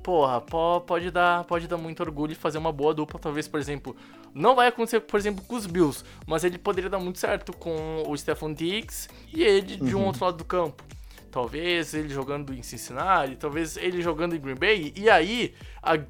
porra, 0.05 0.39
pode 0.83 1.11
dar, 1.11 1.45
pode 1.45 1.67
dar 1.67 1.79
muito 1.79 2.01
orgulho 2.01 2.33
e 2.33 2.35
fazer 2.35 2.59
uma 2.59 2.71
boa 2.71 2.93
dupla, 2.93 3.19
talvez, 3.19 3.49
por 3.49 3.59
exemplo. 3.59 3.97
Não 4.35 4.55
vai 4.55 4.69
acontecer, 4.69 5.01
por 5.01 5.19
exemplo, 5.19 5.43
com 5.47 5.57
os 5.57 5.67
Bills, 5.67 6.05
mas 6.27 6.45
ele 6.45 6.59
poderia 6.59 6.91
dar 6.91 6.99
muito 6.99 7.19
certo 7.19 7.55
com 7.55 8.03
o 8.07 8.17
Stephon 8.17 8.53
Diggs 8.53 9.09
e 9.33 9.43
ele 9.43 9.77
de 9.77 9.97
um 9.97 10.01
uhum. 10.01 10.07
outro 10.07 10.25
lado 10.27 10.37
do 10.37 10.45
campo. 10.45 10.85
Talvez 11.31 11.95
ele 11.95 12.11
jogando 12.11 12.53
em 12.53 12.63
Cincinnati, 12.63 13.35
talvez 13.37 13.77
ele 13.79 14.03
jogando 14.03 14.37
em 14.37 14.41
Green 14.41 14.55
Bay. 14.55 14.93
E 14.95 15.09
aí, 15.09 15.55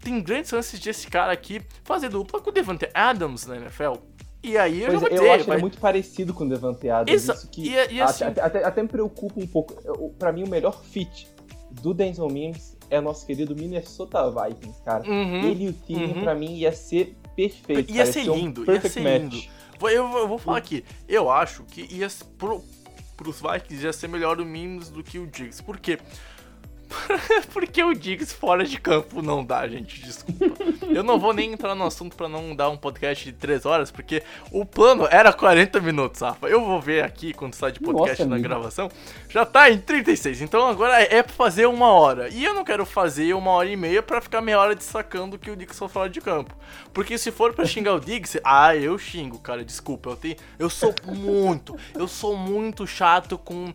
tem 0.01 0.21
grandes 0.21 0.51
chances 0.51 0.79
de 0.81 0.91
esse 0.91 1.07
cara 1.07 1.33
aqui 1.33 1.63
fazer 1.85 2.09
dupla 2.09 2.41
com 2.41 2.51
o 2.51 2.53
Devante 2.53 2.89
Adams 2.93 3.47
na 3.47 3.57
NFL. 3.57 3.95
E 4.43 4.59
aí 4.59 4.83
eu 4.83 4.89
pois 4.89 4.93
já 4.93 4.99
vou 4.99 5.09
é, 5.09 5.13
dizer, 5.13 5.25
eu 5.25 5.33
acho 5.33 5.45
vai... 5.45 5.57
ele 5.57 5.63
muito 5.63 5.79
parecido 5.79 6.35
com 6.35 6.45
o 6.45 6.49
Devante 6.49 6.91
Adams. 6.91 7.11
Exa 7.11 7.33
isso 7.33 7.49
que 7.49 7.71
e, 7.71 7.95
e 7.95 8.01
assim... 8.03 8.25
até, 8.25 8.43
até, 8.43 8.65
até, 8.65 8.83
me 8.83 8.89
preocupa 8.89 9.41
um 9.41 9.47
pouco. 9.47 9.75
Para 10.19 10.33
mim, 10.33 10.43
o 10.43 10.49
melhor 10.49 10.83
fit 10.83 11.29
do 11.71 11.95
Denzel 11.95 12.29
Mims 12.29 12.77
é 12.95 13.01
nosso 13.01 13.27
querido 13.27 13.55
Minnesota 13.55 14.31
Vikings, 14.31 14.83
cara. 14.83 15.09
Uhum, 15.09 15.51
ele 15.51 15.65
e 15.65 15.69
o 15.69 15.73
time, 15.73 16.07
uhum. 16.07 16.21
pra 16.23 16.35
mim, 16.35 16.55
ia 16.57 16.73
ser 16.73 17.17
perfeito. 17.35 17.93
Ia 17.93 18.07
ser 18.07 18.25
lindo, 18.25 18.63
um 18.63 18.73
ia 18.73 18.81
ser 18.81 19.01
match. 19.01 19.33
lindo. 19.33 19.55
Eu, 19.83 20.19
eu, 20.19 20.29
vou 20.29 20.39
falar 20.39 20.59
aqui, 20.59 20.85
eu 21.07 21.31
acho 21.31 21.65
que 21.65 21.83
ia 21.95 22.09
pro, 22.39 22.65
pros 23.17 23.41
Vikings 23.41 23.85
ia 23.85 23.93
ser 23.93 24.09
melhor 24.09 24.41
o 24.41 24.45
Mims 24.45 24.89
do 24.89 25.03
que 25.03 25.19
o 25.19 25.27
Diggs. 25.27 25.63
Por 25.63 25.79
quê? 25.79 25.99
Porque 27.53 27.83
o 27.83 27.95
Diggs 27.95 28.35
fora 28.35 28.65
de 28.65 28.81
campo 28.81 29.23
não 29.23 29.45
dá, 29.45 29.67
gente, 29.69 30.01
desculpa. 30.01 30.45
Eu 30.89 31.03
não 31.03 31.19
vou 31.19 31.33
nem 31.33 31.53
entrar 31.53 31.75
no 31.75 31.85
assunto 31.85 32.17
para 32.17 32.29
não 32.29 32.55
dar 32.55 32.69
um 32.71 32.77
podcast 32.77 33.25
de 33.25 33.33
3 33.33 33.67
horas, 33.67 33.91
porque 33.91 34.23
o 34.51 34.65
plano 34.65 35.07
era 35.11 35.33
40 35.33 35.81
minutos, 35.81 36.21
Rafa. 36.21 36.47
Eu 36.49 36.65
vou 36.65 36.81
ver 36.81 37.03
aqui 37.03 37.33
quando 37.33 37.55
sai 37.55 37.73
de 37.73 37.81
podcast 37.81 38.11
Nossa, 38.11 38.27
na 38.27 38.37
amigo. 38.37 38.49
gravação. 38.49 38.89
Já 39.29 39.45
tá 39.45 39.71
em 39.71 39.79
36, 39.79 40.43
então 40.43 40.67
agora 40.69 41.01
é 41.03 41.23
pra 41.23 41.33
fazer 41.33 41.67
uma 41.67 41.89
hora. 41.89 42.29
E 42.29 42.45
eu 42.45 42.55
não 42.55 42.65
quero 42.65 42.85
fazer 42.87 43.35
uma 43.35 43.51
hora 43.51 43.69
e 43.69 43.77
meia 43.77 44.03
para 44.03 44.21
ficar 44.21 44.41
meia 44.41 44.59
hora 44.59 44.75
destacando 44.75 45.39
que 45.39 45.51
o 45.51 45.57
Diggs 45.57 45.79
foi 45.79 45.89
fora 45.89 46.09
de 46.09 46.21
campo. 46.21 46.55
Porque 46.93 47.19
se 47.19 47.31
for 47.31 47.53
para 47.53 47.65
xingar 47.65 47.95
o 47.95 48.01
Diggs, 48.01 48.41
ah, 48.45 48.77
eu 48.77 48.97
xingo, 48.99 49.39
cara, 49.39 49.65
desculpa. 49.65 50.11
Eu, 50.11 50.17
tenho, 50.17 50.37
eu 50.59 50.71
sou 50.71 50.95
muito, 51.05 51.77
eu 51.95 52.07
sou 52.07 52.37
muito 52.37 52.87
chato 52.87 53.37
com 53.37 53.73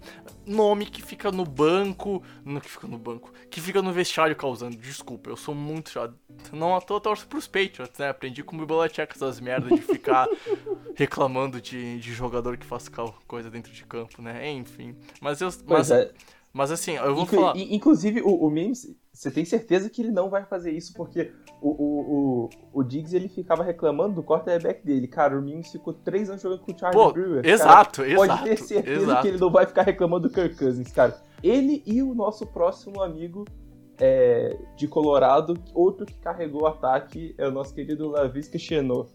nome 0.49 0.85
que 0.85 1.01
fica 1.01 1.31
no 1.31 1.45
banco. 1.45 2.23
Não 2.43 2.59
que 2.59 2.69
fica 2.69 2.87
no 2.87 2.97
banco. 2.97 3.31
Que 3.49 3.61
fica 3.61 3.81
no 3.81 3.93
vestiário 3.93 4.35
causando. 4.35 4.75
Desculpa, 4.75 5.29
eu 5.29 5.37
sou 5.37 5.53
muito 5.53 5.91
chato. 5.91 6.15
Não 6.51 6.75
à 6.75 6.81
toa 6.81 6.99
torço 6.99 7.27
pros 7.27 7.47
Patriots, 7.47 7.97
né? 7.97 8.09
Aprendi 8.09 8.43
com 8.43 8.57
o 8.57 8.65
Belichick 8.65 9.13
essas 9.15 9.39
merdas 9.39 9.69
de 9.69 9.81
ficar 9.81 10.27
reclamando 10.95 11.61
de, 11.61 11.99
de 11.99 12.13
jogador 12.13 12.57
que 12.57 12.65
faz 12.65 12.89
coisa 13.27 13.49
dentro 13.49 13.71
de 13.71 13.85
campo, 13.85 14.21
né? 14.21 14.49
Enfim. 14.51 14.95
Mas 15.21 15.39
eu. 15.41 15.49
Mas, 15.65 15.91
é. 15.91 16.11
mas 16.51 16.71
assim, 16.71 16.93
eu 16.93 17.13
vou 17.13 17.23
Inclu 17.23 17.39
falar. 17.39 17.57
Inclusive, 17.57 18.21
o, 18.21 18.33
o 18.33 18.49
Mims 18.49 18.87
você 19.19 19.29
tem 19.29 19.43
certeza 19.43 19.89
que 19.89 20.01
ele 20.01 20.11
não 20.11 20.29
vai 20.29 20.45
fazer 20.45 20.71
isso, 20.71 20.93
porque 20.93 21.33
o, 21.61 21.71
o, 21.71 22.45
o, 22.45 22.49
o 22.71 22.83
Diggs 22.83 23.13
ele 23.13 23.27
ficava 23.27 23.65
reclamando 23.65 24.15
do 24.15 24.23
quarterback 24.23 24.81
dele. 24.85 25.09
Cara, 25.09 25.37
o 25.37 25.41
Mims 25.41 25.73
ficou 25.73 25.93
três 25.93 26.29
anos 26.29 26.41
jogando 26.41 26.61
com 26.61 26.71
o 26.71 26.79
Charlie 26.79 27.03
Pô, 27.03 27.11
Brewer. 27.11 27.45
Exato, 27.45 27.99
cara, 27.99 28.13
exato. 28.13 28.27
Pode 28.29 28.43
ter 28.43 28.57
certeza 28.63 29.03
exato. 29.03 29.21
que 29.21 29.27
ele 29.27 29.37
não 29.37 29.51
vai 29.51 29.65
ficar 29.65 29.81
reclamando 29.81 30.29
do 30.29 30.33
Kirk 30.33 30.55
Cousins, 30.55 30.89
cara. 30.93 31.21
Ele 31.43 31.83
e 31.85 32.01
o 32.01 32.15
nosso 32.15 32.47
próximo 32.47 33.03
amigo 33.03 33.43
é, 33.97 34.57
de 34.77 34.87
Colorado, 34.87 35.61
outro 35.73 36.05
que 36.05 36.17
carregou 36.17 36.61
o 36.61 36.67
ataque, 36.67 37.35
é 37.37 37.45
o 37.45 37.51
nosso 37.51 37.75
querido 37.75 38.07
Lavisca 38.07 38.57
Chenot. 38.57 39.11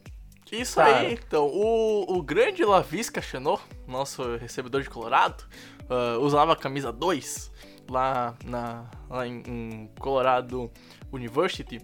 Isso 0.52 0.76
cara. 0.76 0.98
aí, 0.98 1.14
então. 1.14 1.46
O, 1.46 2.18
o 2.18 2.22
grande 2.22 2.62
Lavisca 2.62 3.22
Chenot, 3.22 3.62
nosso 3.88 4.36
recebedor 4.36 4.82
de 4.82 4.90
Colorado, 4.90 5.44
uh, 5.88 6.20
usava 6.20 6.52
a 6.52 6.56
camisa 6.56 6.92
2 6.92 7.50
lá, 7.88 8.34
na, 8.44 8.84
lá 9.08 9.26
em, 9.26 9.42
em 9.46 9.90
Colorado 9.98 10.70
University. 11.12 11.80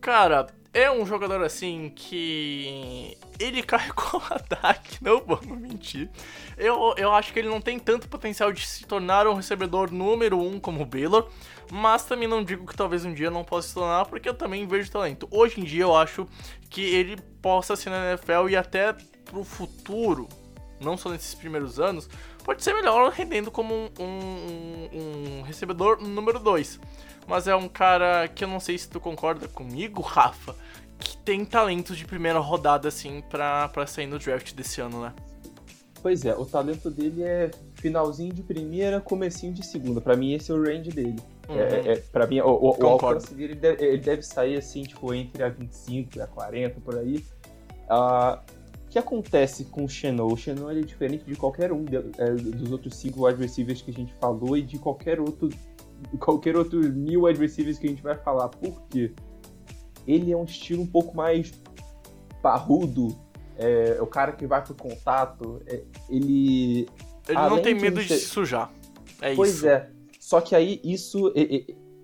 Cara, 0.00 0.46
é 0.72 0.90
um 0.90 1.04
jogador 1.06 1.42
assim 1.42 1.90
que. 1.94 3.16
Ele 3.38 3.62
carregou 3.62 4.20
o 4.20 4.34
ataque, 4.34 5.02
não 5.02 5.20
vamos 5.24 5.58
mentir. 5.58 6.10
Eu, 6.56 6.94
eu 6.96 7.12
acho 7.12 7.32
que 7.32 7.38
ele 7.38 7.48
não 7.48 7.60
tem 7.60 7.78
tanto 7.78 8.08
potencial 8.08 8.52
de 8.52 8.66
se 8.66 8.84
tornar 8.84 9.26
um 9.26 9.34
recebedor 9.34 9.92
número 9.92 10.38
um 10.38 10.60
como 10.60 10.82
o 10.82 10.86
Baylor, 10.86 11.28
mas 11.70 12.04
também 12.04 12.28
não 12.28 12.44
digo 12.44 12.66
que 12.66 12.76
talvez 12.76 13.04
um 13.04 13.14
dia 13.14 13.30
não 13.30 13.44
possa 13.44 13.68
se 13.68 13.74
tornar, 13.74 14.06
porque 14.06 14.28
eu 14.28 14.34
também 14.34 14.66
vejo 14.66 14.90
talento. 14.90 15.28
Hoje 15.30 15.60
em 15.60 15.64
dia 15.64 15.82
eu 15.82 15.96
acho 15.96 16.26
que 16.68 16.82
ele 16.82 17.16
possa 17.40 17.74
ser 17.74 17.90
na 17.90 18.10
NFL 18.10 18.48
e 18.50 18.56
até 18.56 18.94
pro 19.24 19.44
futuro, 19.44 20.28
não 20.80 20.96
só 20.96 21.10
nesses 21.10 21.34
primeiros 21.34 21.80
anos, 21.80 22.08
pode 22.48 22.64
ser 22.64 22.72
melhor 22.72 23.12
rendendo 23.12 23.50
como 23.50 23.74
um, 23.74 23.90
um, 24.00 25.38
um 25.38 25.42
recebedor 25.42 26.00
número 26.00 26.38
2. 26.38 26.80
Mas 27.26 27.46
é 27.46 27.54
um 27.54 27.68
cara 27.68 28.26
que 28.26 28.42
eu 28.42 28.48
não 28.48 28.58
sei 28.58 28.78
se 28.78 28.88
tu 28.88 28.98
concorda 28.98 29.46
comigo, 29.46 30.00
Rafa, 30.00 30.56
que 30.98 31.14
tem 31.18 31.44
talento 31.44 31.94
de 31.94 32.06
primeira 32.06 32.38
rodada, 32.38 32.88
assim, 32.88 33.22
pra, 33.28 33.68
pra 33.68 33.86
sair 33.86 34.06
no 34.06 34.18
draft 34.18 34.54
desse 34.54 34.80
ano, 34.80 35.02
né? 35.02 35.12
Pois 36.00 36.24
é, 36.24 36.34
o 36.34 36.46
talento 36.46 36.90
dele 36.90 37.22
é 37.22 37.50
finalzinho 37.74 38.32
de 38.32 38.42
primeira, 38.42 38.98
comecinho 38.98 39.52
de 39.52 39.66
segunda. 39.66 40.00
Pra 40.00 40.16
mim, 40.16 40.32
esse 40.32 40.50
é 40.50 40.54
o 40.54 40.62
range 40.62 40.88
dele. 40.88 41.20
Uhum. 41.50 41.58
É, 41.58 41.92
é, 41.92 41.96
pra 41.96 42.26
mim, 42.26 42.40
o, 42.40 42.48
o, 42.48 42.82
o 42.82 42.86
alcance 42.86 43.34
dele 43.34 43.56
deve, 43.56 43.84
ele 43.84 43.98
deve 43.98 44.22
sair 44.22 44.56
assim, 44.56 44.84
tipo, 44.84 45.12
entre 45.12 45.42
a 45.42 45.50
25 45.50 46.16
e 46.16 46.22
a 46.22 46.26
40, 46.26 46.80
por 46.80 46.96
aí. 46.96 47.22
Ah, 47.90 48.40
o 48.88 48.90
que 48.90 48.98
acontece 48.98 49.64
com 49.66 49.84
o 49.84 49.88
Xenon? 49.88 50.32
O 50.32 50.36
Xenon 50.36 50.70
é 50.70 50.80
diferente 50.80 51.22
de 51.24 51.36
qualquer 51.36 51.70
um 51.72 51.84
de- 51.84 51.96
é, 52.16 52.30
dos 52.32 52.72
outros 52.72 52.94
cinco 52.96 53.26
wide 53.26 53.38
receivers 53.40 53.82
que 53.82 53.90
a 53.90 53.94
gente 53.94 54.14
falou 54.14 54.56
e 54.56 54.62
de 54.62 54.78
qualquer 54.78 55.20
outro 55.20 55.50
qualquer 56.18 56.56
outro 56.56 56.80
mil 56.92 57.24
wide 57.24 57.38
receivers 57.38 57.78
que 57.78 57.86
a 57.86 57.90
gente 57.90 58.02
vai 58.02 58.16
falar. 58.16 58.48
Por 58.48 58.80
quê? 58.88 59.12
Ele 60.06 60.32
é 60.32 60.36
um 60.36 60.44
estilo 60.44 60.82
um 60.82 60.86
pouco 60.86 61.14
mais 61.16 61.52
parrudo, 62.42 63.14
é, 63.58 63.98
o 64.00 64.06
cara 64.06 64.32
que 64.32 64.46
vai 64.46 64.62
pro 64.64 64.74
contato, 64.74 65.60
é, 65.66 65.82
ele 66.08 66.88
Ele 67.28 67.38
não 67.50 67.60
tem 67.60 67.74
de 67.76 67.82
medo 67.82 68.00
de 68.02 68.08
se 68.16 68.26
sujar. 68.26 68.72
É 69.20 69.34
Pois 69.34 69.56
isso. 69.56 69.68
é. 69.68 69.90
Só 70.18 70.40
que 70.40 70.54
aí 70.54 70.80
isso. 70.84 71.32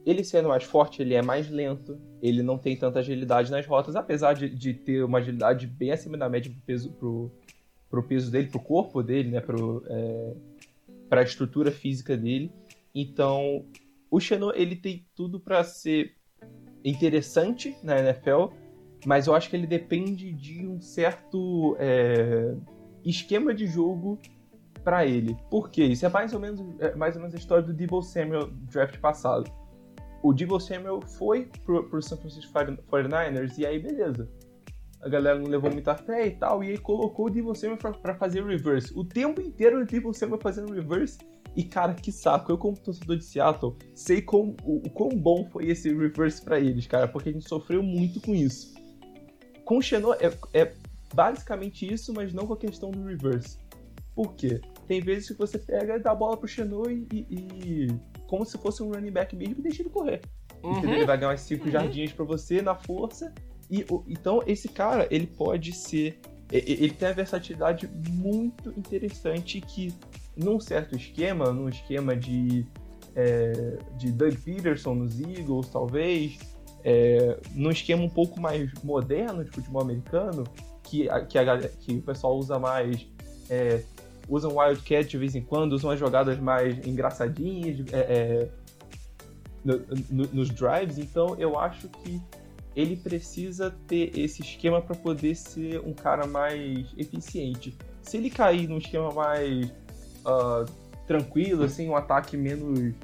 Ele 0.06 0.22
sendo 0.22 0.48
mais 0.48 0.64
forte, 0.64 1.00
ele 1.00 1.14
é 1.14 1.22
mais 1.22 1.48
lento. 1.48 1.98
Ele 2.20 2.42
não 2.42 2.58
tem 2.58 2.76
tanta 2.76 2.98
agilidade 2.98 3.50
nas 3.50 3.66
rotas, 3.66 3.96
apesar 3.96 4.34
de, 4.34 4.48
de 4.48 4.74
ter 4.74 5.02
uma 5.02 5.18
agilidade 5.18 5.66
bem 5.66 5.92
acima 5.92 6.18
da 6.18 6.28
média 6.28 6.50
pro 6.50 6.60
peso, 6.62 6.92
pro, 6.92 7.30
pro 7.88 8.02
peso 8.02 8.30
dele, 8.30 8.48
pro 8.48 8.60
corpo 8.60 9.02
dele, 9.02 9.30
né? 9.30 9.40
Pro, 9.40 9.82
é, 9.86 10.34
pra 11.08 11.22
estrutura 11.22 11.70
física 11.70 12.16
dele. 12.16 12.52
Então, 12.94 13.64
o 14.10 14.20
Xenon, 14.20 14.52
ele 14.54 14.76
tem 14.76 15.06
tudo 15.14 15.40
pra 15.40 15.64
ser 15.64 16.14
interessante 16.84 17.74
na 17.82 17.98
NFL, 17.98 18.48
mas 19.06 19.26
eu 19.26 19.34
acho 19.34 19.48
que 19.48 19.56
ele 19.56 19.66
depende 19.66 20.32
de 20.32 20.66
um 20.66 20.80
certo 20.80 21.76
é, 21.78 22.54
esquema 23.04 23.54
de 23.54 23.66
jogo 23.66 24.18
pra 24.82 25.06
ele. 25.06 25.36
Por 25.50 25.70
quê? 25.70 25.84
Isso 25.84 26.04
é 26.04 26.08
mais 26.08 26.34
ou 26.34 26.40
menos, 26.40 26.60
é 26.78 26.94
mais 26.94 27.16
ou 27.16 27.22
menos 27.22 27.34
a 27.34 27.38
história 27.38 27.64
do 27.64 27.72
Debo 27.72 28.02
Samuel 28.02 28.50
draft 28.70 28.98
passado. 28.98 29.50
O 30.24 30.32
Debo 30.32 30.58
Samuel 30.58 31.02
foi 31.02 31.50
pro, 31.66 31.84
pro 31.90 32.00
San 32.00 32.16
Francisco 32.16 32.50
49ers 32.50 33.58
e 33.58 33.66
aí 33.66 33.78
beleza. 33.78 34.26
A 35.02 35.08
galera 35.10 35.38
não 35.38 35.46
levou 35.48 35.70
muita 35.70 35.94
fé 35.94 36.28
e 36.28 36.30
tal, 36.30 36.64
e 36.64 36.70
aí 36.70 36.78
colocou 36.78 37.26
o 37.26 37.30
Debo 37.30 37.54
Samuel 37.54 37.76
pra, 37.76 37.92
pra 37.92 38.14
fazer 38.14 38.42
reverse. 38.42 38.90
O 38.96 39.04
tempo 39.04 39.42
inteiro 39.42 39.82
o 39.82 39.84
Debo 39.84 40.14
Samuel 40.14 40.40
fazendo 40.40 40.72
reverse. 40.72 41.18
E 41.54 41.62
cara, 41.62 41.92
que 41.92 42.10
saco. 42.10 42.50
Eu, 42.50 42.56
como 42.56 42.74
torcedor 42.74 43.18
de 43.18 43.24
Seattle, 43.24 43.76
sei 43.94 44.22
como, 44.22 44.56
o, 44.64 44.78
o 44.78 44.90
quão 44.90 45.10
bom 45.10 45.46
foi 45.52 45.66
esse 45.68 45.94
reverse 45.94 46.42
pra 46.42 46.58
eles, 46.58 46.86
cara, 46.86 47.06
porque 47.06 47.28
a 47.28 47.32
gente 47.32 47.46
sofreu 47.46 47.82
muito 47.82 48.18
com 48.18 48.34
isso. 48.34 48.72
Com 49.62 49.76
o 49.76 49.82
Xenon 49.82 50.14
é, 50.14 50.32
é 50.54 50.74
basicamente 51.14 51.86
isso, 51.92 52.14
mas 52.14 52.32
não 52.32 52.46
com 52.46 52.54
a 52.54 52.58
questão 52.58 52.90
do 52.90 53.04
reverse. 53.04 53.58
Por 54.14 54.34
quê? 54.34 54.58
Tem 54.86 55.02
vezes 55.02 55.28
que 55.28 55.34
você 55.34 55.58
pega, 55.58 55.98
dá 55.98 56.12
a 56.12 56.14
bola 56.14 56.36
pro 56.36 56.48
Xenon 56.48 56.88
e, 56.88 57.06
e- 57.12 57.26
e- 57.30 58.13
como 58.26 58.44
se 58.44 58.58
fosse 58.58 58.82
um 58.82 58.90
running 58.90 59.10
back 59.10 59.34
mesmo 59.36 59.56
e 59.58 59.62
deixa 59.62 59.82
ele 59.82 59.90
correr. 59.90 60.20
Entendeu? 60.58 60.90
Uhum. 60.90 60.94
Ele 60.96 61.06
vai 61.06 61.18
ganhar 61.18 61.30
umas 61.30 61.40
5 61.40 61.70
jardinhas 61.70 62.12
pra 62.12 62.24
você 62.24 62.62
na 62.62 62.74
força. 62.74 63.32
E 63.70 63.84
então 64.08 64.42
esse 64.46 64.68
cara, 64.68 65.06
ele 65.10 65.26
pode 65.26 65.72
ser. 65.72 66.18
Ele 66.52 66.90
tem 66.90 67.08
a 67.08 67.12
versatilidade 67.12 67.88
muito 68.10 68.70
interessante 68.70 69.60
que, 69.60 69.92
num 70.36 70.60
certo 70.60 70.94
esquema, 70.94 71.52
num 71.52 71.68
esquema 71.68 72.16
de. 72.16 72.66
é, 73.16 73.78
de 73.96 74.12
Doug 74.12 74.34
Peterson 74.36 74.94
nos 74.94 75.18
Eagles, 75.20 75.68
talvez, 75.68 76.38
é, 76.84 77.40
num 77.54 77.70
esquema 77.70 78.02
um 78.02 78.10
pouco 78.10 78.38
mais 78.40 78.70
moderno 78.82 79.42
de 79.44 79.50
futebol 79.50 79.82
americano, 79.82 80.44
que, 80.82 81.08
que, 81.28 81.38
a 81.38 81.58
que 81.80 81.94
o 81.94 82.02
pessoal 82.02 82.36
usa 82.36 82.58
mais. 82.58 83.06
É, 83.48 83.82
usa 84.28 84.48
um 84.48 84.58
Wildcat 84.58 85.08
de 85.08 85.18
vez 85.18 85.34
em 85.34 85.42
quando, 85.42 85.72
usa 85.72 85.86
umas 85.86 85.98
jogadas 85.98 86.38
mais 86.38 86.86
engraçadinhas, 86.86 87.84
é, 87.92 87.98
é, 87.98 88.48
no- 89.64 89.80
no- 90.10 90.28
nos 90.32 90.50
drives, 90.50 90.98
então 90.98 91.36
eu 91.38 91.58
acho 91.58 91.88
que 91.88 92.20
ele 92.76 92.96
precisa 92.96 93.70
ter 93.86 94.18
esse 94.18 94.42
esquema 94.42 94.82
para 94.82 94.96
poder 94.96 95.34
ser 95.36 95.80
um 95.80 95.92
cara 95.92 96.26
mais 96.26 96.86
eficiente. 96.98 97.76
Se 98.02 98.16
ele 98.16 98.28
cair 98.30 98.68
num 98.68 98.78
esquema 98.78 99.12
mais 99.12 99.72
ah, 100.26 100.64
tranquilo, 101.06 101.64
assim, 101.64 101.88
um 101.88 101.94
ataque 101.96 102.36
menos 102.36 102.94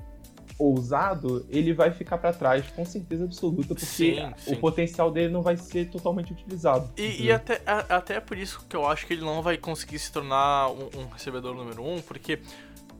ousado, 0.61 1.46
ele 1.48 1.72
vai 1.72 1.90
ficar 1.90 2.18
para 2.18 2.32
trás, 2.32 2.64
com 2.76 2.84
certeza 2.84 3.24
absoluta, 3.24 3.68
porque 3.68 3.84
Sim, 3.86 4.20
o 4.46 4.50
sim. 4.50 4.56
potencial 4.56 5.11
dele 5.11 5.32
não 5.32 5.42
vai 5.42 5.56
ser 5.56 5.88
totalmente 5.90 6.32
utilizado. 6.32 6.90
E, 6.96 7.02
e 7.02 7.06
entendeu? 7.14 7.36
até, 7.36 7.61
a- 7.66 7.96
até 7.96 8.20
por 8.20 8.36
isso 8.36 8.64
que 8.68 8.76
eu 8.76 8.86
acho 8.86 9.06
que 9.06 9.14
ele 9.14 9.22
não 9.22 9.40
vai 9.42 9.56
conseguir 9.56 9.98
se 9.98 10.12
tornar 10.12 10.68
um, 10.70 10.90
um 10.98 11.08
recebedor 11.08 11.54
número 11.54 11.82
um, 11.82 12.00
porque 12.02 12.38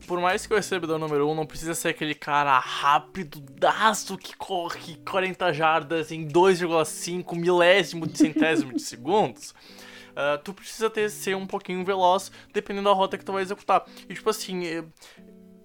por 0.07 0.19
mais 0.19 0.45
que 0.47 0.53
o 0.53 0.55
recebedor 0.55 0.97
número 0.97 1.29
um 1.29 1.35
não 1.35 1.45
precisa 1.45 1.75
ser 1.75 1.89
aquele 1.89 2.15
cara 2.15 2.57
rápido, 2.57 3.39
daço 3.59 4.17
que 4.17 4.35
corre 4.35 4.95
40 5.09 5.53
jardas 5.53 6.11
em 6.11 6.27
2,5 6.27 7.35
milésimo 7.35 8.07
de 8.07 8.17
centésimo 8.17 8.73
de 8.73 8.81
segundos. 8.81 9.53
ah, 10.15 10.39
tu 10.43 10.53
precisa 10.53 10.89
ter, 10.89 11.09
ser 11.09 11.35
um 11.35 11.45
pouquinho 11.45 11.85
veloz 11.85 12.31
dependendo 12.53 12.89
da 12.89 12.95
rota 12.95 13.17
que 13.17 13.23
tu 13.23 13.31
vai 13.31 13.43
executar. 13.43 13.85
E 14.09 14.13
tipo 14.13 14.29
assim, 14.29 14.65
eh, 14.65 14.83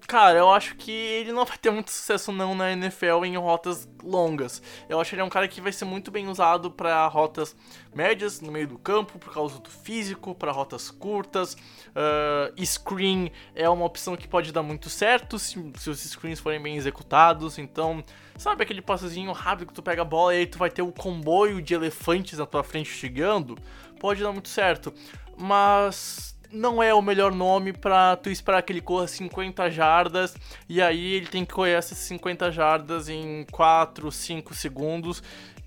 Cara, 0.07 0.39
eu 0.39 0.49
acho 0.49 0.77
que 0.77 0.93
ele 0.93 1.33
não 1.33 1.45
vai 1.45 1.59
ter 1.59 1.71
muito 1.71 1.91
sucesso 1.91 2.31
não 2.31 2.55
na 2.55 2.71
NFL 2.71 3.25
em 3.25 3.37
rotas 3.37 3.89
longas. 4.05 4.63
Eu 4.89 5.01
acho 5.01 5.11
que 5.11 5.17
ele 5.17 5.23
é 5.23 5.25
um 5.25 5.29
cara 5.29 5.49
que 5.49 5.61
vai 5.61 5.73
ser 5.73 5.85
muito 5.85 6.13
bem 6.13 6.29
usado 6.29 6.71
para 6.71 7.05
rotas 7.09 7.57
médias 7.93 8.41
no 8.41 8.53
meio 8.53 8.69
do 8.69 8.79
campo 8.79 9.19
por 9.19 9.35
causa 9.35 9.59
do 9.59 9.69
físico, 9.69 10.33
para 10.33 10.53
rotas 10.53 10.93
curtas. 10.93 11.57
Ah, 11.93 12.53
screen 12.65 13.33
é 13.53 13.69
uma 13.69 13.85
opção 13.85 14.17
que 14.17 14.29
pode 14.29 14.53
dar 14.53 14.63
muito 14.63 14.89
certo 14.89 15.41
se, 15.41 15.73
se 15.77 15.91
os 15.91 15.99
screens 15.99 16.39
forem 16.39 16.63
bem 16.63 16.77
executados. 16.77 17.59
Então, 17.59 18.05
sabe 18.39 18.63
aquele 18.63 18.83
passezinho 18.83 19.33
rápido 19.33 19.69
que 19.69 19.75
tu 19.75 19.83
pega 19.83 20.03
a 20.03 20.05
bola 20.05 20.37
e 20.37 20.39
aí 20.39 20.47
tu 20.47 20.57
vai 20.57 20.71
ter 20.71 20.83
o 20.83 20.93
comboio 20.93 21.61
de 21.61 21.75
elefantes 21.75 22.39
na 22.39 22.47
tua 22.47 22.63
frente 22.63 22.91
chegando? 22.91 23.59
Pode 23.99 24.23
dar 24.23 24.31
muito 24.31 24.49
certo. 24.49 24.95
Mas 25.37 26.36
não 26.57 26.83
é 26.83 26.93
o 26.93 27.03
melhor 27.03 27.33
nome 27.33 27.73
pra 27.73 28.17
tu 28.17 28.31
esperar 28.31 28.63
que 28.63 28.73
ele 28.73 28.81
corra 28.81 29.07
50 29.07 29.71
jardas 29.71 30.35
e 30.69 30.81
aí 30.81 31.15
ele 31.15 31.27
tem 31.27 31.45
que 31.45 31.53
correr 31.53 31.73
essas 31.73 31.99
50 31.99 32.51
jardas 32.51 33.09
em 33.09 33.45
4, 33.51 34.11
5 34.11 34.55
segundos 34.55 35.23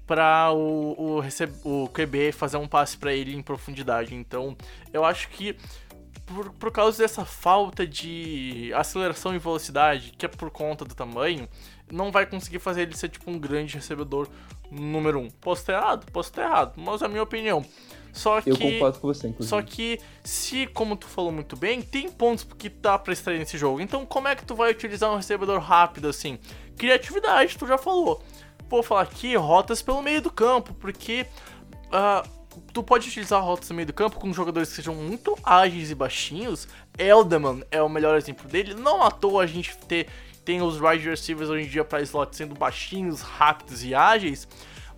para 0.06 0.52
o, 0.52 1.20
o, 1.20 1.84
o 1.84 1.90
QB 1.90 2.32
fazer 2.32 2.58
um 2.58 2.68
passe 2.68 2.98
pra 2.98 3.14
ele 3.14 3.36
em 3.36 3.42
profundidade. 3.44 4.16
Então, 4.16 4.58
eu 4.92 5.06
acho 5.06 5.30
que 5.30 5.56
por, 6.26 6.52
por 6.54 6.72
causa 6.72 6.98
dessa 6.98 7.24
falta 7.24 7.86
de 7.86 8.72
aceleração 8.76 9.36
e 9.36 9.40
velocidade, 9.40 10.14
que 10.18 10.26
é 10.26 10.30
por 10.30 10.50
conta 10.50 10.84
do 10.84 10.96
tamanho, 10.96 11.48
não 11.92 12.12
vai 12.12 12.26
conseguir 12.26 12.60
fazer 12.60 12.84
ele 12.84 12.96
ser 12.96 13.10
tipo 13.10 13.30
um 13.30 13.38
grande 13.38 13.76
recebedor 13.76 14.28
número 14.72 15.20
1. 15.20 15.24
Um. 15.24 15.30
Posso 15.30 15.62
estar 15.62 15.74
errado? 15.74 16.12
Posso 16.12 16.30
estar 16.30 16.44
errado, 16.44 16.74
mas 16.78 17.02
é 17.02 17.06
a 17.06 17.10
minha 17.10 17.24
opinião. 17.24 17.64
Só 18.12 18.42
que 18.42 18.50
Eu 18.50 18.58
concordo 18.58 19.00
com 19.00 19.08
você, 19.08 19.28
inclusive. 19.28 19.50
só 19.50 19.62
que, 19.62 20.00
se, 20.24 20.68
como 20.68 20.96
tu 20.96 21.08
falou 21.08 21.32
muito 21.32 21.56
bem, 21.56 21.82
tem 21.82 22.10
pontos 22.10 22.46
que 22.58 22.70
dá 22.70 22.98
pra 22.98 23.14
extrair 23.14 23.40
nesse 23.40 23.58
jogo. 23.58 23.80
Então, 23.82 24.06
como 24.06 24.28
é 24.28 24.36
que 24.36 24.46
tu 24.46 24.56
vai 24.56 24.72
utilizar 24.72 25.12
um 25.12 25.16
recebedor 25.16 25.60
rápido 25.60 26.08
assim? 26.08 26.40
Criatividade, 26.78 27.58
tu 27.58 27.68
já 27.68 27.78
falou. 27.78 28.24
Vou 28.70 28.84
falar 28.84 29.02
aqui, 29.02 29.36
rotas 29.36 29.82
pelo 29.82 30.02
meio 30.02 30.22
do 30.22 30.32
campo, 30.32 30.74
porque 30.76 31.26
ah, 31.92 32.24
tu 32.74 32.84
pode 32.84 33.08
utilizar 33.08 33.44
rotas 33.44 33.70
no 33.70 33.76
meio 33.76 33.88
do 33.88 33.94
campo 33.94 34.20
com 34.20 34.32
jogadores 34.34 34.70
que 34.70 34.76
sejam 34.76 34.96
muito 34.96 35.38
ágeis 35.44 35.92
e 35.92 35.96
baixinhos. 35.96 36.68
Elderman 36.98 37.64
é 37.72 37.82
o 37.82 37.90
melhor 37.90 38.18
exemplo 38.18 38.48
dele. 38.48 38.74
Não 38.74 39.04
à 39.04 39.12
toa 39.12 39.44
a 39.44 39.48
gente 39.48 39.78
ter, 39.88 40.08
tem 40.46 40.62
os 40.62 40.80
wide 40.80 41.08
receivers 41.10 41.50
hoje 41.50 41.66
em 41.66 41.70
dia 41.70 41.84
para 41.84 42.02
slot 42.02 42.36
sendo 42.36 42.56
baixinhos, 42.56 43.22
rápidos 43.22 43.84
e 43.84 43.94
ágeis. 43.96 44.48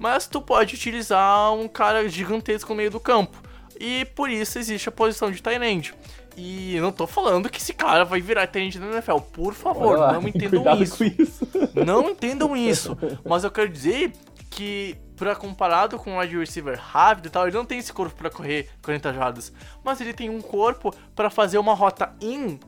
Mas 0.02 0.26
tu 0.26 0.42
pode 0.42 0.74
utilizar 0.74 1.54
um 1.54 1.68
cara 1.68 2.10
gigantesco 2.10 2.72
no 2.72 2.78
meio 2.78 2.90
do 2.90 3.00
campo. 3.00 3.38
E 3.80 4.04
por 4.16 4.32
isso 4.32 4.58
existe 4.58 4.90
a 4.90 4.92
posição 4.92 5.30
de 5.30 5.40
end. 5.64 5.94
E 6.36 6.80
não 6.80 6.92
tô 6.92 7.06
falando 7.06 7.48
que 7.48 7.60
esse 7.60 7.72
cara 7.72 8.04
vai 8.04 8.20
virar 8.20 8.50
end 8.56 8.80
na 8.80 8.88
NFL. 8.94 9.20
Por 9.32 9.54
favor, 9.54 10.00
lá, 10.00 10.14
não 10.14 10.26
entendam 10.28 10.82
isso. 10.82 11.04
isso. 11.04 11.48
Não 11.86 12.10
entendam 12.10 12.58
isso. 12.58 12.98
Mas 13.24 13.44
eu 13.44 13.52
quero 13.52 13.70
dizer 13.70 14.12
que 14.50 14.98
pra 15.16 15.36
comparado 15.36 16.00
com 16.00 16.14
um 16.14 16.20
wide 16.20 16.36
receiver 16.36 16.80
rápido 16.80 17.28
e 17.28 17.30
tal, 17.30 17.48
ele 17.48 17.56
não 17.56 17.64
tem 17.64 17.78
esse 17.78 17.94
corpo 17.94 18.16
pra 18.16 18.32
correr 18.32 18.70
40 18.82 19.14
jardas, 19.14 19.54
mas 19.84 20.02
ele 20.02 20.14
tem 20.14 20.32
um 20.32 20.42
corpo 20.42 20.92
pra 21.16 21.30
fazer 21.30 21.60
uma 21.60 21.76
rota 21.76 22.12
in 22.20 22.60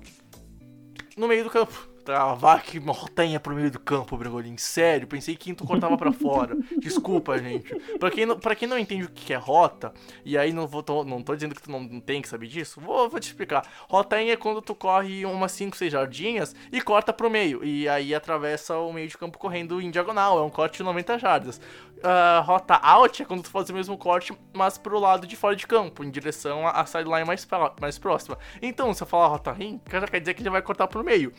no 1.17 1.27
meio 1.27 1.43
do 1.43 1.49
campo. 1.49 1.92
Travar 2.03 2.61
que 2.63 2.79
uma 2.79 2.91
rotinha 2.91 3.39
pro 3.39 3.55
meio 3.55 3.71
do 3.71 3.79
campo, 3.79 4.17
Bragolin. 4.17 4.57
Sério, 4.57 5.07
pensei 5.07 5.35
que 5.35 5.53
tu 5.53 5.65
cortava 5.65 5.97
pra 5.97 6.11
fora. 6.11 6.57
Desculpa, 6.77 7.37
gente. 7.37 7.73
Pra 7.97 8.11
quem, 8.11 8.25
não, 8.25 8.37
pra 8.37 8.55
quem 8.55 8.67
não 8.67 8.77
entende 8.77 9.05
o 9.05 9.09
que 9.09 9.33
é 9.33 9.37
rota, 9.37 9.93
e 10.25 10.37
aí 10.37 10.51
não, 10.51 10.67
vou, 10.67 10.83
tô, 10.83 11.05
não 11.05 11.21
tô 11.21 11.33
dizendo 11.33 11.55
que 11.55 11.61
tu 11.61 11.71
não, 11.71 11.79
não 11.79 12.01
tem 12.01 12.21
que 12.21 12.27
saber 12.27 12.47
disso, 12.47 12.81
vou, 12.81 13.09
vou 13.09 13.19
te 13.19 13.27
explicar. 13.27 13.65
Rotinha 13.89 14.33
é 14.33 14.35
quando 14.35 14.61
tu 14.61 14.75
corre 14.75 15.25
umas 15.25 15.53
5, 15.53 15.77
6 15.77 15.91
jardinhas 15.91 16.55
e 16.71 16.81
corta 16.81 17.13
pro 17.13 17.29
meio. 17.29 17.63
E 17.63 17.87
aí 17.87 18.13
atravessa 18.13 18.77
o 18.77 18.91
meio 18.91 19.07
de 19.07 19.17
campo 19.17 19.37
correndo 19.37 19.81
em 19.81 19.89
diagonal. 19.89 20.37
É 20.37 20.41
um 20.41 20.49
corte 20.49 20.77
de 20.77 20.83
90 20.83 21.17
jardas. 21.17 21.61
Uh, 22.03 22.41
rota 22.43 22.75
out 22.83 23.21
é 23.21 23.25
quando 23.25 23.43
tu 23.43 23.49
faz 23.49 23.69
o 23.69 23.73
mesmo 23.73 23.97
corte, 23.97 24.37
mas 24.53 24.77
pro 24.77 24.99
lado 24.99 25.25
de 25.25 25.37
fora 25.37 25.55
de 25.55 25.65
campo, 25.65 26.03
em 26.03 26.11
direção 26.11 26.67
à 26.67 26.85
sideline 26.85 27.25
mais, 27.25 27.47
mais 27.79 27.97
próxima. 27.97 28.37
Então, 28.61 28.93
se 28.93 29.01
eu 29.01 29.07
falar 29.07 29.27
rota 29.27 29.55
in, 29.57 29.79
já 29.89 30.05
quer 30.05 30.19
dizer 30.19 30.33
que 30.33 30.41
ele 30.41 30.49
vai 30.49 30.61
cortar 30.61 30.87
pro 30.87 31.01
meio. 31.01 31.31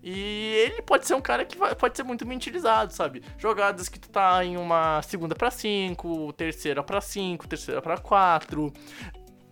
E 0.00 0.54
ele 0.64 0.82
pode 0.82 1.08
ser 1.08 1.14
um 1.14 1.20
cara 1.20 1.44
que 1.44 1.58
vai, 1.58 1.74
pode 1.74 1.96
ser 1.96 2.04
muito 2.04 2.24
bem 2.24 2.36
utilizado, 2.36 2.92
sabe? 2.92 3.22
Jogadas 3.36 3.88
que 3.88 3.98
tu 3.98 4.08
tá 4.10 4.44
em 4.44 4.56
uma 4.56 5.02
segunda 5.02 5.34
para 5.34 5.50
5, 5.50 6.32
terceira 6.34 6.84
para 6.84 7.00
5, 7.00 7.48
terceira 7.48 7.82
para 7.82 7.98
4. 7.98 8.72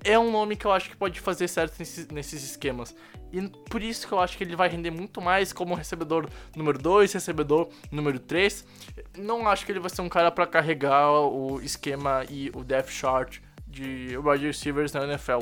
É 0.04 0.18
um 0.18 0.30
nome 0.30 0.56
que 0.56 0.64
eu 0.64 0.72
acho 0.72 0.88
que 0.88 0.96
pode 0.96 1.20
fazer 1.20 1.46
certo 1.48 1.78
nesses, 1.78 2.06
nesses 2.08 2.42
esquemas. 2.44 2.94
E 3.32 3.48
por 3.68 3.82
isso 3.82 4.08
que 4.08 4.12
eu 4.12 4.18
acho 4.18 4.36
que 4.36 4.42
ele 4.42 4.56
vai 4.56 4.68
render 4.68 4.90
muito 4.90 5.20
mais 5.20 5.52
como 5.52 5.74
recebedor 5.74 6.28
número 6.56 6.78
2, 6.78 7.12
recebedor 7.12 7.68
número 7.90 8.18
3. 8.18 8.64
Não 9.16 9.48
acho 9.48 9.66
que 9.66 9.72
ele 9.72 9.80
vai 9.80 9.90
ser 9.90 10.02
um 10.02 10.08
cara 10.08 10.30
para 10.30 10.46
carregar 10.46 11.10
o 11.10 11.60
esquema 11.60 12.24
e 12.28 12.50
o 12.54 12.62
depth 12.62 12.90
chart 12.90 13.38
de 13.66 14.16
wide 14.16 14.46
receivers 14.46 14.92
na 14.92 15.04
NFL 15.04 15.40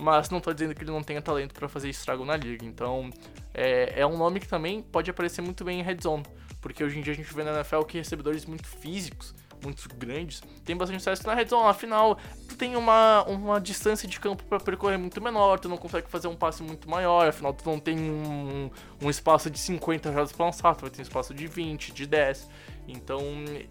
mas 0.00 0.30
não 0.30 0.40
tô 0.40 0.52
dizendo 0.52 0.74
que 0.74 0.82
ele 0.82 0.90
não 0.90 1.02
tenha 1.02 1.22
talento 1.22 1.54
para 1.54 1.68
fazer 1.68 1.88
estrago 1.88 2.24
na 2.24 2.36
liga. 2.36 2.64
Então, 2.64 3.10
é, 3.54 4.00
é 4.00 4.06
um 4.06 4.16
nome 4.16 4.40
que 4.40 4.48
também 4.48 4.82
pode 4.82 5.10
aparecer 5.10 5.40
muito 5.40 5.64
bem 5.64 5.80
em 5.80 5.82
red 5.82 5.98
zone, 6.02 6.24
porque 6.60 6.84
hoje 6.84 6.98
em 6.98 7.02
dia 7.02 7.12
a 7.12 7.16
gente 7.16 7.32
vê 7.32 7.42
na 7.42 7.52
NFL 7.54 7.82
que 7.82 7.98
recebedores 7.98 8.44
muito 8.44 8.66
físicos, 8.66 9.34
muito 9.66 9.88
grandes, 9.96 10.42
tem 10.64 10.76
bastante 10.76 11.00
sucesso 11.00 11.26
na 11.26 11.34
red 11.34 11.46
zone. 11.46 11.68
Afinal, 11.68 12.18
tu 12.48 12.56
tem 12.56 12.76
uma, 12.76 13.24
uma 13.24 13.60
distância 13.60 14.08
de 14.08 14.18
campo 14.18 14.44
para 14.44 14.58
percorrer 14.58 14.98
muito 14.98 15.20
menor, 15.20 15.58
tu 15.58 15.68
não 15.68 15.76
consegue 15.76 16.08
fazer 16.08 16.28
um 16.28 16.36
passe 16.36 16.62
muito 16.62 16.88
maior, 16.88 17.28
afinal 17.28 17.52
tu 17.52 17.68
não 17.68 17.78
tem 17.78 17.98
um, 17.98 18.70
um 19.02 19.10
espaço 19.10 19.50
de 19.50 19.58
50 19.58 20.12
jardas 20.12 20.32
para 20.32 20.46
lançar, 20.46 20.74
tu 20.74 20.82
vai 20.82 20.90
ter 20.90 21.00
um 21.00 21.02
espaço 21.02 21.34
de 21.34 21.46
20, 21.46 21.92
de 21.92 22.06
10. 22.06 22.48
Então, 22.88 23.20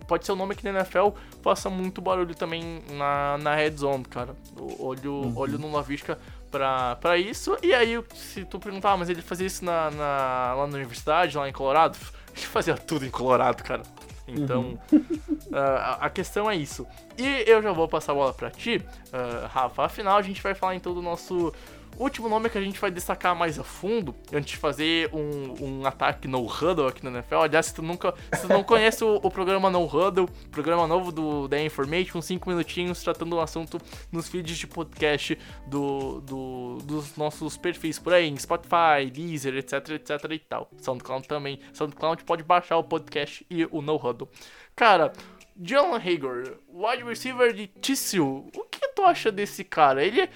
pode 0.08 0.26
ser 0.26 0.34
um 0.34 0.36
nome 0.36 0.56
que 0.56 0.64
na 0.66 0.82
NFL 0.82 1.10
faça 1.42 1.70
muito 1.70 2.02
barulho 2.02 2.36
também 2.36 2.82
na, 2.92 3.38
na 3.38 3.56
red 3.56 3.72
zone, 3.72 4.04
cara. 4.04 4.36
Olho, 4.78 5.14
uhum. 5.14 5.38
olho 5.38 5.58
no 5.58 5.72
Lavisca 5.72 6.20
pra, 6.52 6.98
pra 6.98 7.18
isso. 7.18 7.58
E 7.64 7.74
aí, 7.74 8.02
se 8.14 8.44
tu 8.44 8.60
perguntar, 8.60 8.92
ah, 8.92 8.98
mas 8.98 9.10
ele 9.10 9.22
fazia 9.22 9.48
isso 9.48 9.64
na, 9.64 9.90
na, 9.92 10.54
lá 10.56 10.68
na 10.68 10.76
universidade, 10.76 11.38
lá 11.38 11.48
em 11.48 11.54
Colorado? 11.54 11.98
Ele 12.36 12.46
fazia 12.48 12.76
tudo 12.76 13.06
em 13.06 13.10
Colorado, 13.10 13.64
cara. 13.64 13.82
Então, 14.28 14.78
uhum. 14.92 15.00
uh, 15.52 15.98
a 16.00 16.10
questão 16.10 16.50
é 16.50 16.56
isso. 16.56 16.88
E 17.18 17.44
eu 17.48 17.62
já 17.62 17.72
vou 17.72 17.88
passar 17.88 18.12
a 18.12 18.16
bola 18.16 18.34
pra 18.34 18.50
ti, 18.50 18.78
uh, 18.78 19.48
Rafa. 19.48 19.84
Afinal, 19.84 20.18
a 20.18 20.22
gente 20.22 20.42
vai 20.42 20.54
falar 20.54 20.76
então 20.76 20.94
do 20.94 21.02
nosso 21.02 21.54
último 21.98 22.30
nome 22.30 22.50
que 22.50 22.58
a 22.58 22.62
gente 22.62 22.80
vai 22.80 22.92
destacar 22.92 23.36
mais 23.36 23.60
a 23.60 23.64
fundo, 23.64 24.16
antes 24.34 24.52
de 24.52 24.58
fazer 24.58 25.10
um, 25.14 25.56
um 25.64 25.86
ataque 25.86 26.28
no 26.28 26.46
huddle 26.46 26.88
aqui 26.88 27.04
na 27.04 27.12
NFL. 27.12 27.36
Aliás, 27.36 27.68
se 27.68 27.76
tu 27.76 27.82
nunca 27.82 28.14
se 28.34 28.42
tu 28.42 28.48
não 28.48 28.64
conhece 28.66 29.04
o, 29.04 29.20
o, 29.22 29.32
programa 29.32 29.70
No 29.70 29.86
Huddle, 29.86 30.30
programa 30.52 30.88
novo 30.88 31.12
do 31.12 31.48
da 31.48 31.62
Information, 31.62 32.22
5 32.22 32.50
minutinhos 32.50 33.02
tratando 33.04 33.36
um 33.36 33.40
assunto 33.40 33.80
nos 34.12 34.28
feeds 34.28 34.58
de 34.58 34.68
podcast 34.68 35.38
do, 35.68 36.22
do, 36.22 36.78
dos 36.84 37.16
nossos 37.16 37.58
perfis 37.58 38.00
por 38.00 38.14
aí, 38.14 38.28
em 38.28 38.38
Spotify, 38.38 39.10
Deezer, 39.12 39.56
etc, 39.56 39.90
etc 39.90 40.32
e 40.32 40.40
tal. 40.40 40.70
SoundCloud 40.82 41.28
também. 41.28 41.60
SoundCloud 41.74 42.24
pode 42.24 42.44
baixar 42.44 42.78
o 42.78 42.84
podcast 42.84 43.46
e 43.50 43.66
o 43.66 43.82
No 43.82 43.96
Huddle. 43.96 44.30
Cara, 44.76 45.14
John 45.56 45.96
Hager, 45.96 46.60
wide 46.68 47.04
receiver 47.04 47.54
de 47.54 47.68
TCU. 47.68 48.50
O 48.56 48.64
que 48.66 48.88
tu 48.90 49.04
acha 49.04 49.32
desse 49.32 49.64
cara? 49.64 50.04
Ele, 50.04 50.30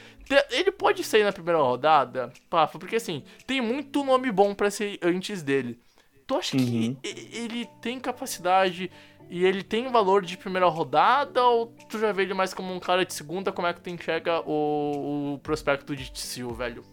ele 0.50 0.72
pode 0.72 1.04
sair 1.04 1.24
na 1.24 1.34
primeira 1.34 1.60
rodada, 1.60 2.32
Pafa, 2.50 2.80
porque 2.80 2.96
assim, 2.96 3.24
tem 3.46 3.60
muito 3.60 4.04
nome 4.04 4.32
bom 4.32 4.56
para 4.56 4.72
ser 4.72 4.98
antes 5.02 5.44
dele. 5.44 5.80
Tu 6.26 6.36
acha 6.36 6.56
uhum. 6.56 6.96
que 6.96 6.98
ele 7.34 7.66
tem 7.82 8.00
capacidade 8.00 8.90
e 9.30 9.44
ele 9.44 9.62
tem 9.62 9.88
valor 9.90 10.24
de 10.24 10.38
primeira 10.38 10.68
rodada 10.68 11.44
ou 11.44 11.68
tu 11.90 12.00
já 12.00 12.12
vê 12.12 12.22
ele 12.22 12.34
mais 12.34 12.54
como 12.54 12.74
um 12.74 12.80
cara 12.80 13.06
de 13.06 13.14
segunda? 13.14 13.52
Como 13.52 13.68
é 13.68 13.74
que 13.74 13.82
tu 13.82 13.90
enxerga 13.90 14.42
o, 14.48 15.34
o 15.34 15.40
prospecto 15.40 15.96
de 15.96 16.12
TCU, 16.12 16.54
velho? 16.54 16.84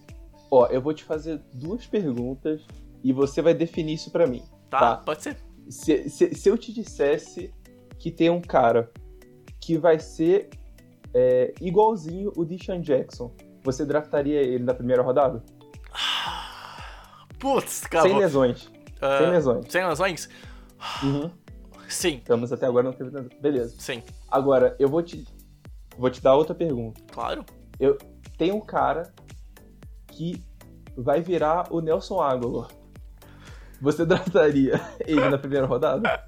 Ó, 0.51 0.67
eu 0.67 0.81
vou 0.81 0.93
te 0.93 1.05
fazer 1.05 1.41
duas 1.53 1.87
perguntas 1.87 2.63
e 3.05 3.13
você 3.13 3.41
vai 3.41 3.55
definir 3.55 3.95
isso 3.95 4.11
para 4.11 4.27
mim. 4.27 4.43
Tá, 4.69 4.81
tá, 4.81 4.97
pode 4.97 5.23
ser. 5.23 5.37
Se, 5.69 6.09
se, 6.09 6.35
se 6.35 6.49
eu 6.49 6.57
te 6.57 6.73
dissesse 6.73 7.53
que 8.07 8.13
tem 8.13 8.31
um 8.31 8.41
cara 8.41 8.89
que 9.61 9.77
vai 9.77 9.99
ser 9.99 10.49
é, 11.13 11.53
igualzinho 11.61 12.33
o 12.37 12.45
Deshaun 12.45 12.81
Jackson. 12.81 13.35
Você 13.65 13.85
draftaria 13.85 14.41
ele 14.43 14.63
na 14.63 14.73
primeira 14.73 15.03
rodada? 15.03 15.43
Putz, 17.37 17.81
cara. 17.81 18.09
Sem 18.09 18.17
lesões. 18.17 18.67
Uh, 18.67 19.19
sem 19.19 19.31
lesões. 19.31 19.67
Sem 19.69 19.89
lesões? 19.89 20.29
Uhum. 21.03 21.33
Sim. 21.89 22.19
Estamos 22.19 22.53
até 22.53 22.67
agora 22.67 22.85
não 22.85 22.93
teve 22.93 23.11
Beleza. 23.41 23.75
Sim. 23.77 24.05
Agora, 24.31 24.77
eu 24.79 24.89
vou 24.89 25.03
te, 25.03 25.27
vou 25.99 26.09
te 26.09 26.23
dar 26.23 26.37
outra 26.37 26.55
pergunta. 26.55 27.03
Claro. 27.11 27.45
Eu 27.81 27.99
tenho 28.39 28.55
um 28.55 28.61
cara 28.61 29.13
que 30.13 30.41
vai 30.97 31.21
virar 31.21 31.73
o 31.73 31.81
Nelson 31.81 32.23
Aguilar. 32.23 32.69
Você 33.81 34.07
draftaria 34.07 34.81
ele 35.07 35.29
na 35.29 35.39
primeira 35.39 35.67
rodada? 35.67 36.25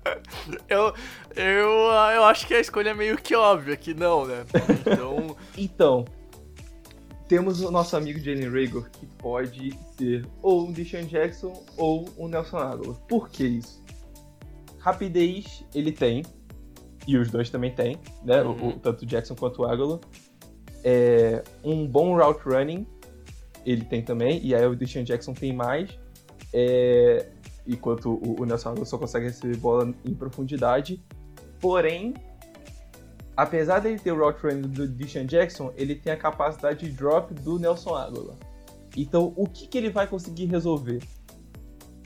Eu, 0.68 0.92
eu, 1.34 1.70
eu 2.14 2.24
acho 2.24 2.46
que 2.46 2.54
a 2.54 2.60
escolha 2.60 2.90
é 2.90 2.94
meio 2.94 3.16
que 3.16 3.34
óbvia 3.34 3.76
que 3.76 3.94
não, 3.94 4.26
né? 4.26 4.44
Então. 4.80 5.36
então, 5.56 6.04
temos 7.28 7.60
o 7.60 7.70
nosso 7.70 7.96
amigo 7.96 8.18
Jalen 8.18 8.48
Rager, 8.48 8.90
que 8.90 9.06
pode 9.06 9.78
ser 9.96 10.26
ou 10.42 10.66
um 10.66 10.72
Deshaun 10.72 11.04
Jackson 11.04 11.62
ou 11.76 12.08
um 12.18 12.28
Nelson 12.28 12.58
Aguilar. 12.58 12.96
Por 13.08 13.28
que 13.28 13.44
isso? 13.44 13.84
Rapidez 14.78 15.64
ele 15.74 15.92
tem, 15.92 16.22
e 17.06 17.16
os 17.16 17.30
dois 17.30 17.50
também 17.50 17.74
têm, 17.74 17.98
né? 18.24 18.42
Uhum. 18.42 18.68
O, 18.68 18.72
tanto 18.78 19.02
o 19.02 19.06
Jackson 19.06 19.34
quanto 19.34 19.62
o 19.62 19.66
Aguilar. 19.66 20.00
É, 20.84 21.42
um 21.64 21.86
bom 21.86 22.16
route 22.16 22.40
running 22.48 22.86
ele 23.66 23.84
tem 23.84 24.02
também, 24.02 24.40
e 24.44 24.54
aí 24.54 24.66
o 24.66 24.74
Deshaun 24.74 25.04
Jackson 25.04 25.34
tem 25.34 25.52
mais. 25.52 25.98
É, 26.52 27.26
enquanto 27.68 28.14
o, 28.14 28.40
o 28.40 28.44
Nelson 28.46 28.70
Aguilar 28.70 28.86
só 28.86 28.98
consegue 28.98 29.26
receber 29.26 29.56
bola 29.58 29.94
em 30.04 30.14
profundidade. 30.14 31.04
Porém, 31.60 32.14
apesar 33.36 33.80
dele 33.80 33.98
ter 33.98 34.10
o 34.10 34.18
route 34.18 34.42
running 34.42 34.62
do 34.62 34.88
Deshaun 34.88 35.26
Jackson, 35.26 35.72
ele 35.76 35.94
tem 35.94 36.12
a 36.12 36.16
capacidade 36.16 36.88
de 36.88 36.92
drop 36.92 37.32
do 37.34 37.58
Nelson 37.58 37.94
Aguilar. 37.94 38.36
Então, 38.96 39.32
o 39.36 39.46
que, 39.46 39.66
que 39.66 39.76
ele 39.76 39.90
vai 39.90 40.06
conseguir 40.06 40.46
resolver? 40.46 41.02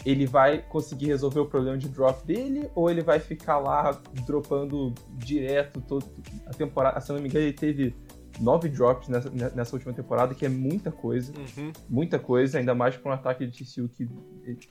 Ele 0.05 0.27
vai 0.27 0.63
conseguir 0.63 1.07
resolver 1.07 1.39
o 1.39 1.47
problema 1.47 1.79
de 1.79 1.89
drop 1.89 2.27
dele 2.27 2.69
ou 2.75 2.91
ele 2.91 3.03
vai 3.03 3.21
ficar 3.21 3.59
lá 3.59 4.03
dropando 4.27 4.93
direto 5.13 5.81
toda 5.81 6.05
a 6.47 6.51
temporada? 6.51 7.01
Se 7.01 7.13
não 7.13 7.21
me 7.21 7.29
engano, 7.29 7.45
ele 7.45 7.53
teve 7.53 7.95
nove 8.41 8.69
drops 8.69 9.09
nessa, 9.09 9.31
nessa 9.31 9.77
última 9.77 9.93
temporada, 9.93 10.35
que 10.35 10.45
é 10.45 10.49
muita 10.49 10.91
coisa. 10.91 11.33
Uhum. 11.37 11.73
Muita 11.89 12.19
coisa, 12.19 12.59
ainda 12.59 12.75
mais 12.75 12.97
para 12.97 13.11
um 13.11 13.15
ataque 13.15 13.47
de 13.47 13.65
TCU 13.65 13.89
que 13.89 14.09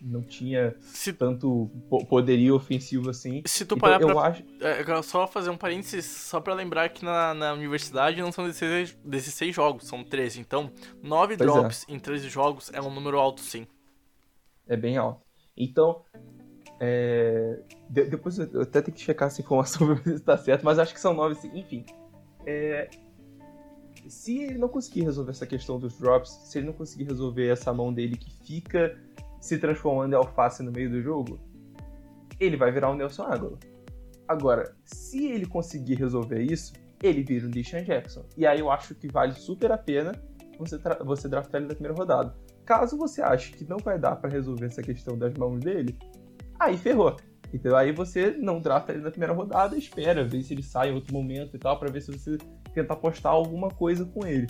não 0.02 0.22
tinha 0.22 0.76
Se... 0.82 1.14
tanto 1.14 1.70
poderio 2.10 2.56
ofensivo 2.56 3.10
assim. 3.10 3.42
Se 3.46 3.66
tu 3.66 3.76
então, 3.76 3.78
parar 3.78 4.02
eu 4.02 4.08
pra... 4.08 4.22
acho... 4.22 4.44
É, 4.62 5.02
só 5.02 5.28
fazer 5.28 5.50
um 5.50 5.58
parênteses, 5.58 6.06
só 6.06 6.40
para 6.40 6.54
lembrar 6.54 6.90
que 6.90 7.04
na, 7.04 7.34
na 7.34 7.54
universidade 7.54 8.22
não 8.22 8.32
são 8.32 8.46
16, 8.46 8.98
16 9.04 9.56
jogos, 9.56 9.88
são 9.88 10.04
13. 10.04 10.40
Então, 10.40 10.72
nove 11.02 11.38
pois 11.38 11.52
drops 11.52 11.86
é. 11.88 11.94
em 11.94 12.00
13 12.00 12.30
jogos 12.30 12.72
é 12.74 12.82
um 12.82 12.94
número 12.94 13.18
alto, 13.18 13.42
sim. 13.42 13.68
É 14.68 14.76
bem 14.76 14.98
alto. 14.98 15.22
Então, 15.58 16.04
é... 16.80 17.60
de, 17.90 18.06
depois 18.06 18.38
eu 18.38 18.62
até 18.62 18.82
tenho 18.82 18.96
que 18.96 19.04
checar 19.04 19.28
essa 19.28 19.42
informação 19.42 19.86
pra 19.88 19.96
ver 19.96 20.18
se 20.18 20.24
tá 20.24 20.38
certo, 20.38 20.64
mas 20.64 20.80
acho 20.80 20.94
que 20.94 21.00
são 21.00 21.14
nove, 21.14 21.36
sim. 21.36 21.52
Enfim. 21.54 21.86
É, 22.46 22.90
se 24.08 24.40
ele 24.40 24.58
não 24.58 24.68
conseguir 24.68 25.02
resolver 25.02 25.32
essa 25.32 25.46
questão 25.46 25.80
dos 25.80 25.98
drops, 25.98 26.32
se 26.46 26.58
ele 26.58 26.68
não 26.68 26.74
conseguir 26.74 27.06
resolver 27.06 27.48
essa 27.48 27.74
mão 27.74 27.94
dele 27.94 28.18
que 28.18 28.32
fica 28.46 28.98
se 29.40 29.58
transformando 29.58 30.14
em 30.14 30.16
alface 30.16 30.62
no 30.64 30.72
meio 30.72 30.90
do 30.90 31.02
jogo, 31.02 31.40
ele 32.40 32.58
vai 32.58 32.72
virar 32.72 32.92
um 32.92 32.96
Nelson 32.96 33.24
Aguilar. 33.24 33.60
Agora, 34.28 34.76
se 34.84 35.26
ele 35.26 35.46
conseguir 35.46 35.96
resolver 35.96 36.42
isso, 36.42 36.74
ele 37.02 37.24
vira 37.24 37.48
um 37.48 37.50
Deshaun 37.50 37.84
Jackson. 37.84 38.26
E 38.38 38.46
aí 38.46 38.60
eu 38.60 38.72
acho 38.72 38.96
que 38.96 39.08
vale 39.08 39.34
super 39.34 39.72
a 39.72 39.78
pena 39.78 40.14
você, 40.58 40.80
você 41.04 41.28
draftar 41.28 41.60
ele 41.60 41.68
na 41.68 41.76
primeira 41.76 41.98
rodada. 41.98 42.36
Caso 42.66 42.98
você 42.98 43.22
ache 43.22 43.52
que 43.54 43.68
não 43.68 43.78
vai 43.78 44.00
dar 44.00 44.16
para 44.16 44.30
resolver 44.30 44.68
essa 44.68 44.82
questão 44.82 45.18
das 45.18 45.34
mãos 45.34 45.60
dele, 45.60 45.98
aí 46.60 46.78
ferrou. 46.78 47.18
Então 47.54 47.76
aí 47.76 47.92
você 47.92 48.32
não 48.32 48.62
drafta 48.62 48.94
ele 48.94 49.02
na 49.02 49.12
primeira 49.12 49.34
rodada, 49.34 49.76
espera, 49.76 50.24
ver 50.24 50.44
se 50.44 50.54
ele 50.54 50.64
sai 50.64 50.90
em 50.90 50.94
outro 50.94 51.14
momento 51.14 51.56
e 51.56 51.60
tal, 51.60 51.78
pra 51.78 51.92
ver 51.92 52.02
se 52.02 52.12
você 52.12 52.38
tenta 52.74 52.94
apostar 52.94 53.32
alguma 53.34 53.70
coisa 53.70 54.06
com 54.06 54.26
ele. 54.26 54.48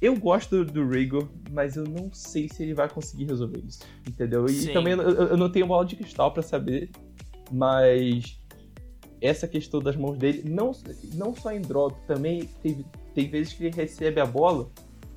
Eu 0.00 0.16
gosto 0.18 0.64
do 0.64 0.86
Rigor, 0.88 1.28
mas 1.50 1.76
eu 1.76 1.84
não 1.84 2.12
sei 2.12 2.48
se 2.48 2.62
ele 2.62 2.74
vai 2.74 2.88
conseguir 2.88 3.24
resolver 3.24 3.60
isso, 3.66 3.80
entendeu? 4.06 4.44
E 4.46 4.50
Sim. 4.52 4.72
também 4.72 4.92
eu, 4.92 5.00
eu 5.02 5.36
não 5.36 5.50
tenho 5.50 5.66
bola 5.66 5.84
de 5.86 5.96
cristal 5.96 6.30
pra 6.32 6.42
saber, 6.42 6.90
mas 7.50 8.38
essa 9.20 9.48
questão 9.48 9.80
das 9.80 9.96
mãos 9.96 10.18
dele, 10.18 10.42
não, 10.48 10.72
não 11.14 11.34
só 11.34 11.50
em 11.52 11.60
drop, 11.62 11.94
também 12.06 12.44
teve, 12.62 12.84
tem 13.14 13.28
vezes 13.30 13.54
que 13.54 13.64
ele 13.64 13.74
recebe 13.74 14.20
a 14.20 14.26
bola, 14.26 14.68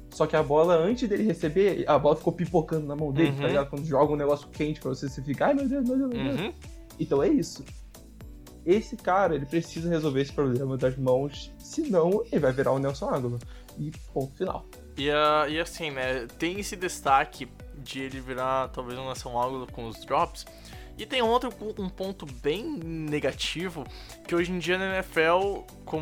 só 0.09 0.26
que 0.26 0.36
a 0.36 0.41
bola, 0.43 0.76
antes 0.76 1.09
dele 1.09 1.24
receber, 1.24 1.84
a 1.88 1.99
bola 1.99 2.15
ficou 2.15 2.32
pipocando 2.32 2.88
na 2.88 2.95
mão 2.95 3.11
dele, 3.11 3.32
Uhum. 3.32 3.38
tá 3.38 3.47
ligado? 3.47 3.70
Quando 3.70 3.86
joga 3.86 4.13
um 4.13 4.15
negócio 4.15 4.47
quente 4.49 4.80
pra 4.80 4.89
você, 4.89 5.09
você 5.09 5.22
fica, 5.22 5.47
ai 5.47 5.53
meu 5.53 5.68
Deus, 5.68 5.86
meu 5.88 5.97
Deus, 5.97 6.13
meu 6.13 6.24
Deus. 6.24 6.39
Uhum. 6.39 6.53
Então 6.99 7.22
é 7.22 7.28
isso. 7.28 7.63
Esse 8.68 8.97
cara, 8.97 9.34
ele 9.34 9.45
precisa 9.45 9.89
resolver 9.89 10.20
esse 10.20 10.34
problema 10.34 10.76
das 10.76 10.97
mãos, 10.97 11.53
senão 11.57 12.22
ele 12.30 12.41
vai 12.41 12.51
virar 12.51 12.74
o 12.74 12.80
Nelson 12.80 13.09
Aguilar. 13.09 13.39
E 13.80 13.91
ponto 14.13 14.36
final. 14.36 14.65
E, 14.97 15.09
ah, 15.09 15.45
e 15.47 15.57
assim, 15.57 15.89
né? 15.89 16.28
Tem 16.38 16.59
esse 16.59 16.76
destaque 16.76 17.47
de 17.78 18.01
ele 18.01 18.20
virar 18.20 18.68
talvez 18.68 18.99
um 18.99 19.05
nação 19.05 19.41
ângulo 19.41 19.68
com 19.72 19.88
os 19.88 20.03
drops. 20.03 20.45
E 20.97 21.05
tem 21.05 21.22
outro 21.22 21.49
um 21.80 21.88
ponto 21.88 22.26
bem 22.26 22.65
negativo 22.65 23.86
que 24.28 24.36
hoje 24.36 24.51
em 24.51 24.59
dia 24.59 24.78
na 24.78 24.95
NFL, 24.95 25.61
com 25.86 26.01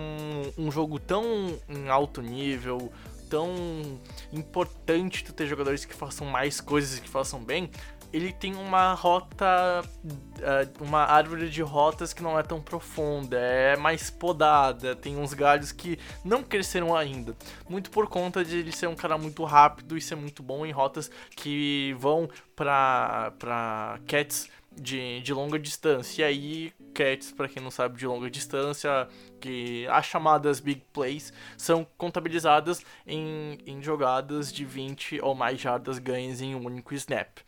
um 0.57 0.72
jogo 0.72 0.97
tão 0.97 1.59
em 1.70 1.88
alto 1.89 2.20
nível, 2.20 2.91
tão 3.30 3.99
importante 4.32 5.24
tu 5.24 5.34
ter 5.34 5.47
jogadores 5.47 5.84
que 5.84 5.93
façam 5.93 6.26
mais 6.26 6.61
coisas 6.61 6.97
e 6.97 7.01
que 7.01 7.09
façam 7.09 7.43
bem, 7.43 7.70
ele 8.16 8.32
tem 8.32 8.55
uma 8.55 8.93
rota, 8.93 9.45
ah, 9.45 10.68
uma 10.80 11.03
árvore 11.03 11.49
de 11.49 11.61
rotas 11.61 12.13
que 12.13 12.24
não 12.24 12.39
é 12.39 12.43
tão 12.43 12.61
profunda, 12.61 13.38
é 13.38 13.76
mais 13.76 14.09
podada, 14.09 14.95
tem 14.95 15.18
uns 15.18 15.34
galhos 15.34 15.74
que 15.74 15.99
não 16.24 16.41
cresceram 16.41 16.95
ainda. 16.95 17.36
Muito 17.68 17.91
por 17.91 18.07
conta 18.07 18.45
de 18.45 18.59
ele 18.59 18.72
ser 18.72 18.88
um 18.88 18.95
cara 18.95 19.18
muito 19.18 19.43
rápido 19.43 19.97
e 19.97 20.01
ser 20.01 20.16
muito 20.16 20.41
bom 20.41 20.66
em 20.66 20.72
rotas 20.72 21.11
que 21.36 21.93
vão 21.99 22.30
pra, 22.55 23.34
pra 23.38 23.99
cats 24.07 24.49
de, 24.72 25.20
de 25.20 25.34
longa 25.34 25.59
distância. 25.59 26.22
E 26.22 26.24
aí, 26.24 26.74
cats, 26.93 27.34
pra 27.34 27.49
quem 27.49 27.61
não 27.61 27.72
sabe, 27.72 27.97
de 27.97 28.07
longa 28.07 28.30
distância, 28.32 29.09
que 29.41 29.86
as 29.88 30.05
chamadas 30.05 30.61
big 30.61 30.84
plays 30.93 31.34
são 31.57 31.86
contabilizadas 31.97 32.82
em, 33.05 33.57
em 33.66 33.84
jogadas 33.84 34.53
de 34.53 34.63
20 34.63 35.20
ou 35.22 35.36
mais 35.36 35.59
jardas 35.59 35.99
ganhas 35.99 36.39
em 36.39 36.55
um 36.55 36.66
único 36.66 36.93
snap. 36.93 37.39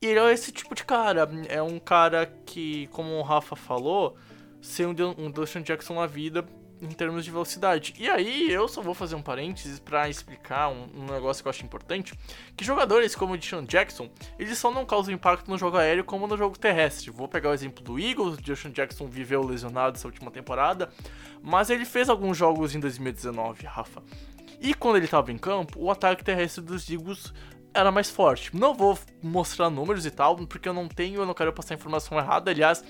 E 0.00 0.06
ele 0.06 0.20
é 0.20 0.32
esse 0.32 0.52
tipo 0.52 0.74
de 0.74 0.84
cara. 0.84 1.28
É 1.48 1.60
um 1.60 1.78
cara 1.78 2.26
que, 2.46 2.86
como 2.88 3.18
o 3.18 3.22
Rafa 3.22 3.56
falou, 3.56 4.16
ser 4.60 4.86
um, 4.86 4.94
um 5.18 5.30
Dustin 5.30 5.62
Jackson 5.62 5.94
na 5.94 6.06
vida 6.06 6.44
em 6.80 6.88
termos 6.88 7.24
de 7.24 7.30
velocidade. 7.30 7.94
E 7.98 8.08
aí, 8.08 8.50
eu 8.50 8.68
só 8.68 8.80
vou 8.80 8.94
fazer 8.94 9.14
um 9.16 9.22
parênteses 9.22 9.80
pra 9.80 10.08
explicar 10.08 10.68
um, 10.68 10.86
um 10.94 11.06
negócio 11.06 11.42
que 11.42 11.48
eu 11.48 11.50
acho 11.50 11.64
importante, 11.64 12.14
que 12.56 12.64
jogadores 12.64 13.16
como 13.16 13.34
o 13.34 13.36
Deshaun 13.36 13.64
Jackson, 13.64 14.08
eles 14.38 14.56
só 14.58 14.70
não 14.70 14.86
causam 14.86 15.12
impacto 15.12 15.50
no 15.50 15.58
jogo 15.58 15.76
aéreo 15.76 16.04
como 16.04 16.28
no 16.28 16.36
jogo 16.36 16.56
terrestre. 16.58 17.10
Vou 17.10 17.26
pegar 17.26 17.50
o 17.50 17.54
exemplo 17.54 17.82
do 17.82 17.98
Eagles, 17.98 18.38
o 18.38 18.70
Jackson 18.70 19.06
viveu 19.08 19.42
lesionado 19.44 19.96
essa 19.96 20.06
última 20.06 20.30
temporada, 20.30 20.90
mas 21.42 21.70
ele 21.70 21.84
fez 21.84 22.08
alguns 22.08 22.36
jogos 22.36 22.74
em 22.74 22.80
2019, 22.80 23.66
Rafa. 23.66 24.02
E 24.60 24.74
quando 24.74 24.96
ele 24.96 25.08
tava 25.08 25.30
em 25.30 25.38
campo, 25.38 25.80
o 25.80 25.90
ataque 25.90 26.24
terrestre 26.24 26.62
dos 26.62 26.88
Eagles 26.90 27.32
era 27.74 27.90
mais 27.90 28.10
forte. 28.10 28.54
Não 28.56 28.74
vou 28.74 28.98
mostrar 29.22 29.70
números 29.70 30.06
e 30.06 30.10
tal, 30.10 30.36
porque 30.36 30.68
eu 30.68 30.74
não 30.74 30.88
tenho, 30.88 31.20
eu 31.20 31.26
não 31.26 31.34
quero 31.34 31.52
passar 31.52 31.74
informação 31.74 32.18
errada. 32.18 32.50
Aliás, 32.50 32.82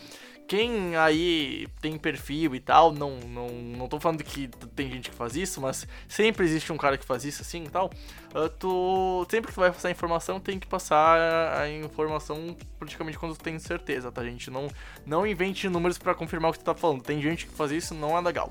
quem 0.49 0.97
aí 0.97 1.69
tem 1.79 1.99
perfil 1.99 2.55
e 2.55 2.61
tal, 2.61 2.91
não, 2.91 3.19
não, 3.19 3.49
não 3.51 3.87
tô 3.87 4.01
falando 4.01 4.25
que 4.25 4.49
tem 4.75 4.91
gente 4.91 5.11
que 5.11 5.15
faz 5.15 5.37
isso, 5.37 5.61
mas 5.61 5.87
sempre 6.09 6.47
existe 6.47 6.73
um 6.73 6.79
cara 6.79 6.97
que 6.97 7.05
faz 7.05 7.23
isso 7.27 7.43
assim 7.43 7.65
e 7.65 7.69
tal. 7.69 7.91
Ah, 8.35 8.49
tu, 8.59 9.27
sempre 9.31 9.49
que 9.49 9.55
tu 9.55 9.61
vai 9.61 9.71
passar 9.71 9.91
informação, 9.91 10.41
tem 10.41 10.59
que 10.59 10.67
passar 10.67 11.61
a 11.61 11.71
informação 11.71 12.57
praticamente 12.79 13.19
quando 13.19 13.37
tu 13.37 13.45
tem 13.45 13.59
certeza, 13.59 14.11
tá, 14.11 14.25
gente? 14.25 14.51
Não, 14.51 14.69
não 15.05 15.27
invente 15.27 15.69
números 15.69 15.99
pra 15.99 16.15
confirmar 16.15 16.51
o 16.51 16.53
que 16.55 16.61
tu 16.61 16.65
tá 16.65 16.75
falando. 16.75 17.03
Tem 17.03 17.21
gente 17.21 17.47
que 17.47 17.53
faz 17.53 17.71
isso, 17.71 17.93
não 17.93 18.17
é 18.17 18.21
legal. 18.23 18.51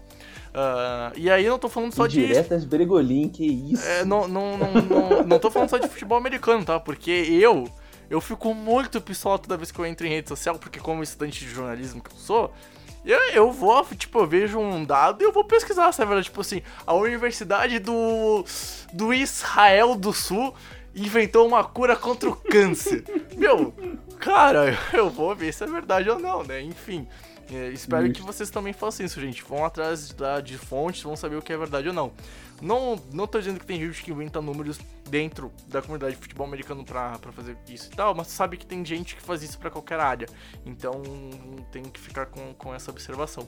Ah, 0.54 1.12
e 1.16 1.32
aí 1.32 1.48
não 1.50 1.58
tô 1.58 1.68
falando 1.68 1.96
só 1.96 2.06
de 2.06 2.28
Diretas 2.28 2.64
Bregolin, 2.64 3.28
que 3.28 3.44
isso. 3.44 3.84
é, 3.84 4.06
não, 4.06 4.28
não, 4.28 4.56
não, 4.56 4.74
não, 4.74 5.24
não 5.24 5.40
tô 5.40 5.50
falando 5.50 5.70
só 5.70 5.80
de 5.80 5.88
futebol 5.88 6.20
americano, 6.20 6.64
tá? 6.64 6.80
Porque 6.80 7.10
eu, 7.10 7.68
eu 8.10 8.22
fico 8.22 8.54
muito 8.54 9.02
pistola 9.02 9.40
toda 9.40 9.58
vez 9.58 9.72
que 9.72 9.80
eu 9.80 9.86
entro 9.86 10.06
em 10.08 10.10
rede 10.10 10.30
social, 10.30 10.58
porque 10.58 10.80
como 10.80 11.04
estudante 11.04 11.44
de 11.44 11.50
jornalismo 11.50 12.02
que 12.02 12.12
eu 12.12 12.18
sou, 12.18 12.54
eu, 13.06 13.20
eu 13.34 13.52
vou, 13.52 13.86
tipo, 13.96 14.20
eu 14.20 14.28
vejo 14.28 14.60
um 14.60 14.84
dado 14.84 15.22
e 15.22 15.26
eu 15.26 15.32
vou 15.32 15.44
pesquisar, 15.44 15.92
sabe? 15.92 16.22
Tipo 16.22 16.42
assim, 16.42 16.62
a 16.86 16.94
Universidade 16.94 17.80
do, 17.80 18.44
do 18.92 19.14
Israel 19.14 19.96
do 19.96 20.12
Sul 20.12 20.54
inventou 20.94 21.48
uma 21.48 21.64
cura 21.64 21.96
contra 21.96 22.30
o 22.30 22.36
câncer. 22.36 23.04
Meu, 23.38 23.74
cara, 24.20 24.78
eu 24.92 25.10
vou 25.10 25.34
ver 25.36 25.54
se 25.54 25.64
é 25.64 25.68
verdade 25.68 26.10
ou 26.10 26.20
não, 26.20 26.44
né? 26.44 26.62
Enfim. 26.62 27.08
É, 27.52 27.70
espero 27.70 28.12
que 28.12 28.22
vocês 28.22 28.50
também 28.50 28.74
façam 28.74 29.06
isso, 29.06 29.20
gente. 29.22 29.44
Vão 29.44 29.64
atrás 29.64 30.12
da, 30.12 30.42
de 30.42 30.58
fontes, 30.58 31.02
vão 31.02 31.16
saber 31.16 31.38
o 31.38 31.42
que 31.42 31.54
é 31.54 31.58
verdade 31.58 31.88
ou 31.88 31.94
não. 31.94 32.12
Não, 32.62 33.02
não 33.14 33.28
tô 33.28 33.38
dizendo 33.40 33.60
que 33.60 33.66
tem 33.66 33.80
gente 33.80 34.04
que 34.04 34.12
inventa 34.12 34.42
números 34.42 34.80
dentro 35.08 35.52
da 35.68 35.82
comunidade 35.82 36.16
de 36.16 36.22
futebol 36.22 36.46
americano 36.46 36.84
pra, 36.84 37.18
pra 37.20 37.32
fazer 37.32 37.56
isso 37.70 37.90
e 37.94 37.96
tal, 37.96 38.16
mas 38.16 38.28
sabe 38.28 38.58
que 38.58 38.66
tem 38.66 38.84
gente 38.84 39.16
que 39.16 39.22
faz 39.22 39.44
isso 39.44 39.60
pra 39.60 39.70
qualquer 39.70 40.00
área. 40.00 40.28
Então 40.66 41.02
tem 41.72 41.84
que 41.84 42.00
ficar 42.00 42.26
com, 42.26 42.54
com 42.56 42.74
essa 42.74 42.90
observação. 42.90 43.48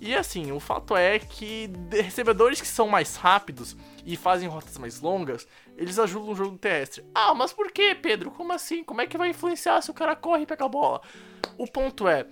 E 0.00 0.14
assim, 0.14 0.52
o 0.52 0.60
fato 0.60 0.96
é 0.96 1.18
que 1.18 1.70
recebedores 1.90 2.60
que 2.60 2.66
são 2.66 2.88
mais 2.88 3.16
rápidos 3.16 3.76
e 4.04 4.16
fazem 4.16 4.48
rotas 4.48 4.76
mais 4.78 5.00
longas, 5.00 5.46
eles 5.76 5.98
ajudam 5.98 6.30
o 6.30 6.36
jogo 6.36 6.58
terrestre. 6.58 7.04
Ah, 7.14 7.34
mas 7.34 7.52
por 7.52 7.70
que, 7.70 7.94
Pedro? 7.94 8.30
Como 8.30 8.52
assim? 8.52 8.82
Como 8.82 9.00
é 9.00 9.06
que 9.06 9.16
vai 9.16 9.30
influenciar 9.30 9.80
se 9.82 9.90
o 9.90 9.94
cara 9.94 10.16
corre 10.16 10.42
e 10.42 10.46
pega 10.46 10.64
a 10.64 10.68
bola? 10.68 11.00
O 11.56 11.66
ponto 11.66 12.06
é, 12.06 12.26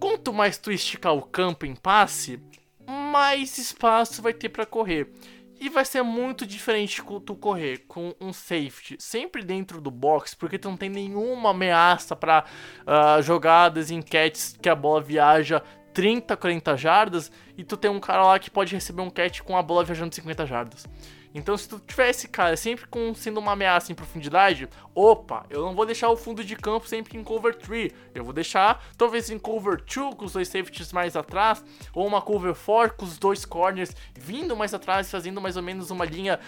quanto 0.00 0.32
mais 0.32 0.58
tu 0.58 0.70
esticar 0.70 1.14
o 1.14 1.22
campo 1.22 1.66
em 1.66 1.74
passe, 1.74 2.40
mais 2.86 3.58
espaço 3.58 4.22
vai 4.22 4.32
ter 4.32 4.48
pra 4.48 4.66
correr. 4.66 5.10
E 5.58 5.70
vai 5.70 5.86
ser 5.86 6.02
muito 6.02 6.46
diferente 6.46 7.02
tu 7.24 7.34
correr 7.34 7.78
com 7.88 8.14
um 8.20 8.30
safety 8.30 8.96
sempre 8.98 9.42
dentro 9.42 9.80
do 9.80 9.90
box, 9.90 10.34
porque 10.34 10.58
tu 10.58 10.68
não 10.68 10.76
tem 10.76 10.90
nenhuma 10.90 11.50
ameaça 11.50 12.14
pra 12.14 12.44
ah, 12.86 13.20
jogadas 13.22 13.88
catches 14.02 14.54
que 14.60 14.68
a 14.68 14.74
bola 14.74 15.00
viaja 15.00 15.62
30, 15.94 16.36
40 16.36 16.76
jardas 16.76 17.32
e 17.56 17.64
tu 17.64 17.74
tem 17.74 17.90
um 17.90 17.98
cara 17.98 18.22
lá 18.22 18.38
que 18.38 18.50
pode 18.50 18.74
receber 18.74 19.00
um 19.00 19.08
catch 19.08 19.40
com 19.40 19.56
a 19.56 19.62
bola 19.62 19.82
viajando 19.82 20.14
50 20.14 20.44
jardas. 20.44 20.86
Então, 21.34 21.56
se 21.56 21.68
tu 21.68 21.78
tiver 21.78 22.10
esse 22.10 22.28
cara 22.28 22.56
sempre 22.56 22.86
com, 22.86 23.14
sendo 23.14 23.38
uma 23.38 23.52
ameaça 23.52 23.92
em 23.92 23.94
profundidade, 23.94 24.68
opa, 24.94 25.44
eu 25.50 25.62
não 25.62 25.74
vou 25.74 25.86
deixar 25.86 26.08
o 26.08 26.16
fundo 26.16 26.42
de 26.42 26.56
campo 26.56 26.88
sempre 26.88 27.18
em 27.18 27.24
cover 27.24 27.54
3. 27.54 27.92
Eu 28.14 28.24
vou 28.24 28.32
deixar, 28.32 28.84
talvez, 28.96 29.30
em 29.30 29.38
cover 29.38 29.82
2, 29.82 30.14
com 30.14 30.24
os 30.24 30.32
dois 30.32 30.48
safeties 30.48 30.92
mais 30.92 31.16
atrás, 31.16 31.64
ou 31.94 32.06
uma 32.06 32.22
cover 32.22 32.54
4 32.54 32.96
com 32.96 33.04
os 33.04 33.18
dois 33.18 33.44
corners 33.44 33.94
vindo 34.18 34.56
mais 34.56 34.72
atrás, 34.74 35.10
fazendo 35.10 35.40
mais 35.40 35.56
ou 35.56 35.62
menos 35.62 35.90
uma 35.90 36.04
linha 36.04 36.40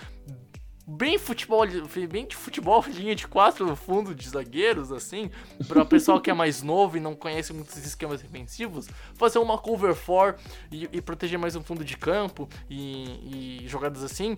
bem 0.88 1.18
futebol, 1.18 1.66
bem 2.08 2.26
de 2.26 2.34
futebol, 2.34 2.82
linha 2.88 3.14
de 3.14 3.28
quatro 3.28 3.66
no 3.66 3.76
fundo 3.76 4.14
de 4.14 4.26
zagueiros, 4.26 4.90
assim, 4.90 5.30
para 5.66 5.82
o 5.82 5.86
pessoal 5.86 6.18
que 6.18 6.30
é 6.30 6.34
mais 6.34 6.62
novo 6.62 6.96
e 6.96 7.00
não 7.00 7.14
conhece 7.14 7.52
muitos 7.52 7.76
esquemas 7.76 8.22
defensivos, 8.22 8.88
fazer 9.14 9.38
uma 9.38 9.58
cover 9.58 9.94
4 9.94 10.42
e, 10.72 10.88
e 10.90 11.02
proteger 11.02 11.38
mais 11.38 11.54
um 11.54 11.62
fundo 11.62 11.84
de 11.84 11.94
campo 11.96 12.48
e, 12.70 13.60
e 13.64 13.68
jogadas 13.68 14.02
assim, 14.02 14.34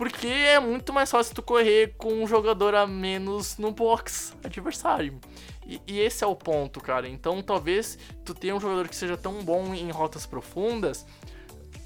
porque 0.00 0.28
é 0.28 0.58
muito 0.58 0.94
mais 0.94 1.10
fácil 1.10 1.34
tu 1.34 1.42
correr 1.42 1.92
com 1.98 2.10
um 2.22 2.26
jogador 2.26 2.74
a 2.74 2.86
menos 2.86 3.58
no 3.58 3.70
box 3.70 4.34
adversário. 4.42 5.20
E, 5.66 5.78
e 5.86 6.00
esse 6.00 6.24
é 6.24 6.26
o 6.26 6.34
ponto, 6.34 6.80
cara. 6.80 7.06
Então 7.06 7.42
talvez 7.42 7.98
tu 8.24 8.32
tenha 8.32 8.56
um 8.56 8.60
jogador 8.60 8.88
que 8.88 8.96
seja 8.96 9.14
tão 9.14 9.44
bom 9.44 9.74
em 9.74 9.90
rotas 9.90 10.24
profundas, 10.24 11.04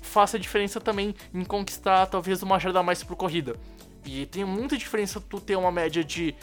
faça 0.01 0.39
diferença 0.39 0.81
também 0.81 1.13
em 1.35 1.45
conquistar 1.45 2.07
talvez 2.07 2.41
uma 2.41 2.57
jarda 2.57 2.85
mais 2.85 3.03
por 3.03 3.17
corrida. 3.17 3.57
E 4.05 4.27
tem 4.27 4.45
muita 4.45 4.77
diferença 4.77 5.21
tu 5.21 5.41
ter 5.41 5.57
uma 5.57 5.73
média 5.73 6.05
de 6.05 6.37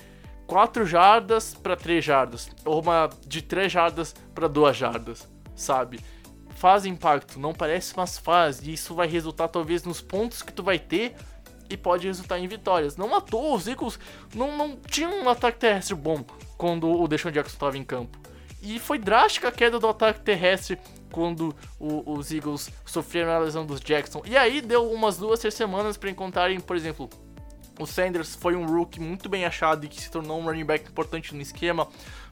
4 0.48 0.86
jardas 0.86 1.54
para 1.54 1.78
3 1.78 2.04
jardas, 2.04 2.50
ou 2.66 2.82
uma 2.82 3.10
de 3.26 3.42
3 3.42 3.72
jardas 3.72 4.14
para 4.36 4.50
2 4.50 4.76
jardas, 4.76 5.26
sabe? 5.56 6.02
Faz 6.50 6.86
impacto, 6.86 7.40
não 7.40 7.54
parece, 7.54 7.94
mas 7.96 8.18
faz, 8.18 8.60
e 8.60 8.74
isso 8.74 8.94
vai 8.94 9.08
resultar 9.08 9.48
talvez 9.48 9.86
nos 9.86 10.02
pontos 10.02 10.42
que 10.42 10.52
tu 10.52 10.62
vai 10.62 10.78
ter 10.78 11.16
e 11.72 11.78
pode 11.78 12.08
resultar 12.08 12.38
em 12.40 12.48
vitórias. 12.48 12.98
Não 12.98 13.16
à 13.16 13.22
toa, 13.22 13.56
os 13.56 13.68
Eagles 13.68 14.00
não, 14.36 14.58
não 14.58 14.76
tinham 14.76 15.24
um 15.24 15.30
ataque 15.30 15.60
terrestre 15.60 15.96
bom 15.96 16.24
quando 16.58 16.90
o 16.90 17.08
Deshaun 17.08 17.32
Jackson 17.32 17.54
estava 17.56 17.78
em 17.78 17.84
campo. 17.84 18.18
E 18.62 18.78
foi 18.80 19.00
drástica 19.00 19.48
a 19.48 19.52
queda 19.52 19.80
do 19.80 19.88
ataque 19.88 20.20
terrestre 20.22 20.78
quando 21.12 21.56
o- 21.80 22.14
os 22.14 22.32
Eagles 22.32 22.70
sofreram 22.86 23.32
a 23.32 23.40
lesão 23.40 23.66
dos 23.66 23.82
Jackson. 23.82 24.22
E 24.26 24.38
aí 24.38 24.62
deu 24.62 24.92
umas 24.92 25.18
duas, 25.18 25.40
três 25.40 25.54
semanas 25.54 25.98
para 25.98 26.10
encontrarem, 26.10 26.60
por 26.60 26.76
exemplo, 26.76 27.10
O 27.80 27.86
Sanders 27.88 28.36
foi 28.36 28.56
um 28.56 28.66
rookie 28.68 29.00
muito 29.00 29.28
bem 29.28 29.44
achado 29.44 29.86
e 29.86 29.88
que 29.88 30.00
se 30.00 30.12
tornou 30.12 30.40
um 30.40 30.44
running 30.46 30.66
back 30.66 30.88
importante 30.88 31.34
no 31.34 31.42
esquema, 31.42 31.88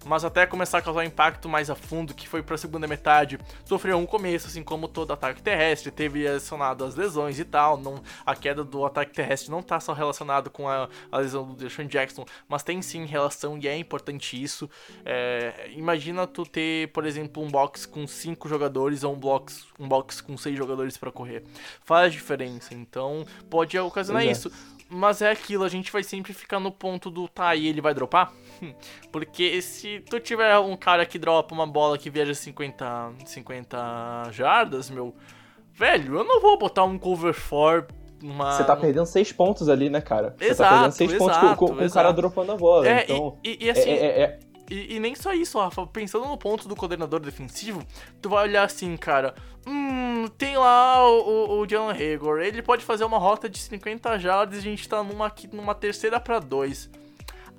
mas 0.05 0.23
até 0.23 0.45
começar 0.45 0.77
a 0.77 0.81
causar 0.81 1.05
impacto 1.05 1.49
mais 1.49 1.69
a 1.69 1.75
fundo, 1.75 2.13
que 2.13 2.27
foi 2.27 2.41
para 2.41 2.55
a 2.55 2.57
segunda 2.57 2.87
metade, 2.87 3.39
sofreu 3.65 3.97
um 3.97 4.05
começo, 4.05 4.47
assim 4.47 4.63
como 4.63 4.87
todo 4.87 5.11
ataque 5.13 5.41
terrestre, 5.41 5.91
teve 5.91 6.23
relacionado 6.23 6.83
às 6.83 6.95
lesões 6.95 7.39
e 7.39 7.45
tal. 7.45 7.77
Não, 7.77 8.01
a 8.25 8.35
queda 8.35 8.63
do 8.63 8.85
ataque 8.85 9.13
terrestre 9.13 9.51
não 9.51 9.61
tá 9.61 9.79
só 9.79 9.93
relacionado 9.93 10.49
com 10.49 10.67
a, 10.67 10.87
a 11.11 11.17
lesão 11.17 11.45
do 11.45 11.53
Deshaun 11.53 11.87
Jackson, 11.87 12.25
mas 12.47 12.63
tem 12.63 12.81
sim 12.81 13.05
relação 13.05 13.57
e 13.57 13.67
é 13.67 13.77
importante 13.77 14.41
isso. 14.41 14.69
É, 15.05 15.69
imagina 15.75 16.25
tu 16.25 16.45
ter, 16.45 16.89
por 16.91 17.05
exemplo, 17.05 17.43
um 17.43 17.49
box 17.49 17.85
com 17.85 18.07
cinco 18.07 18.47
jogadores 18.47 19.03
ou 19.03 19.13
um 19.13 19.19
box, 19.19 19.65
um 19.79 19.87
box 19.87 20.21
com 20.21 20.37
seis 20.37 20.57
jogadores 20.57 20.97
para 20.97 21.11
correr. 21.11 21.43
Faz 21.83 22.13
diferença, 22.13 22.73
então 22.73 23.25
pode 23.49 23.77
ocasionar 23.77 24.25
Exato. 24.25 24.47
isso. 24.49 24.78
Mas 24.89 25.21
é 25.21 25.29
aquilo, 25.29 25.63
a 25.63 25.69
gente 25.69 25.91
vai 25.91 26.03
sempre 26.03 26.33
ficar 26.33 26.59
no 26.59 26.71
ponto 26.71 27.11
do 27.11 27.27
tá, 27.27 27.55
e 27.55 27.67
ele 27.67 27.79
vai 27.79 27.93
dropar? 27.93 28.33
Porque 29.11 29.61
se 29.61 29.99
tu 30.09 30.19
tiver 30.19 30.57
um 30.57 30.75
cara 30.75 31.05
que 31.05 31.19
dropa 31.19 31.53
uma 31.53 31.67
bola 31.67 31.97
que 31.97 32.09
viaja 32.09 32.33
50, 32.33 33.11
50 33.25 34.31
jardas, 34.31 34.89
meu, 34.89 35.15
velho, 35.73 36.17
eu 36.17 36.23
não 36.23 36.41
vou 36.41 36.57
botar 36.57 36.83
um 36.85 36.97
cover 36.97 37.35
4 37.49 37.95
numa. 38.21 38.51
Você 38.51 38.63
tá 38.63 38.75
perdendo 38.75 39.05
seis 39.05 39.31
pontos 39.31 39.69
ali, 39.69 39.89
né, 39.89 40.01
cara? 40.01 40.35
Você 40.37 40.45
tá 40.45 40.51
Exato, 40.51 40.73
perdendo 40.73 40.91
seis 40.91 41.13
pontos 41.15 41.37
com, 41.55 41.65
o 41.65 41.81
exato. 41.81 41.93
cara 41.93 42.11
dropando 42.11 42.51
a 42.51 42.57
bola. 42.57 42.87
É, 42.87 43.03
então, 43.03 43.37
e, 43.43 43.49
e, 43.61 43.65
e 43.65 43.69
assim, 43.69 43.89
é, 43.89 43.93
é- 43.93 44.21
é- 44.21 44.39
E, 44.69 44.95
e 44.95 44.99
nem 44.99 45.15
só 45.15 45.33
isso, 45.33 45.59
Rafa. 45.59 45.85
Pensando 45.87 46.25
no 46.25 46.37
ponto 46.37 46.67
do 46.67 46.75
coordenador 46.75 47.19
defensivo, 47.19 47.83
tu 48.21 48.29
vai 48.29 48.47
olhar 48.47 48.63
assim, 48.63 48.95
cara. 48.95 49.33
Hum, 49.65 50.27
tem 50.37 50.57
lá 50.57 51.03
o, 51.07 51.19
o, 51.19 51.59
o 51.59 51.67
Jalen 51.67 51.95
Hager. 51.95 52.45
Ele 52.45 52.61
pode 52.61 52.85
fazer 52.85 53.03
uma 53.03 53.17
rota 53.17 53.49
de 53.49 53.57
50 53.57 54.17
jardas 54.19 54.57
e 54.57 54.59
a 54.59 54.61
gente 54.61 54.87
tá 54.87 55.03
numa, 55.03 55.31
numa 55.51 55.73
terceira 55.73 56.19
pra 56.19 56.39
dois. 56.39 56.89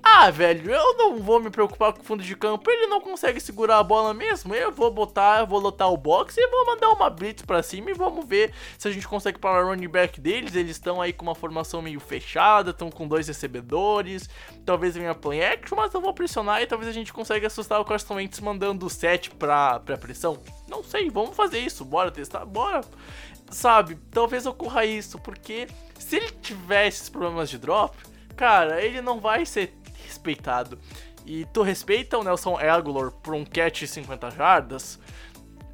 Ah, 0.02 0.30
velho, 0.30 0.70
eu 0.70 0.96
não 0.96 1.18
vou 1.18 1.40
me 1.40 1.50
preocupar 1.50 1.92
com 1.92 2.00
o 2.00 2.04
fundo 2.04 2.22
de 2.22 2.34
campo. 2.34 2.70
Ele 2.70 2.86
não 2.86 3.00
consegue 3.00 3.38
segurar 3.38 3.78
a 3.78 3.82
bola 3.82 4.14
mesmo. 4.14 4.54
Eu 4.54 4.72
vou 4.72 4.90
botar, 4.90 5.40
eu 5.40 5.46
vou 5.46 5.60
lotar 5.60 5.92
o 5.92 5.96
box 5.96 6.36
e 6.38 6.48
vou 6.48 6.66
mandar 6.66 6.88
uma 6.90 7.10
blitz 7.10 7.42
pra 7.42 7.62
cima 7.62 7.90
e 7.90 7.94
vamos 7.94 8.26
ver 8.26 8.52
se 8.78 8.88
a 8.88 8.90
gente 8.90 9.06
consegue 9.06 9.38
parar 9.38 9.64
o 9.64 9.68
running 9.68 9.88
back 9.88 10.18
deles. 10.20 10.54
Eles 10.54 10.72
estão 10.72 11.00
aí 11.00 11.12
com 11.12 11.22
uma 11.22 11.34
formação 11.34 11.82
meio 11.82 12.00
fechada, 12.00 12.70
estão 12.70 12.90
com 12.90 13.06
dois 13.06 13.28
recebedores. 13.28 14.28
Talvez 14.64 14.94
venha 14.94 15.14
play 15.14 15.44
action, 15.44 15.76
mas 15.76 15.92
eu 15.92 16.00
vou 16.00 16.14
pressionar 16.14 16.62
e 16.62 16.66
talvez 16.66 16.88
a 16.88 16.94
gente 16.94 17.12
consiga 17.12 17.46
assustar 17.46 17.80
o 17.80 17.84
Carson 17.84 18.14
Wentz 18.14 18.40
mandando 18.40 18.86
o 18.86 18.90
7 18.90 19.30
pra, 19.30 19.80
pra 19.80 19.98
pressão. 19.98 20.38
Não 20.66 20.82
sei, 20.82 21.10
vamos 21.10 21.36
fazer 21.36 21.58
isso. 21.58 21.84
Bora 21.84 22.10
testar, 22.10 22.44
bora. 22.46 22.80
Sabe, 23.50 23.98
talvez 24.12 24.46
ocorra 24.46 24.84
isso, 24.84 25.18
porque 25.18 25.66
se 25.98 26.16
ele 26.16 26.30
tiver 26.40 26.86
esses 26.86 27.08
problemas 27.08 27.50
de 27.50 27.58
drop, 27.58 27.96
cara, 28.36 28.80
ele 28.80 29.00
não 29.00 29.18
vai 29.18 29.44
ser 29.44 29.74
respeitado. 30.06 30.78
E 31.26 31.44
tu 31.52 31.62
respeita 31.62 32.18
o 32.18 32.24
Nelson 32.24 32.56
Aguilar 32.56 33.10
por 33.10 33.34
um 33.34 33.44
catch 33.44 33.80
de 33.80 33.86
50 33.88 34.30
jardas? 34.30 34.98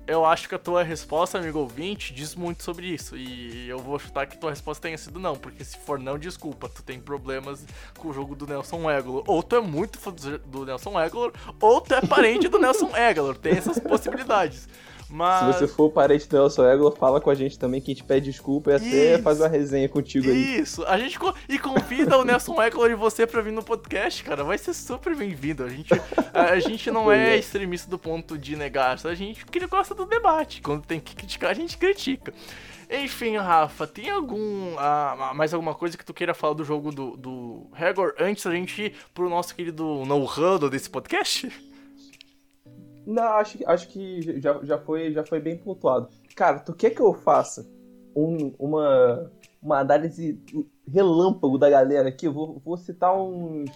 Eu 0.06 0.24
acho 0.24 0.48
que 0.48 0.54
a 0.54 0.58
tua 0.58 0.84
resposta, 0.84 1.36
amigo 1.36 1.58
ouvinte, 1.58 2.14
diz 2.14 2.36
muito 2.36 2.62
sobre 2.62 2.86
isso. 2.86 3.16
E 3.16 3.68
eu 3.68 3.78
vou 3.78 3.98
chutar 3.98 4.26
que 4.26 4.38
tua 4.38 4.50
resposta 4.50 4.82
tenha 4.82 4.96
sido 4.96 5.18
não, 5.18 5.34
porque 5.34 5.64
se 5.64 5.76
for 5.78 5.98
não, 5.98 6.16
desculpa, 6.16 6.68
tu 6.68 6.80
tem 6.80 7.00
problemas 7.00 7.66
com 7.98 8.08
o 8.08 8.12
jogo 8.12 8.36
do 8.36 8.46
Nelson 8.46 8.88
Aguilar. 8.88 9.24
Ou 9.26 9.42
tu 9.42 9.56
é 9.56 9.60
muito 9.60 9.98
fã 9.98 10.14
do 10.46 10.64
Nelson 10.64 10.96
Aguilar, 10.96 11.32
ou 11.60 11.80
tu 11.80 11.94
é 11.94 12.00
parente 12.00 12.46
do 12.46 12.58
Nelson 12.58 12.94
Aguilar. 12.94 13.36
Tem 13.36 13.54
essas 13.54 13.80
possibilidades. 13.80 14.68
Mas. 15.08 15.56
Se 15.56 15.60
você 15.60 15.68
for 15.68 15.90
parente 15.90 16.28
do 16.28 16.36
Nelson 16.36 16.64
Aguilar, 16.64 16.92
fala 16.92 17.20
com 17.20 17.30
a 17.30 17.34
gente 17.34 17.58
também 17.58 17.80
que 17.80 17.90
a 17.90 17.94
gente 17.94 18.04
pede 18.04 18.30
desculpa 18.30 18.72
e 18.72 18.74
até 18.74 19.14
Isso. 19.14 19.22
faz 19.22 19.40
uma 19.40 19.48
resenha 19.48 19.88
contigo 19.88 20.28
aí. 20.28 20.60
Isso, 20.60 20.84
a 20.84 20.98
gente 20.98 21.18
co- 21.18 21.34
e 21.48 21.58
convida 21.58 22.18
o 22.18 22.24
Nelson 22.24 22.60
Eckler 22.62 22.92
e 22.92 22.94
você 22.94 23.26
pra 23.26 23.40
vir 23.40 23.52
no 23.52 23.62
podcast, 23.62 24.24
cara. 24.24 24.42
Vai 24.42 24.58
ser 24.58 24.74
super 24.74 25.14
bem-vindo. 25.14 25.64
A 25.64 25.68
gente, 25.68 25.94
a, 26.32 26.58
gente 26.58 26.90
não 26.90 27.10
é 27.10 27.36
extremista 27.36 27.88
do 27.88 27.98
ponto 27.98 28.36
de 28.36 28.56
negar, 28.56 28.98
a 29.04 29.14
gente 29.14 29.44
que 29.46 29.66
gosta 29.66 29.94
do 29.94 30.06
debate. 30.06 30.60
Quando 30.60 30.84
tem 30.84 30.98
que 30.98 31.14
criticar, 31.14 31.50
a 31.50 31.54
gente 31.54 31.78
critica. 31.78 32.32
Enfim, 32.88 33.36
Rafa, 33.36 33.86
tem 33.86 34.10
algum 34.10 34.76
ah, 34.78 35.32
mais 35.34 35.52
alguma 35.52 35.74
coisa 35.74 35.98
que 35.98 36.04
tu 36.04 36.14
queira 36.14 36.34
falar 36.34 36.54
do 36.54 36.64
jogo 36.64 36.92
do, 36.92 37.16
do 37.16 37.66
Hagor 37.72 38.14
antes 38.18 38.44
da 38.44 38.52
gente 38.52 38.80
ir 38.80 38.94
pro 39.12 39.28
nosso 39.28 39.54
querido 39.54 40.04
no 40.06 40.24
huddle 40.24 40.70
desse 40.70 40.88
podcast? 40.88 41.50
Não, 43.06 43.22
acho, 43.22 43.58
que- 43.58 43.64
acho 43.66 43.88
que 43.88 44.40
já, 44.40 44.58
já, 44.64 44.78
foi, 44.78 45.12
já 45.12 45.24
foi 45.24 45.38
bem 45.40 45.56
pontuado. 45.56 46.08
Cara, 46.34 46.58
tu 46.58 46.74
quer 46.74 46.90
que 46.90 47.00
eu 47.00 47.14
faça 47.14 47.64
um- 48.14 48.52
uma, 48.58 49.30
uma 49.62 49.78
análise 49.78 50.40
relâmpago 50.92 51.56
da 51.56 51.70
galera 51.70 52.08
aqui? 52.08 52.26
Eu 52.26 52.32
vou, 52.32 52.60
vou 52.64 52.76
citar 52.76 53.14
uns. 53.16 53.70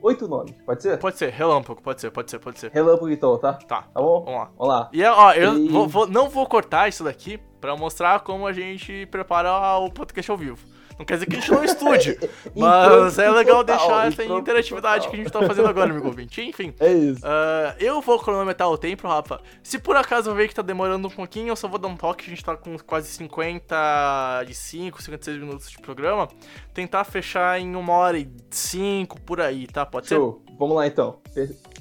Oito 0.00 0.28
nomes, 0.28 0.54
pode 0.64 0.80
ser? 0.82 0.96
Pode 0.98 1.16
ser, 1.18 1.30
relâmpago, 1.30 1.82
pode 1.82 2.00
ser, 2.00 2.10
pode 2.12 2.30
ser, 2.30 2.38
pode 2.38 2.58
ser. 2.60 2.70
Relâmpago 2.70 3.10
então, 3.10 3.36
tá? 3.36 3.54
Tá, 3.54 3.82
Tá 3.82 4.00
bom? 4.00 4.22
vamos 4.24 4.38
lá. 4.38 4.44
Vamos 4.56 4.68
lá. 4.68 4.90
E 4.92 5.02
ó, 5.04 5.32
eu 5.32 5.58
E- 5.58 5.68
vou- 5.68 5.88
vou- 5.88 6.06
não 6.06 6.28
vou 6.28 6.46
cortar 6.46 6.88
isso 6.88 7.02
daqui 7.02 7.36
pra 7.60 7.76
mostrar 7.76 8.20
como 8.20 8.46
a 8.46 8.52
gente 8.52 9.06
prepara 9.06 9.76
o 9.78 9.90
podcast 9.90 10.30
ao 10.30 10.36
vivo. 10.36 10.64
Não 10.98 11.04
quer 11.04 11.14
dizer 11.14 11.26
que 11.26 11.36
a 11.36 11.40
gente 11.40 11.52
não 11.52 11.62
estude, 11.64 12.18
mas 12.56 13.18
é 13.18 13.30
legal 13.30 13.64
total, 13.64 13.76
deixar 13.78 14.06
essa 14.08 14.24
interatividade 14.24 15.04
total. 15.04 15.10
que 15.10 15.16
a 15.16 15.22
gente 15.24 15.32
tá 15.32 15.46
fazendo 15.46 15.68
agora, 15.68 15.90
amigo 15.90 16.06
ouvinte. 16.08 16.42
Enfim, 16.42 16.74
É 16.80 16.92
isso. 16.92 17.20
ah, 17.24 17.74
eu 17.78 18.00
vou 18.00 18.18
cronometrar 18.18 18.68
o 18.68 18.76
tempo, 18.76 19.06
Rafa. 19.06 19.40
Se 19.62 19.78
por 19.78 19.94
acaso 19.96 20.30
eu 20.30 20.34
ver 20.34 20.48
que 20.48 20.54
tá 20.54 20.62
demorando 20.62 21.06
um 21.06 21.10
pouquinho, 21.10 21.48
eu 21.48 21.56
só 21.56 21.68
vou 21.68 21.78
dar 21.78 21.88
um 21.88 21.96
toque. 21.96 22.26
A 22.26 22.28
gente 22.30 22.44
tá 22.44 22.56
com 22.56 22.76
quase 22.80 23.08
55, 23.08 25.02
56 25.02 25.38
minutos 25.38 25.70
de 25.70 25.78
programa. 25.78 26.28
Tentar 26.74 27.04
fechar 27.04 27.60
em 27.60 27.74
uma 27.76 27.92
hora 27.92 28.18
e 28.18 28.28
cinco 28.50 29.20
por 29.20 29.40
aí, 29.40 29.66
tá? 29.66 29.86
Pode 29.86 30.08
ser? 30.08 30.16
Show. 30.16 30.42
Vamos 30.58 30.76
lá 30.76 30.86
então. 30.86 31.20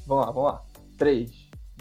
Vamos 0.06 0.26
lá, 0.26 0.32
vamos 0.32 0.52
lá. 0.52 0.62
3, 0.98 1.30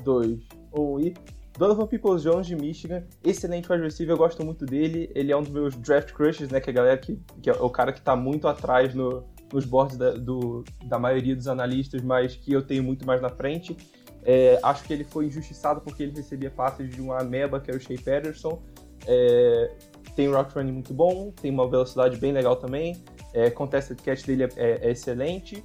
2, 0.03 0.39
1 0.73 1.01
e. 1.01 1.15
Donovan 1.59 1.87
Peoples 1.87 2.23
Jones 2.23 2.47
de 2.47 2.55
Michigan, 2.55 3.03
excelente 3.25 3.71
wide 3.71 3.83
receiver, 3.83 4.13
eu 4.15 4.19
gosto 4.19 4.45
muito 4.45 4.67
dele. 4.67 5.11
Ele 5.15 5.33
é 5.33 5.37
um 5.37 5.43
dos 5.43 5.51
meus 5.53 5.75
draft 5.77 6.13
crushes, 6.13 6.49
né? 6.51 6.61
Que 6.61 6.71
a 6.71 6.73
galera 6.73 6.99
que, 6.99 7.19
que 7.43 7.49
é 7.49 7.53
o 7.55 7.71
cara 7.71 7.93
que 7.93 8.01
tá 8.03 8.15
muito 8.15 8.47
atrás 8.47 8.95
no, 8.95 9.25
nos 9.53 9.65
boards 9.65 9.97
da, 9.97 10.11
do- 10.13 10.63
da 10.85 10.99
maioria 10.99 11.35
dos 11.35 11.49
analistas, 11.49 12.03
mas 12.03 12.37
que 12.37 12.53
eu 12.53 12.61
tenho 12.63 12.83
muito 12.83 13.07
mais 13.07 13.23
na 13.23 13.31
frente. 13.31 13.77
É, 14.23 14.59
acho 14.63 14.85
que 14.85 14.93
ele 14.93 15.05
foi 15.05 15.27
injustiçado 15.27 15.81
porque 15.81 16.03
ele 16.03 16.13
recebia 16.15 16.51
passes 16.51 16.91
de 16.95 17.01
um 17.01 17.13
ameba, 17.13 17.61
que 17.61 17.71
é 17.71 17.75
o 17.75 17.81
Shea 17.81 17.97
Patterson. 17.97 18.61
É, 19.07 19.73
tem 20.15 20.29
um 20.29 20.33
route 20.35 20.55
running 20.55 20.73
muito 20.73 20.93
bom, 20.93 21.31
tem 21.31 21.51
uma 21.51 21.69
velocidade 21.69 22.19
bem 22.19 22.33
legal 22.33 22.57
também. 22.57 23.03
É, 23.33 23.51
contested 23.51 24.01
catch 24.03 24.25
dele 24.27 24.45
é- 24.45 24.49
é- 24.57 24.89
é 24.89 24.91
excelente 24.91 25.65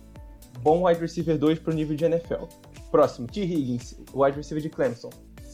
bom 0.62 0.86
wide 0.86 1.00
receiver 1.02 1.38
2 1.38 1.58
pro 1.60 1.74
nível 1.74 1.96
de 1.96 2.06
NFL. 2.06 2.46
Próximo, 2.92 3.26
T. 3.28 3.42
Higgins, 3.42 3.98
wide 4.14 4.38
receiver 4.38 4.62
de 4.62 4.70
Clemson. 4.70 5.10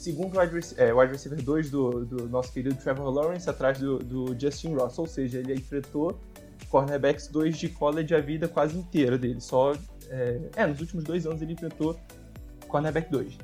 Segundo 0.07 0.39
wide, 0.39 0.53
rec- 0.53 0.73
é, 0.79 0.93
wide 0.93 1.11
receiver 1.11 1.41
2 1.43 1.69
do, 1.69 2.05
do 2.05 2.29
nosso 2.29 2.53
querido 2.53 2.73
Trevor 2.75 3.09
Lawrence, 3.09 3.49
atrás 3.49 3.77
do, 3.77 3.99
do 3.99 4.39
Justin 4.39 4.73
Ross. 4.73 4.97
Ou 4.97 5.05
seja, 5.05 5.39
ele 5.39 5.53
enfrentou 5.53 6.17
cornerbacks 6.69 7.27
2 7.27 7.57
de 7.57 7.67
college 7.67 8.15
a 8.15 8.21
vida 8.21 8.47
quase 8.47 8.77
inteira 8.77 9.17
dele. 9.17 9.41
Só, 9.41 9.73
é, 10.09 10.39
é, 10.55 10.65
nos 10.65 10.79
últimos 10.79 11.03
dois 11.03 11.25
anos 11.27 11.41
ele 11.41 11.51
enfrentou 11.51 11.99
cornerback 12.69 13.11
2. 13.11 13.37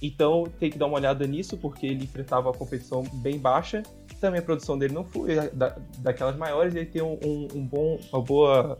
Então 0.00 0.44
tem 0.58 0.70
que 0.70 0.78
dar 0.78 0.86
uma 0.86 0.96
olhada 0.96 1.26
nisso, 1.26 1.58
porque 1.58 1.84
ele 1.86 2.04
enfrentava 2.04 2.48
a 2.48 2.54
competição 2.54 3.02
bem 3.20 3.38
baixa. 3.38 3.82
Também 4.18 4.40
a 4.40 4.42
produção 4.42 4.78
dele 4.78 4.94
não 4.94 5.04
foi 5.04 5.34
da, 5.52 5.76
daquelas 5.98 6.36
maiores, 6.38 6.74
ele 6.74 6.86
tem 6.86 7.02
um, 7.02 7.18
um- 7.22 7.48
um 7.54 7.66
bom, 7.66 8.00
uma 8.10 8.22
boa 8.22 8.78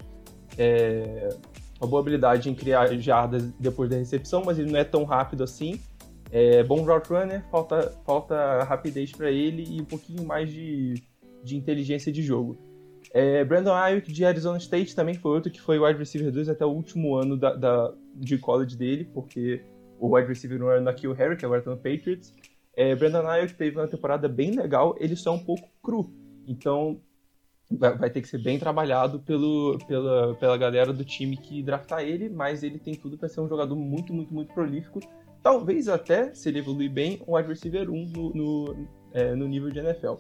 é, 0.57 1.29
uma 1.79 1.87
boa 1.89 2.01
habilidade 2.01 2.49
em 2.49 2.55
criar 2.55 2.87
jardas 2.99 3.43
depois 3.61 3.91
da 3.91 3.97
recepção, 3.97 4.43
mas 4.47 4.59
ele 4.59 4.70
não 4.72 4.79
é 4.79 4.85
tão 4.85 5.05
rápido 5.05 5.45
assim. 5.45 5.79
É 6.31 6.62
bom 6.62 6.83
route 6.85 7.09
runner, 7.09 7.43
falta, 7.51 7.91
falta 8.05 8.62
rapidez 8.64 9.12
para 9.12 9.31
ele 9.31 9.64
e 9.76 9.81
um 9.81 9.85
pouquinho 9.85 10.24
mais 10.26 10.51
de, 10.51 10.95
de 11.43 11.57
inteligência 11.57 12.12
de 12.12 12.22
jogo. 12.22 12.59
É, 13.14 13.43
Brandon 13.45 13.72
Ayuk 13.72 14.12
de 14.12 14.24
Arizona 14.24 14.59
State 14.59 14.95
também 14.95 15.14
foi 15.14 15.33
outro 15.33 15.51
que 15.51 15.61
foi 15.61 15.79
wide 15.79 15.99
receiver 15.99 16.31
2 16.31 16.49
até 16.51 16.66
o 16.66 16.70
último 16.70 17.14
ano 17.16 17.37
da, 17.37 17.55
da- 17.55 17.95
de 18.14 18.37
college 18.37 18.76
dele, 18.76 19.09
porque 19.14 19.62
o 19.99 20.14
wide 20.14 20.29
receiver 20.29 20.62
1 20.62 20.70
era 20.70 20.81
no 20.81 20.95
Kill 20.95 21.12
Harry, 21.14 21.37
que 21.37 21.45
agora 21.47 21.62
tá 21.62 21.70
no 21.70 21.76
Patriots. 21.79 22.35
É, 22.76 22.95
Brandon 22.95 23.26
Ayuk 23.26 23.55
teve 23.55 23.76
uma 23.79 23.89
temporada 23.89 24.29
bem 24.29 24.51
legal, 24.51 24.95
ele 25.01 25.16
só 25.16 25.33
é 25.33 25.35
um 25.37 25.39
pouco 25.43 25.66
cru. 25.83 26.12
Então 26.47 27.01
vai, 27.70 27.97
vai 27.97 28.11
ter 28.11 28.20
que 28.20 28.29
ser 28.29 28.39
bem 28.43 28.59
trabalhado 28.59 29.18
pelo, 29.20 29.79
pela, 29.87 30.35
pela 30.35 30.59
galera 30.59 30.93
do 30.93 31.05
time 31.05 31.37
que 31.39 31.62
draftar 31.62 32.03
ele, 32.03 32.29
mas 32.29 32.62
ele 32.62 32.79
tem 32.79 32.95
tudo 32.95 33.16
para 33.16 33.29
ser 33.31 33.41
um 33.41 33.49
jogador 33.49 33.74
muito, 33.74 34.12
muito, 34.12 34.35
muito 34.35 34.53
prolífico. 34.53 35.01
Talvez 35.43 35.89
até, 35.89 36.34
se 36.34 36.49
ele 36.49 36.59
evoluir 36.59 36.91
bem, 36.91 37.22
um 37.26 37.36
wide 37.36 37.49
receiver 37.49 37.91
1 37.91 38.07
no, 38.07 38.30
no, 38.30 38.89
é, 39.12 39.34
no 39.34 39.47
nível 39.47 39.70
de 39.70 39.78
NFL. 39.78 40.14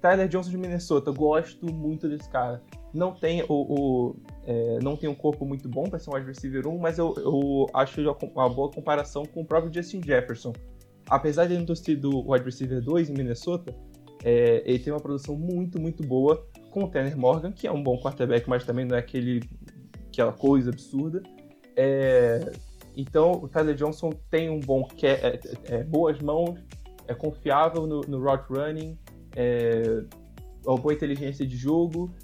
Tyler 0.00 0.28
Johnson 0.28 0.50
de 0.50 0.58
Minnesota, 0.58 1.10
gosto 1.10 1.72
muito 1.72 2.08
desse 2.08 2.28
cara. 2.28 2.62
Não 2.92 3.12
tem 3.12 3.42
o, 3.42 3.46
o, 3.48 4.16
é, 4.46 4.78
não 4.82 4.96
tem 4.96 5.08
um 5.08 5.14
corpo 5.14 5.46
muito 5.46 5.68
bom 5.68 5.84
para 5.84 5.98
ser 5.98 6.10
um 6.10 6.14
wide 6.14 6.26
receiver 6.26 6.66
1, 6.66 6.78
mas 6.78 6.98
eu, 6.98 7.14
eu 7.16 7.66
acho 7.72 8.00
uma 8.34 8.48
boa 8.50 8.70
comparação 8.70 9.24
com 9.24 9.40
o 9.40 9.44
próprio 9.44 9.72
Justin 9.72 10.02
Jefferson. 10.04 10.52
Apesar 11.08 11.46
de 11.46 11.52
ele 11.52 11.60
não 11.60 11.66
ter 11.66 11.76
sido 11.76 12.30
wide 12.30 12.44
receiver 12.44 12.82
2 12.82 13.08
em 13.08 13.14
Minnesota, 13.14 13.74
é, 14.22 14.62
ele 14.66 14.78
tem 14.78 14.92
uma 14.92 15.00
produção 15.00 15.36
muito, 15.36 15.80
muito 15.80 16.06
boa 16.06 16.46
com 16.70 16.84
o 16.84 16.88
Tanner 16.88 17.16
Morgan, 17.16 17.52
que 17.52 17.66
é 17.66 17.72
um 17.72 17.82
bom 17.82 17.98
quarterback, 17.98 18.48
mas 18.48 18.64
também 18.64 18.84
não 18.84 18.96
é 18.96 18.98
aquele, 18.98 19.42
aquela 20.08 20.32
coisa 20.32 20.70
absurda. 20.70 21.22
É, 21.76 22.52
então, 22.96 23.32
o 23.32 23.48
Tyler 23.48 23.74
Johnson 23.74 24.10
tem 24.30 24.48
um 24.48 24.60
bom 24.60 24.88
é, 25.02 25.40
é, 25.64 25.84
boas 25.84 26.20
mãos, 26.20 26.58
é 27.08 27.14
confiável 27.14 27.86
no, 27.86 28.00
no 28.02 28.22
route 28.22 28.52
running, 28.52 28.98
é, 29.36 30.04
uma 30.64 30.76
boa 30.76 30.94
inteligência 30.94 31.46
de 31.46 31.56
jogo 31.56 32.14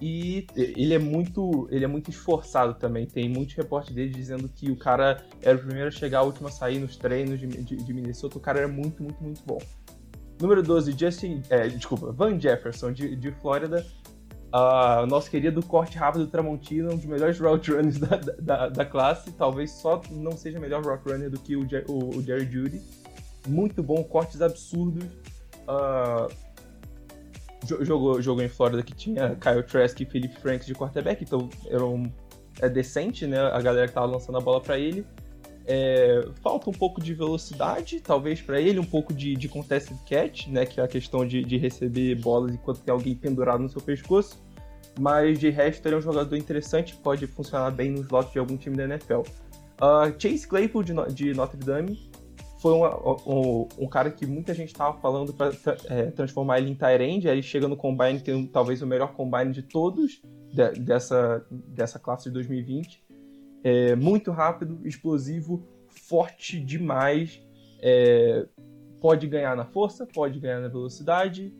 e 0.00 0.46
ele 0.54 0.94
é 0.94 0.98
muito 0.98 1.68
ele 1.70 1.84
é 1.84 1.88
muito 1.88 2.10
esforçado 2.10 2.74
também. 2.74 3.06
Tem 3.06 3.28
muitos 3.28 3.54
reportes 3.54 3.94
dele 3.94 4.10
dizendo 4.10 4.48
que 4.48 4.70
o 4.70 4.76
cara 4.76 5.24
era 5.42 5.56
o 5.56 5.60
primeiro 5.60 5.88
a 5.88 5.90
chegar, 5.90 6.22
o 6.22 6.26
último 6.26 6.48
a 6.48 6.50
sair 6.50 6.78
nos 6.78 6.96
treinos 6.96 7.40
de, 7.40 7.46
de, 7.46 7.76
de 7.76 7.94
Minnesota. 7.94 8.38
O 8.38 8.40
cara 8.40 8.60
era 8.60 8.68
muito, 8.68 9.02
muito, 9.02 9.22
muito 9.22 9.42
bom. 9.44 9.58
Número 10.40 10.62
12, 10.62 10.92
Justin. 10.92 11.42
É, 11.50 11.66
desculpa, 11.68 12.12
Van 12.12 12.38
Jefferson, 12.38 12.92
de, 12.92 13.16
de 13.16 13.32
Flórida. 13.32 13.84
Uh, 14.48 15.04
nosso 15.06 15.30
querido 15.30 15.62
corte 15.62 15.98
rápido 15.98 16.24
do 16.24 16.30
Tramontina, 16.30 16.90
um 16.90 16.96
dos 16.96 17.04
melhores 17.04 17.38
route 17.38 17.70
runners 17.70 17.98
da, 17.98 18.16
da, 18.16 18.68
da, 18.68 18.84
classe. 18.84 19.30
Talvez 19.32 19.70
só 19.72 20.00
não 20.10 20.32
seja 20.32 20.58
melhor 20.58 20.82
route 20.82 21.02
runner 21.06 21.30
do 21.30 21.38
que 21.38 21.54
o, 21.54 21.66
o, 21.88 22.16
o 22.16 22.22
Jerry 22.22 22.50
Judy. 22.50 22.80
Muito 23.46 23.82
bom, 23.82 24.02
cortes 24.02 24.40
absurdos. 24.40 25.04
Uh, 25.68 26.32
jogou, 27.84 28.22
jogou 28.22 28.42
em 28.42 28.48
Flórida 28.48 28.82
que 28.82 28.94
tinha 28.94 29.36
Kyle 29.36 29.62
Trask 29.62 30.00
e 30.00 30.06
Philip 30.06 30.34
Franks 30.40 30.66
de 30.66 30.74
quarterback, 30.74 31.22
então 31.22 31.50
era 31.68 31.84
um, 31.84 32.10
é 32.60 32.68
decente, 32.68 33.26
né? 33.26 33.38
A 33.38 33.60
galera 33.60 33.86
que 33.86 33.92
tava 33.92 34.06
lançando 34.06 34.38
a 34.38 34.40
bola 34.40 34.60
para 34.60 34.78
ele. 34.78 35.06
É, 35.70 36.26
falta 36.42 36.70
um 36.70 36.72
pouco 36.72 36.98
de 36.98 37.12
velocidade, 37.12 38.00
talvez 38.00 38.40
para 38.40 38.58
ele, 38.58 38.78
um 38.78 38.84
pouco 38.84 39.12
de, 39.12 39.36
de 39.36 39.48
contested 39.48 39.98
catch, 40.08 40.46
né? 40.46 40.64
Que 40.64 40.80
é 40.80 40.84
a 40.84 40.88
questão 40.88 41.26
de, 41.26 41.44
de 41.44 41.58
receber 41.58 42.14
bolas 42.14 42.54
enquanto 42.54 42.80
tem 42.80 42.90
alguém 42.90 43.14
pendurado 43.14 43.62
no 43.62 43.68
seu 43.68 43.82
pescoço. 43.82 44.42
Mas 44.98 45.38
de 45.38 45.50
resto, 45.50 45.86
ele 45.86 45.94
é 45.94 45.98
um 45.98 46.00
jogador 46.00 46.36
interessante, 46.36 46.96
pode 46.96 47.26
funcionar 47.26 47.70
bem 47.70 47.90
nos 47.90 48.08
lotes 48.08 48.32
de 48.32 48.38
algum 48.38 48.56
time 48.56 48.76
da 48.76 48.84
NFL. 48.84 49.20
Uh, 49.80 50.10
Chase 50.18 50.48
Claypool 50.48 50.82
de, 50.82 50.94
de 51.12 51.34
Notre 51.34 51.58
Dame 51.58 52.10
foi 52.60 52.72
um, 52.72 53.68
um, 53.78 53.86
cara 53.86 54.10
que 54.10 54.26
muita 54.26 54.52
gente 54.54 54.68
estava 54.68 54.98
falando 54.98 55.32
para 55.32 55.52
é, 55.88 56.10
transformar 56.10 56.58
ele 56.58 56.70
em 56.70 56.74
Tyrande. 56.74 57.28
Ele 57.28 57.42
chega 57.42 57.68
no 57.68 57.76
Combine, 57.76 58.20
tem 58.20 58.46
talvez 58.46 58.82
o 58.82 58.86
melhor 58.86 59.12
Combine 59.12 59.52
de 59.52 59.62
todos 59.62 60.20
de, 60.52 60.70
dessa, 60.80 61.46
dessa 61.50 61.98
classe 61.98 62.24
de 62.24 62.30
2020. 62.30 63.04
É, 63.62 63.96
muito 63.96 64.30
rápido, 64.30 64.80
explosivo, 64.84 65.66
forte 65.88 66.60
demais. 66.60 67.42
É, 67.80 68.46
pode 69.00 69.26
ganhar 69.26 69.56
na 69.56 69.64
força, 69.64 70.06
pode 70.06 70.38
ganhar 70.38 70.60
na 70.60 70.68
velocidade. 70.68 71.54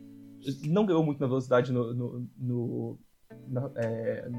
Não 0.65 0.85
ganhou 0.85 1.03
muito 1.03 1.19
na 1.19 1.27
velocidade 1.27 1.71
no, 1.71 1.93
no, 1.93 2.27
no, 2.37 2.99
no, 3.47 3.71
é, 3.75 4.29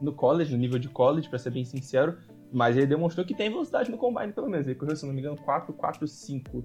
no 0.00 0.12
college, 0.14 0.52
no 0.52 0.58
nível 0.58 0.78
de 0.78 0.88
college, 0.88 1.28
para 1.28 1.38
ser 1.38 1.50
bem 1.50 1.64
sincero 1.64 2.16
mas 2.52 2.76
ele 2.76 2.86
demonstrou 2.86 3.24
que 3.24 3.34
tem 3.34 3.48
velocidade 3.48 3.90
no 3.90 3.96
combine, 3.96 4.32
pelo 4.32 4.48
menos. 4.48 4.66
Ele 4.66 4.74
correu, 4.74 4.96
se 4.96 5.06
não 5.06 5.12
me 5.12 5.20
engano, 5.20 5.36
4, 5.36 5.72
4, 5.72 6.06
5. 6.06 6.64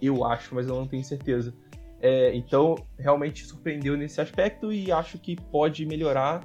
Eu 0.00 0.24
acho, 0.24 0.54
mas 0.54 0.68
eu 0.68 0.74
não 0.74 0.86
tenho 0.86 1.02
certeza. 1.02 1.54
É, 2.00 2.34
então, 2.34 2.76
realmente 2.98 3.44
surpreendeu 3.46 3.96
nesse 3.96 4.20
aspecto 4.20 4.72
e 4.72 4.92
acho 4.92 5.18
que 5.18 5.36
pode 5.36 5.86
melhorar. 5.86 6.40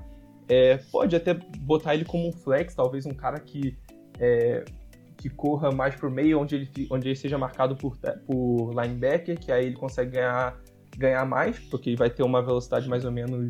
É, 0.52 0.76
pode 0.92 1.16
até 1.16 1.34
botar 1.34 1.96
ele 1.96 2.04
como 2.04 2.28
um 2.28 2.32
flex, 2.34 2.76
talvez 2.76 3.06
um 3.06 3.14
cara 3.14 3.40
que, 3.40 3.78
é, 4.20 4.66
que 5.16 5.30
corra 5.30 5.72
mais 5.72 5.96
por 5.96 6.12
meio, 6.12 6.42
onde 6.42 6.56
ele, 6.56 6.88
onde 6.92 7.08
ele 7.08 7.16
seja 7.16 7.38
marcado 7.38 7.74
por, 7.74 7.98
por 8.28 8.74
linebacker, 8.74 9.40
que 9.40 9.50
aí 9.50 9.68
ele 9.68 9.76
consegue 9.76 10.12
ganhar, 10.12 10.60
ganhar 10.98 11.26
mais, 11.26 11.58
porque 11.58 11.92
ele 11.92 11.96
vai 11.96 12.10
ter 12.10 12.22
uma 12.24 12.42
velocidade 12.42 12.90
mais 12.90 13.06
ou 13.06 13.14
menos, 13.14 13.50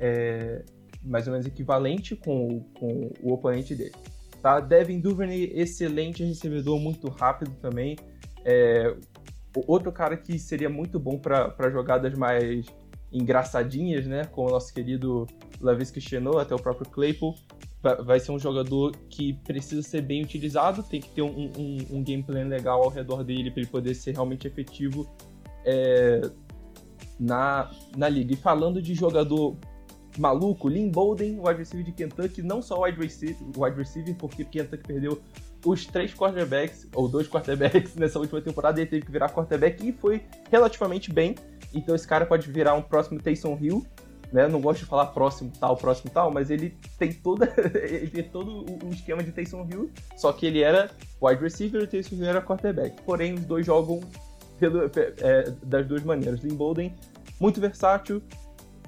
é, 0.00 0.64
mais 1.04 1.28
ou 1.28 1.34
menos 1.34 1.46
equivalente 1.46 2.16
com, 2.16 2.64
com 2.80 3.12
o 3.22 3.32
oponente 3.32 3.76
dele. 3.76 3.94
Tá? 4.42 4.58
Devin 4.58 4.98
Duvernay, 4.98 5.52
excelente 5.54 6.24
recebedor, 6.24 6.80
muito 6.80 7.08
rápido 7.10 7.52
também. 7.62 7.94
É, 8.44 8.92
outro 9.68 9.92
cara 9.92 10.16
que 10.16 10.36
seria 10.36 10.68
muito 10.68 10.98
bom 10.98 11.16
para 11.16 11.70
jogadas 11.70 12.12
mais 12.18 12.66
engraçadinhas, 13.12 14.04
né? 14.04 14.24
Com 14.24 14.46
o 14.46 14.50
nosso 14.50 14.74
querido 14.74 15.28
Lavis 15.60 15.90
Cristiano, 15.90 16.38
até 16.38 16.54
o 16.54 16.58
próprio 16.58 16.88
Claypool. 16.90 17.34
Vai 18.04 18.18
ser 18.18 18.32
um 18.32 18.38
jogador 18.38 18.96
que 19.10 19.34
precisa 19.44 19.82
ser 19.82 20.00
bem 20.00 20.22
utilizado, 20.22 20.82
tem 20.82 21.00
que 21.00 21.10
ter 21.10 21.20
um, 21.20 21.52
um, 21.58 21.78
um 21.90 22.02
game 22.02 22.22
plan 22.22 22.44
legal 22.44 22.82
ao 22.82 22.88
redor 22.88 23.22
dele 23.22 23.50
para 23.50 23.60
ele 23.60 23.70
poder 23.70 23.94
ser 23.94 24.12
realmente 24.12 24.46
efetivo 24.46 25.06
é, 25.66 26.22
na, 27.20 27.70
na 27.94 28.08
liga. 28.08 28.32
E 28.32 28.36
falando 28.36 28.80
de 28.80 28.94
jogador 28.94 29.56
maluco, 30.18 30.68
Lynn 30.68 30.90
Bolden, 30.90 31.40
wide 31.40 31.58
receiver 31.58 31.84
de 31.84 31.92
Kentucky, 31.92 32.42
não 32.42 32.62
só 32.62 32.82
wide 32.82 32.98
receiver, 33.00 33.36
wide 33.56 33.76
receiver 33.76 34.14
porque 34.14 34.44
Kentucky 34.44 34.84
perdeu 34.84 35.20
os 35.64 35.86
três 35.86 36.14
quarterbacks, 36.14 36.86
ou 36.94 37.08
dois 37.08 37.28
quarterbacks 37.28 37.94
nessa 37.96 38.18
última 38.18 38.40
temporada, 38.40 38.80
ele 38.80 38.88
teve 38.88 39.06
que 39.06 39.10
virar 39.10 39.30
quarterback 39.30 39.86
e 39.86 39.92
foi 39.92 40.22
relativamente 40.50 41.12
bem. 41.12 41.34
Então 41.72 41.94
esse 41.94 42.06
cara 42.06 42.26
pode 42.26 42.50
virar 42.50 42.74
um 42.74 42.82
próximo 42.82 43.20
Taysom 43.20 43.58
Hill, 43.60 43.84
né? 44.32 44.48
Não 44.48 44.60
gosto 44.60 44.80
de 44.80 44.86
falar 44.86 45.06
próximo 45.06 45.52
tal, 45.58 45.76
próximo 45.76 46.10
tal, 46.12 46.30
mas 46.30 46.50
ele 46.50 46.76
tem 46.98 47.12
toda 47.12 47.52
ele 47.74 48.08
tem 48.08 48.24
todo 48.24 48.64
o 48.84 48.90
esquema 48.90 49.22
de 49.22 49.32
Taysom 49.32 49.66
Hill, 49.70 49.90
só 50.16 50.32
que 50.32 50.46
ele 50.46 50.62
era 50.62 50.90
wide 51.22 51.42
receiver 51.42 51.82
e 51.82 51.86
Taysom 51.86 52.16
Hill 52.16 52.26
era 52.26 52.42
quarterback. 52.42 53.02
Porém, 53.02 53.34
os 53.34 53.44
dois 53.44 53.66
jogam 53.66 54.00
pelo, 54.58 54.90
é, 55.18 55.50
das 55.62 55.86
duas 55.86 56.02
maneiras. 56.02 56.42
Lynn 56.42 56.56
Bolden, 56.56 56.94
muito 57.40 57.60
versátil, 57.60 58.22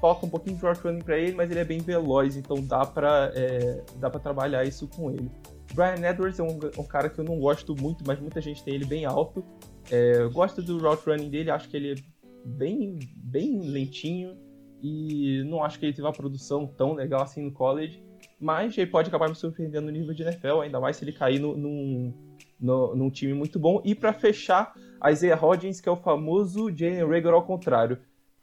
falta 0.00 0.26
um 0.26 0.28
pouquinho 0.28 0.56
de 0.56 0.62
route 0.62 0.80
running 0.80 1.02
para 1.02 1.18
ele, 1.18 1.32
mas 1.32 1.50
ele 1.50 1.60
é 1.60 1.64
bem 1.64 1.78
veloz, 1.78 2.36
então 2.36 2.62
dá 2.62 2.84
para 2.84 3.32
é, 3.34 3.82
dá 3.96 4.10
para 4.10 4.20
trabalhar 4.20 4.64
isso 4.64 4.88
com 4.88 5.10
ele. 5.10 5.30
Brian 5.74 6.08
Edwards 6.08 6.38
é 6.38 6.42
um, 6.42 6.58
um, 6.78 6.84
cara 6.84 7.08
que 7.08 7.18
eu 7.18 7.24
não 7.24 7.38
gosto 7.38 7.74
muito, 7.74 8.04
mas 8.06 8.18
muita 8.18 8.40
gente 8.40 8.62
tem 8.64 8.74
ele 8.74 8.86
bem 8.86 9.04
alto. 9.04 9.44
É, 9.90 10.22
eu 10.22 10.30
gosto 10.30 10.62
do 10.62 10.78
route 10.78 11.02
running 11.06 11.28
dele, 11.28 11.50
acho 11.50 11.68
que 11.68 11.76
ele 11.76 11.92
é 11.92 11.96
bem, 12.44 12.98
bem 13.16 13.60
lentinho 13.60 14.45
e 14.86 15.42
não 15.44 15.64
acho 15.64 15.78
que 15.78 15.86
ele 15.86 15.92
teve 15.92 16.06
uma 16.06 16.12
produção 16.12 16.66
tão 16.66 16.94
legal 16.94 17.22
assim 17.22 17.42
no 17.42 17.50
college, 17.50 18.00
mas 18.40 18.76
ele 18.78 18.90
pode 18.90 19.08
acabar 19.08 19.28
me 19.28 19.34
surpreendendo 19.34 19.86
no 19.86 19.92
nível 19.92 20.14
de 20.14 20.22
NFL, 20.22 20.60
ainda 20.60 20.78
mais 20.78 20.96
se 20.96 21.04
ele 21.04 21.12
cair 21.12 21.40
no, 21.40 21.56
num, 21.56 22.14
no, 22.60 22.94
num 22.94 23.10
time 23.10 23.34
muito 23.34 23.58
bom. 23.58 23.82
E 23.84 23.94
para 23.94 24.12
fechar, 24.12 24.74
Isaiah 25.10 25.36
Hodgins, 25.36 25.80
que 25.80 25.88
é 25.88 25.92
o 25.92 25.96
famoso 25.96 26.70
Jalen 26.70 27.04
Rager 27.04 27.32
ao 27.32 27.44
contrário. 27.44 27.98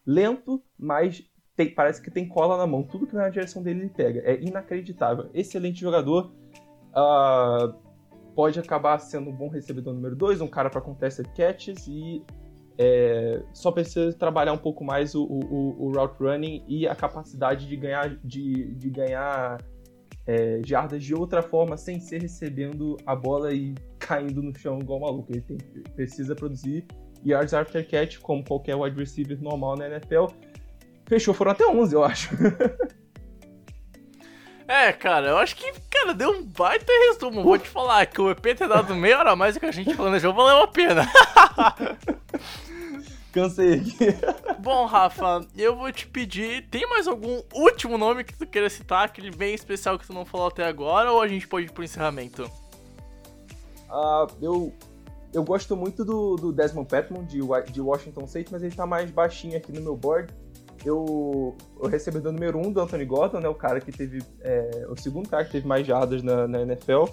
Lento, 0.06 0.62
mas 0.78 1.24
tem, 1.56 1.74
parece 1.74 2.02
que 2.02 2.12
tem 2.12 2.28
cola 2.28 2.58
na 2.58 2.68
mão. 2.68 2.84
Tudo 2.84 3.08
que 3.08 3.14
vai 3.14 3.24
na 3.24 3.30
direção 3.30 3.64
dele 3.64 3.82
ele 3.82 3.90
pega. 3.90 4.22
É 4.26 4.42
inacreditável. 4.42 5.30
Excelente 5.34 5.80
jogador. 5.80 6.34
Uh, 6.90 7.74
pode 8.36 8.60
acabar 8.60 9.00
sendo 9.00 9.30
um 9.30 9.36
bom 9.36 9.48
recebedor 9.48 9.94
número 9.94 10.16
2, 10.16 10.42
um 10.42 10.48
cara 10.48 10.70
para 10.70 10.82
contested 10.82 11.28
catches 11.36 11.88
e 11.88 12.22
é, 12.78 13.42
só 13.54 13.72
precisa 13.72 14.12
trabalhar 14.18 14.54
um 14.54 14.58
pouco 14.58 14.84
mais 14.84 15.14
o, 15.16 15.24
o, 15.24 15.86
o, 15.86 15.92
route 15.92 16.22
running 16.22 16.64
e 16.68 16.88
a 16.88 16.96
capacidade 16.96 17.68
de 17.68 17.76
ganhar, 17.76 18.16
de, 18.24 18.74
de 18.74 18.90
ganhar 18.90 19.58
é, 20.26 20.62
jardas 20.66 21.04
de 21.04 21.14
outra 21.14 21.42
forma 21.42 21.78
sem 21.78 22.00
ser 22.00 22.22
recebendo 22.22 22.98
a 23.06 23.16
bola 23.16 23.54
e 23.54 23.76
caindo 24.00 24.42
no 24.42 24.58
chão 24.58 24.80
igual 24.80 25.02
maluco. 25.02 25.32
Ele 25.32 25.42
tem, 25.42 25.58
precisa 25.96 26.36
produzir 26.36 26.86
yards 27.24 27.54
after 27.54 27.88
catch 27.88 28.20
como 28.20 28.44
qualquer 28.44 28.76
wide 28.76 28.98
receiver 28.98 29.40
normal 29.42 29.78
na 29.78 29.88
NFL 29.88 30.28
Fechou, 31.06 31.34
foram 31.34 31.52
até 31.52 31.66
11, 31.68 31.94
eu 31.94 32.04
acho. 32.04 32.30
É, 34.68 34.92
cara, 34.94 35.28
eu 35.28 35.38
acho 35.38 35.56
que, 35.56 35.72
cara, 35.90 36.14
deu 36.14 36.32
um 36.32 36.44
baita 36.44 36.92
resumo. 37.10 37.44
Vou 37.44 37.58
te 37.58 37.68
falar 37.68 38.06
que 38.06 38.22
o 38.22 38.30
EP 38.30 38.42
ter 38.42 38.68
dado 38.68 38.96
meia 38.96 39.20
hora 39.20 39.32
a 39.32 39.36
mais 39.36 39.56
do 39.56 39.60
que 39.60 39.66
a 39.66 39.72
gente 39.72 39.96
planejou, 39.96 40.34
valeu 40.34 40.64
a 40.64 40.68
pena. 40.68 41.08
Cansei 43.34 43.74
aqui. 43.74 44.08
Bom, 44.60 44.86
Rafa, 44.86 45.46
eu 45.58 45.76
vou 45.76 45.92
te 45.92 46.08
pedir, 46.08 46.68
tem 46.70 46.88
mais 46.88 47.08
algum 47.08 47.42
último 47.54 47.98
nome 47.98 48.24
que 48.24 48.38
tu 48.38 48.46
queira 48.46 48.70
citar, 48.70 49.06
aquele 49.06 49.32
bem 49.32 49.56
especial 49.56 49.98
que 49.98 50.06
tu 50.06 50.14
não 50.14 50.24
falou 50.24 50.48
até 50.48 50.66
agora, 50.66 51.12
ou 51.12 51.20
a 51.20 51.28
gente 51.28 51.48
pode 51.48 51.66
ir 51.66 51.72
pro 51.72 51.84
encerramento? 51.84 52.44
Uh, 53.90 54.28
eu, 54.40 54.72
eu 55.34 55.44
gosto 55.44 55.76
muito 55.76 56.06
do, 56.06 56.36
do 56.36 56.54
Desmond 56.54 56.88
Petman, 56.88 57.26
de, 57.26 57.40
de 57.72 57.82
Washington 57.82 58.26
State, 58.26 58.52
mas 58.52 58.62
ele 58.62 58.76
tá 58.76 58.86
mais 58.86 59.10
baixinho 59.10 59.58
aqui 59.58 59.72
no 59.72 59.82
meu 59.82 59.98
board 59.98 60.32
eu, 60.90 61.56
o 61.78 61.88
recebedor 61.88 62.32
número 62.32 62.58
um 62.58 62.72
do 62.72 62.82
Anthony 62.82 63.06
Gordon, 63.06 63.40
né, 63.40 63.48
o 63.48 63.56
cara 63.56 63.80
que 63.80 63.92
teve, 63.92 64.22
é, 64.42 64.86
o 64.90 65.00
segundo 65.00 65.30
cara 65.30 65.46
que 65.46 65.52
teve 65.52 65.68
mais 65.68 65.86
jardas 65.86 66.22
na, 66.24 66.48
na, 66.48 66.62
NFL. 66.62 67.06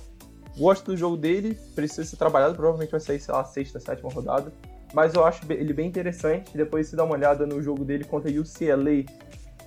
Gosto 0.57 0.87
do 0.87 0.97
jogo 0.97 1.17
dele, 1.17 1.57
precisa 1.75 2.05
ser 2.05 2.17
trabalhado, 2.17 2.55
provavelmente 2.55 2.91
vai 2.91 3.01
sair, 3.01 3.21
sei 3.21 3.35
lá, 3.35 3.45
sexta, 3.45 3.79
sétima 3.79 4.11
rodada. 4.11 4.53
Mas 4.93 5.15
eu 5.15 5.25
acho 5.25 5.41
ele 5.51 5.73
bem 5.73 5.89
interessante. 5.89 6.57
Depois 6.57 6.89
você 6.89 6.97
dá 6.97 7.05
uma 7.05 7.15
olhada 7.15 7.47
no 7.47 7.63
jogo 7.63 7.85
dele 7.85 8.05
contra 8.05 8.31
UCLA. 8.31 9.05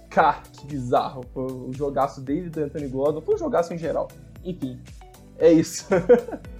Cara, 0.09 0.41
que 0.51 0.67
bizarro. 0.67 1.23
Foi 1.33 1.45
o 1.45 1.71
jogaço 1.71 2.19
dele 2.19 2.49
do 2.49 2.61
Anthony 2.61 2.87
Gordon. 2.87 3.21
Foi 3.21 3.35
um 3.35 3.37
jogaço 3.37 3.73
em 3.73 3.77
geral. 3.77 4.09
Enfim, 4.43 4.79
é 5.39 5.51
isso. 5.51 5.87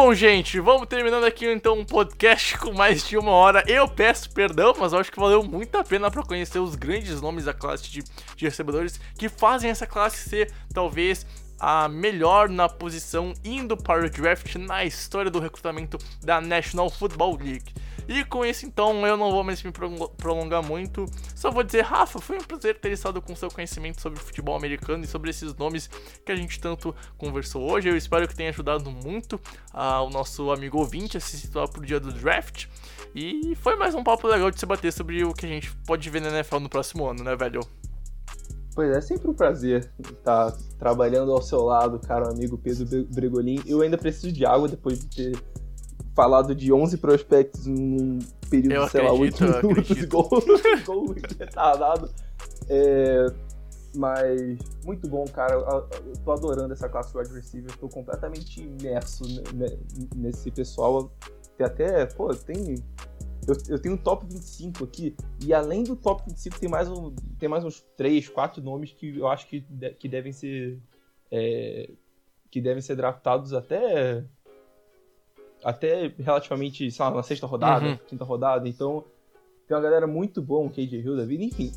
Bom, 0.00 0.14
gente, 0.14 0.60
vamos 0.60 0.86
terminando 0.86 1.24
aqui 1.24 1.44
então 1.44 1.76
um 1.76 1.84
podcast 1.84 2.56
com 2.58 2.72
mais 2.72 3.04
de 3.04 3.18
uma 3.18 3.32
hora. 3.32 3.64
Eu 3.66 3.88
peço 3.88 4.30
perdão, 4.30 4.72
mas 4.78 4.92
eu 4.92 5.00
acho 5.00 5.10
que 5.10 5.18
valeu 5.18 5.42
muito 5.42 5.76
a 5.76 5.82
pena 5.82 6.08
para 6.08 6.22
conhecer 6.22 6.60
os 6.60 6.76
grandes 6.76 7.20
nomes 7.20 7.46
da 7.46 7.52
classe 7.52 7.90
de, 7.90 8.04
de 8.36 8.44
recebedores 8.44 9.00
que 9.18 9.28
fazem 9.28 9.68
essa 9.68 9.88
classe 9.88 10.28
ser 10.28 10.52
talvez 10.72 11.26
a 11.58 11.88
melhor 11.88 12.48
na 12.48 12.68
posição 12.68 13.34
indo 13.44 13.76
para 13.76 14.06
o 14.06 14.08
draft 14.08 14.54
na 14.54 14.84
história 14.84 15.32
do 15.32 15.40
recrutamento 15.40 15.98
da 16.22 16.40
National 16.40 16.88
Football 16.88 17.36
League. 17.36 17.74
E 18.08 18.24
com 18.24 18.42
isso, 18.42 18.64
então, 18.64 19.06
eu 19.06 19.18
não 19.18 19.30
vou 19.30 19.44
mais 19.44 19.62
me 19.62 19.70
prolongar 20.16 20.62
muito. 20.62 21.04
Só 21.34 21.50
vou 21.50 21.62
dizer, 21.62 21.82
Rafa, 21.82 22.18
foi 22.18 22.38
um 22.38 22.42
prazer 22.42 22.80
ter 22.80 22.90
estado 22.90 23.20
com 23.20 23.36
seu 23.36 23.50
conhecimento 23.50 24.00
sobre 24.00 24.18
futebol 24.18 24.56
americano 24.56 25.04
e 25.04 25.06
sobre 25.06 25.28
esses 25.28 25.54
nomes 25.54 25.90
que 26.24 26.32
a 26.32 26.36
gente 26.36 26.58
tanto 26.58 26.94
conversou 27.18 27.70
hoje. 27.70 27.86
Eu 27.86 27.96
espero 27.96 28.26
que 28.26 28.34
tenha 28.34 28.48
ajudado 28.48 28.90
muito 28.90 29.38
ah, 29.74 30.00
o 30.00 30.08
nosso 30.08 30.50
amigo 30.50 30.78
ouvinte 30.78 31.18
a 31.18 31.20
se 31.20 31.36
situar 31.36 31.68
pro 31.68 31.84
dia 31.84 32.00
do 32.00 32.10
draft. 32.10 32.66
E 33.14 33.54
foi 33.56 33.76
mais 33.76 33.94
um 33.94 34.02
papo 34.02 34.26
legal 34.26 34.50
de 34.50 34.58
se 34.58 34.64
bater 34.64 34.90
sobre 34.90 35.22
o 35.22 35.34
que 35.34 35.44
a 35.44 35.48
gente 35.48 35.70
pode 35.86 36.08
ver 36.08 36.22
na 36.22 36.30
NFL 36.30 36.60
no 36.60 36.68
próximo 36.70 37.06
ano, 37.06 37.22
né, 37.22 37.36
velho? 37.36 37.60
Pois 38.74 38.96
é, 38.96 39.00
sempre 39.02 39.28
um 39.28 39.34
prazer 39.34 39.90
estar 39.98 40.52
trabalhando 40.78 41.32
ao 41.32 41.42
seu 41.42 41.62
lado, 41.62 41.98
caro 41.98 42.30
amigo 42.30 42.56
Pedro 42.56 43.04
Bregolin. 43.12 43.60
Eu 43.66 43.82
ainda 43.82 43.98
preciso 43.98 44.32
de 44.32 44.46
água 44.46 44.68
depois 44.68 45.00
de 45.00 45.08
ter 45.08 45.42
falado 46.18 46.52
de 46.52 46.72
11 46.72 46.98
prospectos 46.98 47.64
num 47.64 48.18
período 48.50 48.74
eu 48.74 48.84
de, 48.86 48.90
sei 48.90 49.06
acredito, 49.06 49.44
lá, 49.44 49.52
8 49.52 49.66
minutos, 49.68 50.04
gol, 50.06 50.28
gol 50.84 51.14
retardado. 51.38 52.10
É, 52.68 53.26
mas 53.94 54.58
muito 54.84 55.08
bom, 55.08 55.24
cara. 55.26 55.54
Eu, 55.54 55.88
tô 56.24 56.32
adorando 56.32 56.72
essa 56.72 56.88
classe 56.88 57.16
wide 57.16 57.32
receiver. 57.32 57.70
Tô 57.76 57.88
completamente 57.88 58.60
imerso 58.60 59.22
nesse 60.16 60.50
pessoal. 60.50 61.08
Tem 61.56 61.64
até, 61.64 62.04
pô, 62.06 62.34
tem 62.34 62.74
eu, 63.46 63.54
eu 63.68 63.78
tenho 63.78 63.94
um 63.94 63.98
top 63.98 64.26
25 64.26 64.84
aqui, 64.84 65.16
e 65.42 65.54
além 65.54 65.82
do 65.82 65.96
top 65.96 66.22
25 66.26 66.58
tem 66.60 66.68
mais, 66.68 66.88
um, 66.88 67.14
tem 67.38 67.48
mais 67.48 67.64
uns 67.64 67.80
3, 67.96 68.28
4 68.28 68.62
nomes 68.62 68.92
que 68.92 69.16
eu 69.16 69.28
acho 69.28 69.46
que, 69.46 69.60
de, 69.60 69.90
que 69.90 70.08
devem 70.08 70.32
ser. 70.32 70.78
É, 71.30 71.88
que 72.50 72.60
devem 72.60 72.82
ser 72.82 72.96
draftados 72.96 73.52
até. 73.52 74.24
Até 75.62 76.12
relativamente, 76.18 76.90
sei 76.90 77.04
lá, 77.04 77.10
na 77.10 77.22
sexta 77.22 77.46
rodada, 77.46 77.86
uhum. 77.86 77.98
quinta 78.06 78.24
rodada. 78.24 78.68
Então, 78.68 79.04
tem 79.66 79.76
uma 79.76 79.82
galera 79.82 80.06
muito 80.06 80.40
bom, 80.40 80.68
KJ 80.68 81.00
Hill 81.00 81.16
da 81.16 81.24
vida, 81.24 81.44
enfim. 81.44 81.72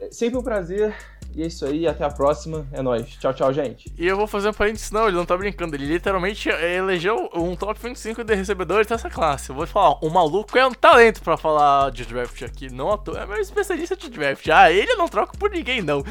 É 0.00 0.10
sempre 0.10 0.38
um 0.38 0.42
prazer. 0.42 0.94
E 1.34 1.42
é 1.42 1.46
isso 1.46 1.64
aí, 1.64 1.86
até 1.86 2.04
a 2.04 2.10
próxima. 2.10 2.66
É 2.72 2.82
nóis. 2.82 3.06
Tchau, 3.20 3.32
tchau, 3.32 3.52
gente. 3.52 3.92
E 3.96 4.06
eu 4.06 4.16
vou 4.16 4.26
fazer 4.26 4.48
um 4.48 4.52
parênteses, 4.52 4.90
não, 4.90 5.06
ele 5.06 5.16
não 5.16 5.24
tá 5.24 5.36
brincando. 5.36 5.76
Ele 5.76 5.86
literalmente 5.86 6.48
elegeu 6.48 7.30
um 7.34 7.54
top 7.54 7.78
25 7.80 8.24
de 8.24 8.34
recebedores 8.34 8.86
dessa 8.86 9.08
classe. 9.08 9.50
Eu 9.50 9.56
vou 9.56 9.66
falar, 9.66 9.98
o 10.04 10.10
maluco 10.10 10.56
é 10.58 10.66
um 10.66 10.72
talento 10.72 11.22
pra 11.22 11.36
falar 11.36 11.90
de 11.90 12.04
draft 12.04 12.42
aqui. 12.42 12.72
Não 12.72 12.92
à 12.92 12.98
toa, 12.98 13.20
é 13.20 13.26
meu 13.26 13.38
especialista 13.38 13.96
de 13.96 14.10
draft. 14.10 14.48
Ah, 14.48 14.72
ele 14.72 14.94
não 14.96 15.08
troco 15.08 15.36
por 15.38 15.50
ninguém, 15.50 15.82
não. 15.82 16.02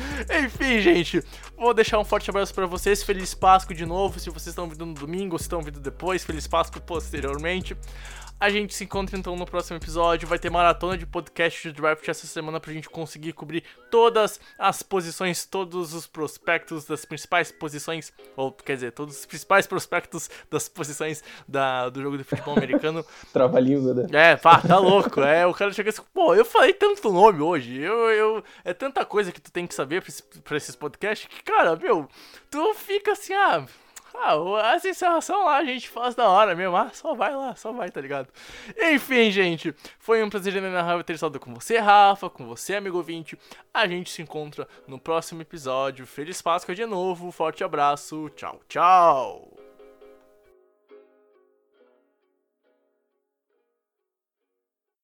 Enfim, 0.44 0.80
gente, 0.80 1.22
vou 1.58 1.74
deixar 1.74 2.00
um 2.00 2.06
forte 2.06 2.30
abraço 2.30 2.54
pra 2.54 2.66
vocês. 2.66 3.04
Feliz 3.04 3.34
Páscoa 3.34 3.76
de 3.76 3.86
novo. 3.86 4.20
Se 4.20 4.30
vocês 4.30 4.48
estão 4.48 4.70
vindo 4.70 4.86
no 4.86 4.94
domingo 4.94 5.38
se 5.38 5.44
estão 5.44 5.62
vindo 5.62 5.80
depois, 5.80 6.24
Feliz 6.24 6.48
Páscoa 6.48 6.82
posteriormente. 6.82 7.76
A 8.40 8.52
gente 8.52 8.76
se 8.76 8.84
encontra 8.84 9.18
então 9.18 9.36
no 9.36 9.48
próximo 9.48 9.78
episódio. 9.78 10.28
Vai 10.28 10.38
ter 10.38 10.52
maratona 10.52 10.96
de 10.96 11.08
podcast 11.08 11.68
de 11.68 11.74
draft 11.74 12.08
essa 12.08 12.28
semana 12.28 12.60
pra 12.60 12.72
gente 12.72 12.88
conseguir 12.88 13.34
cobrir 13.34 13.64
todas 13.90 14.40
as 14.60 14.84
posições, 14.84 15.44
todos 15.44 15.92
os 15.96 16.06
prospectos 16.06 16.86
das 16.86 17.04
principais 17.04 17.52
posições, 17.52 18.14
ou 18.36 18.52
quer 18.52 18.76
dizer, 18.76 18.92
todos 18.92 19.18
os 19.18 19.26
principais 19.26 19.66
prospectos 19.66 20.30
das 20.52 20.70
posições 20.70 21.24
da, 21.48 21.90
do 21.90 22.00
jogo 22.00 22.16
de 22.16 22.24
futebol 22.24 22.56
americano. 22.56 23.04
Trabalhinho, 23.34 23.92
né? 23.96 24.06
É, 24.12 24.36
pá, 24.36 24.62
tá 24.62 24.78
louco. 24.78 25.20
É, 25.22 25.48
o 25.48 25.54
cara 25.54 25.74
chega 25.74 25.90
assim, 25.90 26.04
pô, 26.14 26.36
eu 26.36 26.46
falei 26.46 26.74
tanto 26.74 27.12
nome 27.12 27.42
hoje. 27.42 27.82
Eu, 27.82 28.12
eu, 28.12 28.44
é 28.64 28.72
tanta 28.72 29.04
coisa 29.04 29.32
que 29.32 29.42
tu 29.42 29.52
tem 29.52 29.66
que 29.66 29.74
saber 29.74 30.04
pra, 30.04 30.14
pra 30.44 30.58
esses 30.58 30.76
podcasts 30.76 31.28
que, 31.28 31.44
cara, 31.44 31.76
meu, 31.76 32.08
tu 32.52 32.76
fica 32.76 33.14
assim, 33.14 33.34
ah. 33.34 33.66
Ah, 34.20 34.74
essa 34.74 34.90
encerração 34.90 35.46
lá 35.46 35.58
a 35.58 35.66
gente 35.66 35.88
faz 35.90 36.16
da 36.16 36.28
hora 36.28 36.56
mesmo. 36.56 36.76
Ah, 36.76 36.90
só 36.94 37.14
vai 37.14 37.36
lá, 37.36 37.56
só 37.56 37.72
vai, 37.72 37.90
tá 37.90 38.02
ligado? 38.02 38.30
Enfim, 38.78 39.32
gente, 39.32 39.74
foi 40.00 40.24
um 40.24 40.30
prazer 40.30 40.56
enorme 40.56 41.04
ter 41.04 41.14
estado 41.14 41.40
com 41.40 41.54
você, 41.54 41.78
Rafa, 41.78 42.30
com 42.30 42.46
você, 42.46 42.76
amigo 42.76 42.98
ouvinte. 42.98 43.38
A 43.74 43.88
gente 43.88 44.10
se 44.10 44.22
encontra 44.22 44.68
no 44.88 45.00
próximo 45.00 45.42
episódio. 45.42 46.06
Feliz 46.06 46.42
Páscoa 46.42 46.74
de 46.74 46.86
novo, 46.86 47.32
forte 47.32 47.64
abraço, 47.64 48.30
tchau, 48.36 48.60
tchau! 48.68 49.57